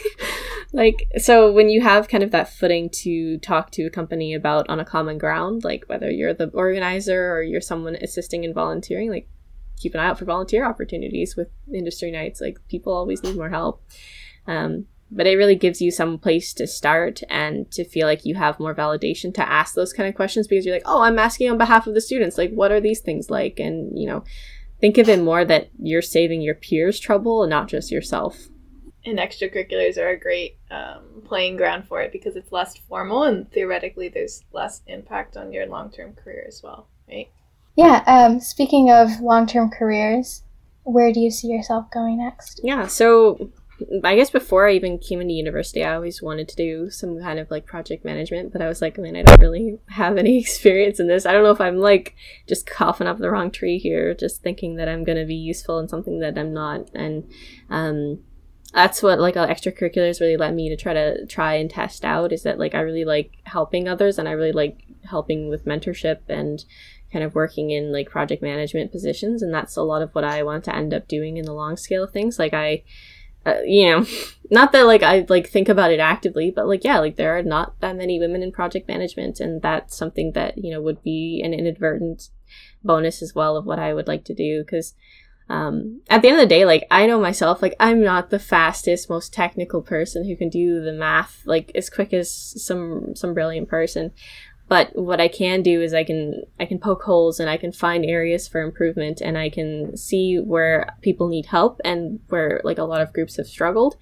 Like 0.74 1.08
so 1.18 1.52
when 1.52 1.70
you 1.70 1.82
have 1.82 2.10
kind 2.10 2.24
of 2.24 2.32
that 2.32 2.50
footing 2.50 2.90
to 2.90 3.38
talk 3.38 3.72
to 3.72 3.86
a 3.86 3.90
company 3.90 4.34
about 4.34 4.68
on 4.70 4.80
a 4.80 4.86
common 4.86 5.18
ground 5.18 5.64
like 5.64 5.86
whether 5.88 6.12
you're 6.12 6.34
the 6.34 6.50
organizer 6.50 7.32
or 7.32 7.42
you're 7.42 7.62
someone 7.62 7.96
assisting 7.96 8.44
in 8.44 8.54
volunteering 8.54 9.10
like 9.10 9.30
keep 9.78 9.94
an 9.94 10.00
eye 10.00 10.08
out 10.08 10.20
for 10.20 10.26
volunteer 10.26 10.66
opportunities 10.66 11.36
with 11.36 11.50
industry 11.74 12.12
nights. 12.12 12.42
Like 12.42 12.60
people 12.68 12.94
always 12.94 13.24
need 13.24 13.36
more 13.36 13.50
help. 13.50 13.84
Um, 14.48 14.88
but 15.10 15.28
it 15.28 15.38
really 15.38 15.56
gives 15.56 15.82
you 15.82 15.90
some 15.90 16.18
place 16.18 16.54
to 16.54 16.68
start 16.68 17.22
and 17.30 17.70
to 17.72 17.86
feel 17.86 18.08
like 18.08 18.26
you 18.26 18.36
have 18.36 18.60
more 18.60 18.76
validation 18.76 19.34
to 19.36 19.50
ask 19.50 19.74
those 19.74 19.94
kind 19.94 20.10
of 20.10 20.16
questions 20.16 20.48
because 20.48 20.66
you're 20.66 20.76
like, 20.76 20.84
oh, 20.86 21.02
I'm 21.02 21.20
asking 21.20 21.50
on 21.50 21.58
behalf 21.58 21.88
of 21.88 21.94
the 21.94 22.02
students. 22.02 22.38
Like, 22.38 22.52
what 22.52 22.72
are 22.72 22.82
these 22.82 23.00
things 23.00 23.30
like? 23.30 23.60
And, 23.60 23.98
you 23.98 24.06
know, 24.06 24.24
think 24.82 24.98
of 24.98 25.08
it 25.08 25.22
more 25.22 25.46
that 25.46 25.70
you're 25.80 26.02
saving 26.02 26.42
your 26.42 26.56
peers 26.56 27.00
trouble 27.00 27.44
and 27.44 27.50
not 27.50 27.70
just 27.70 27.92
yourself. 27.92 28.48
And 29.06 29.20
extracurriculars 29.20 29.98
are 29.98 30.10
a 30.10 30.20
great 30.20 30.58
um, 30.70 31.22
playing 31.24 31.56
ground 31.56 31.88
for 31.88 32.02
it 32.02 32.12
because 32.12 32.36
it's 32.36 32.52
less 32.52 32.76
formal 32.90 33.24
and 33.24 33.50
theoretically 33.54 34.10
there's 34.10 34.44
less 34.52 34.82
impact 34.88 35.38
on 35.38 35.54
your 35.54 35.66
long 35.68 35.90
term 35.90 36.14
career 36.14 36.44
as 36.46 36.62
well, 36.62 36.90
right? 37.08 37.30
Yeah. 37.78 38.04
Um, 38.08 38.40
speaking 38.40 38.92
of 38.92 39.22
long 39.22 39.46
term 39.46 39.70
careers, 39.70 40.44
where 40.84 41.14
do 41.14 41.20
you 41.20 41.30
see 41.30 41.48
yourself 41.48 41.90
going 41.92 42.18
next? 42.18 42.60
Yeah. 42.64 42.88
So 42.88 43.52
I 44.04 44.16
guess 44.16 44.32
before 44.32 44.68
I 44.68 44.74
even 44.74 44.98
came 44.98 45.22
into 45.22 45.36
university, 45.36 45.84
I 45.84 45.94
always 45.94 46.22
wanted 46.22 46.48
to 46.50 46.56
do 46.56 46.90
some 46.90 47.20
kind 47.22 47.38
of 47.38 47.52
like 47.52 47.68
project 47.68 48.04
management, 48.04 48.52
but 48.52 48.64
I 48.64 48.68
was 48.68 48.82
like, 48.82 48.98
I 48.98 49.04
mean, 49.04 49.16
I 49.16 49.22
don't 49.22 49.40
really 49.40 49.78
have 49.90 50.18
any 50.18 50.40
experience 50.42 51.00
in 51.00 51.08
this. 51.08 51.28
I 51.28 51.34
don't 51.34 51.44
know 51.44 51.52
if 51.52 51.62
I'm 51.62 51.78
like 51.78 52.16
just 52.48 52.66
coughing 52.66 53.06
up 53.06 53.20
the 53.20 53.30
wrong 53.30 53.52
tree 53.52 53.78
here, 53.78 54.16
just 54.16 54.42
thinking 54.42 54.78
that 54.78 54.90
I'm 54.90 55.04
going 55.04 55.20
to 55.20 55.26
be 55.26 55.36
useful 55.36 55.78
in 55.78 55.88
something 55.88 56.20
that 56.20 56.38
I'm 56.38 56.54
not. 56.54 56.90
And, 56.96 57.32
um, 57.70 58.20
that's 58.78 59.02
what 59.02 59.20
like 59.20 59.36
uh, 59.36 59.48
extracurriculars 59.48 60.22
really 60.22 60.38
led 60.38 60.54
me 60.54 60.70
to 60.70 60.78
try 60.78 60.94
to 60.94 61.26
try 61.26 61.56
and 61.56 61.68
test 61.68 62.06
out 62.06 62.32
is 62.32 62.44
that 62.44 62.60
like 62.60 62.76
I 62.76 62.82
really 62.82 63.06
like 63.06 63.32
helping 63.46 63.88
others 63.88 64.20
and 64.20 64.30
I 64.30 64.34
really 64.34 64.52
like 64.52 64.84
helping 65.04 65.50
with 65.50 65.66
mentorship 65.66 66.20
and 66.30 66.64
kind 67.12 67.26
of 67.26 67.34
working 67.34 67.72
in 67.72 67.92
like 67.92 68.08
project 68.08 68.44
management 68.44 68.92
positions 68.92 69.42
and 69.42 69.52
that's 69.52 69.78
a 69.78 69.82
lot 69.82 70.04
of 70.04 70.14
what 70.14 70.24
I 70.24 70.44
want 70.44 70.64
to 70.66 70.76
end 70.76 70.94
up 70.94 71.08
doing 71.08 71.38
in 71.38 71.46
the 71.46 71.56
long 71.56 71.76
scale 71.76 72.04
of 72.04 72.12
things 72.12 72.38
like 72.38 72.54
I 72.54 72.84
uh, 73.48 73.62
you 73.66 73.90
know, 73.90 74.06
not 74.52 74.74
that 74.74 74.86
like 74.86 75.02
I 75.02 75.26
like 75.28 75.50
think 75.50 75.70
about 75.70 75.92
it 75.92 76.00
actively, 76.00 76.52
but 76.52 76.68
like 76.68 76.84
yeah, 76.84 77.00
like 77.00 77.16
there 77.16 77.36
are 77.36 77.44
not 77.44 77.80
that 77.80 77.96
many 77.96 78.20
women 78.20 78.44
in 78.44 78.52
project 78.52 78.88
management, 78.88 79.40
and 79.40 79.62
that's 79.62 79.96
something 79.96 80.34
that 80.34 80.58
you 80.58 80.70
know 80.70 80.82
would 80.82 81.02
be 81.02 81.42
an 81.44 81.54
inadvertent 81.54 82.30
bonus 82.84 83.22
as 83.22 83.34
well 83.34 83.56
of 83.56 83.66
what 83.66 83.80
I 83.80 83.94
would 83.94 84.08
like 84.08 84.26
to 84.26 84.36
do 84.36 84.64
because. 84.64 84.94
Um, 85.50 86.02
at 86.10 86.22
the 86.22 86.28
end 86.28 86.38
of 86.38 86.42
the 86.42 86.54
day, 86.54 86.66
like 86.66 86.86
I 86.92 87.06
know 87.06 87.20
myself, 87.20 87.62
like 87.62 87.76
I'm 87.80 88.04
not 88.04 88.30
the 88.30 88.40
fastest, 88.40 89.10
most 89.10 89.34
technical 89.34 89.82
person 89.82 90.26
who 90.26 90.36
can 90.36 90.50
do 90.50 90.82
the 90.82 90.92
math 90.92 91.42
like 91.46 91.72
as 91.76 91.90
quick 91.90 92.14
as 92.14 92.32
some 92.32 93.16
some 93.16 93.34
brilliant 93.34 93.70
person. 93.70 94.12
But 94.70 94.94
what 94.98 95.22
I 95.22 95.30
can 95.30 95.62
do 95.62 95.82
is 95.82 95.94
I 95.94 96.04
can 96.04 96.44
I 96.60 96.66
can 96.66 96.80
poke 96.80 97.04
holes 97.04 97.40
and 97.40 97.50
I 97.50 97.56
can 97.56 97.72
find 97.72 98.04
areas 98.04 98.48
for 98.48 98.62
improvement 98.62 99.22
and 99.22 99.38
I 99.38 99.50
can 99.50 99.96
see 99.96 100.38
where 100.38 100.98
people 101.02 101.30
need 101.30 101.46
help 101.46 101.80
and 101.86 102.20
where 102.28 102.60
like 102.66 102.78
a 102.78 102.84
lot 102.84 103.02
of 103.02 103.14
groups 103.14 103.38
have 103.38 103.48
struggled 103.48 103.96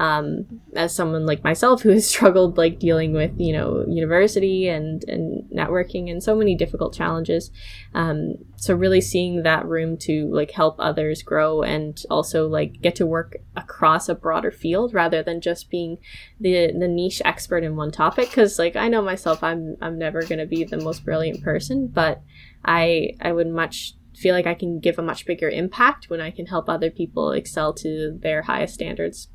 um, 0.00 0.62
as 0.74 0.94
someone 0.94 1.26
like 1.26 1.44
myself 1.44 1.82
who 1.82 1.90
has 1.90 2.08
struggled 2.08 2.56
like 2.56 2.78
dealing 2.78 3.12
with 3.12 3.32
you 3.38 3.52
know 3.52 3.84
university 3.86 4.66
and 4.66 5.04
and 5.04 5.44
networking 5.50 6.10
and 6.10 6.22
so 6.22 6.34
many 6.34 6.56
difficult 6.56 6.94
challenges. 6.94 7.50
Um, 7.94 8.36
so 8.56 8.74
really 8.74 9.02
seeing 9.02 9.42
that 9.42 9.66
room 9.66 9.98
to 9.98 10.30
like 10.32 10.52
help 10.52 10.76
others 10.78 11.22
grow 11.22 11.62
and 11.62 12.02
also 12.08 12.48
like 12.48 12.80
get 12.80 12.96
to 12.96 13.06
work 13.06 13.36
across 13.54 14.08
a 14.08 14.14
broader 14.14 14.50
field 14.50 14.94
rather 14.94 15.22
than 15.22 15.42
just 15.42 15.70
being 15.70 15.98
the 16.40 16.72
the 16.72 16.88
niche 16.88 17.20
expert 17.24 17.62
in 17.62 17.76
one 17.76 17.90
topic. 17.90 18.30
Because 18.30 18.58
like 18.58 18.76
i 18.76 18.88
know 18.88 19.02
myself 19.02 19.42
i'm 19.42 19.76
i'm 19.82 19.98
never 19.98 20.22
going 20.22 20.38
to 20.38 20.46
be 20.46 20.64
the 20.64 20.78
most 20.78 21.04
brilliant 21.04 21.42
person 21.42 21.88
but 21.88 22.22
i 22.64 23.10
i 23.20 23.32
would 23.32 23.48
much 23.48 23.94
feel 24.16 24.34
like 24.34 24.46
i 24.46 24.54
can 24.54 24.80
give 24.80 24.98
a 24.98 25.02
much 25.02 25.26
bigger 25.26 25.48
impact 25.48 26.08
when 26.08 26.20
i 26.20 26.30
can 26.30 26.46
help 26.46 26.68
other 26.68 26.90
people 26.90 27.32
excel 27.32 27.72
to 27.72 28.18
their 28.22 28.42
highest 28.42 28.74
standards 28.74 29.28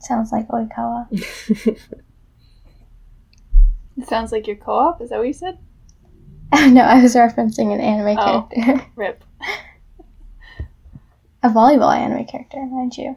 Sounds 0.00 0.30
like 0.32 0.48
Oikawa. 0.48 1.06
it 1.10 1.78
sounds 4.06 4.30
like 4.32 4.46
your 4.46 4.56
co-op. 4.56 5.00
Is 5.02 5.10
that 5.10 5.18
what 5.18 5.26
you 5.26 5.32
said? 5.32 5.58
no, 6.72 6.80
I 6.82 7.02
was 7.02 7.14
referencing 7.14 7.72
an 7.74 7.80
anime 7.80 8.16
Oh. 8.18 8.48
character. 8.50 8.86
Rip. 8.96 9.24
a 11.42 11.48
volleyball 11.50 11.94
anime 11.94 12.24
character, 12.26 12.64
mind 12.64 12.96
you. 12.96 13.16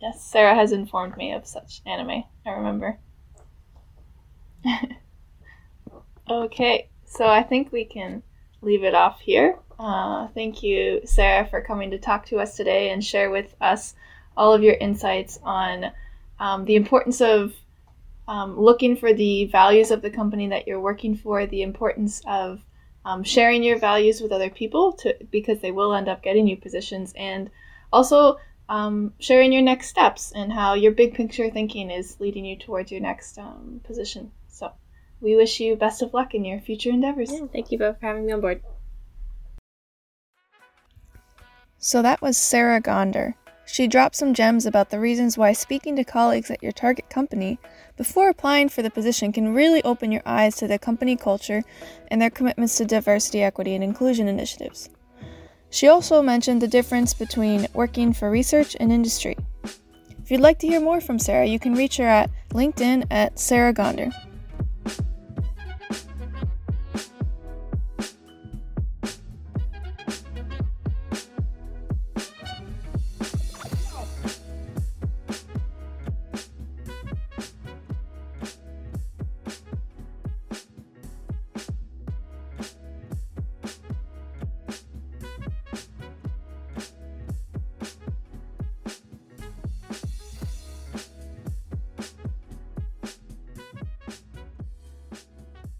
Yes, 0.00 0.22
Sarah 0.22 0.54
has 0.54 0.72
informed 0.72 1.16
me 1.16 1.32
of 1.32 1.46
such 1.46 1.80
anime. 1.86 2.24
I 2.46 2.50
remember. 2.50 2.98
okay, 6.30 6.88
so 7.04 7.26
I 7.26 7.42
think 7.42 7.72
we 7.72 7.84
can 7.84 8.22
leave 8.60 8.84
it 8.84 8.94
off 8.94 9.20
here. 9.20 9.58
Uh, 9.78 10.28
thank 10.28 10.62
you, 10.62 11.00
Sarah, 11.04 11.46
for 11.46 11.60
coming 11.60 11.90
to 11.90 11.98
talk 11.98 12.26
to 12.26 12.38
us 12.38 12.56
today 12.56 12.90
and 12.90 13.02
share 13.04 13.30
with 13.30 13.54
us 13.60 13.94
all 14.36 14.52
of 14.52 14.62
your 14.62 14.74
insights 14.74 15.38
on 15.42 15.92
um, 16.38 16.64
the 16.64 16.76
importance 16.76 17.20
of 17.20 17.52
um, 18.26 18.58
looking 18.58 18.96
for 18.96 19.12
the 19.12 19.46
values 19.46 19.90
of 19.90 20.02
the 20.02 20.10
company 20.10 20.48
that 20.48 20.66
you're 20.66 20.80
working 20.80 21.14
for, 21.14 21.46
the 21.46 21.62
importance 21.62 22.22
of 22.26 22.60
um, 23.04 23.22
sharing 23.22 23.62
your 23.62 23.78
values 23.78 24.20
with 24.20 24.32
other 24.32 24.50
people 24.50 24.92
to 24.92 25.14
because 25.30 25.60
they 25.60 25.70
will 25.70 25.92
end 25.92 26.08
up 26.08 26.22
getting 26.22 26.46
you 26.46 26.56
positions, 26.56 27.12
and 27.16 27.50
also 27.92 28.38
um, 28.68 29.12
sharing 29.18 29.52
your 29.52 29.62
next 29.62 29.88
steps 29.88 30.32
and 30.34 30.52
how 30.52 30.72
your 30.72 30.92
big 30.92 31.14
picture 31.14 31.50
thinking 31.50 31.90
is 31.90 32.18
leading 32.18 32.46
you 32.46 32.56
towards 32.56 32.90
your 32.90 33.02
next 33.02 33.38
um, 33.38 33.80
position. 33.84 34.30
So, 34.48 34.72
we 35.20 35.36
wish 35.36 35.60
you 35.60 35.76
best 35.76 36.00
of 36.00 36.14
luck 36.14 36.34
in 36.34 36.44
your 36.44 36.60
future 36.60 36.90
endeavors. 36.90 37.30
yeah, 37.30 37.46
thank 37.52 37.70
you 37.70 37.78
both 37.78 38.00
for 38.00 38.06
having 38.06 38.24
me 38.26 38.32
on 38.32 38.40
board 38.40 38.62
So 41.78 42.00
that 42.00 42.22
was 42.22 42.38
Sarah 42.38 42.80
Gonder. 42.80 43.36
She 43.66 43.88
dropped 43.88 44.16
some 44.16 44.34
gems 44.34 44.66
about 44.66 44.90
the 44.90 45.00
reasons 45.00 45.38
why 45.38 45.52
speaking 45.52 45.96
to 45.96 46.04
colleagues 46.04 46.50
at 46.50 46.62
your 46.62 46.72
target 46.72 47.08
company 47.08 47.58
before 47.96 48.28
applying 48.28 48.68
for 48.68 48.82
the 48.82 48.90
position 48.90 49.32
can 49.32 49.54
really 49.54 49.82
open 49.84 50.12
your 50.12 50.22
eyes 50.26 50.56
to 50.56 50.66
the 50.66 50.78
company 50.78 51.16
culture 51.16 51.62
and 52.08 52.20
their 52.20 52.30
commitments 52.30 52.76
to 52.76 52.84
diversity, 52.84 53.42
equity, 53.42 53.74
and 53.74 53.82
inclusion 53.82 54.28
initiatives. 54.28 54.90
She 55.70 55.88
also 55.88 56.22
mentioned 56.22 56.62
the 56.62 56.68
difference 56.68 57.14
between 57.14 57.66
working 57.74 58.12
for 58.12 58.30
research 58.30 58.76
and 58.78 58.92
industry. 58.92 59.36
If 60.22 60.30
you'd 60.30 60.40
like 60.40 60.58
to 60.60 60.68
hear 60.68 60.80
more 60.80 61.00
from 61.00 61.18
Sarah, 61.18 61.46
you 61.46 61.58
can 61.58 61.74
reach 61.74 61.96
her 61.96 62.06
at 62.06 62.30
LinkedIn 62.50 63.06
at 63.10 63.38
Sarah 63.38 63.72
Gonder. 63.72 64.10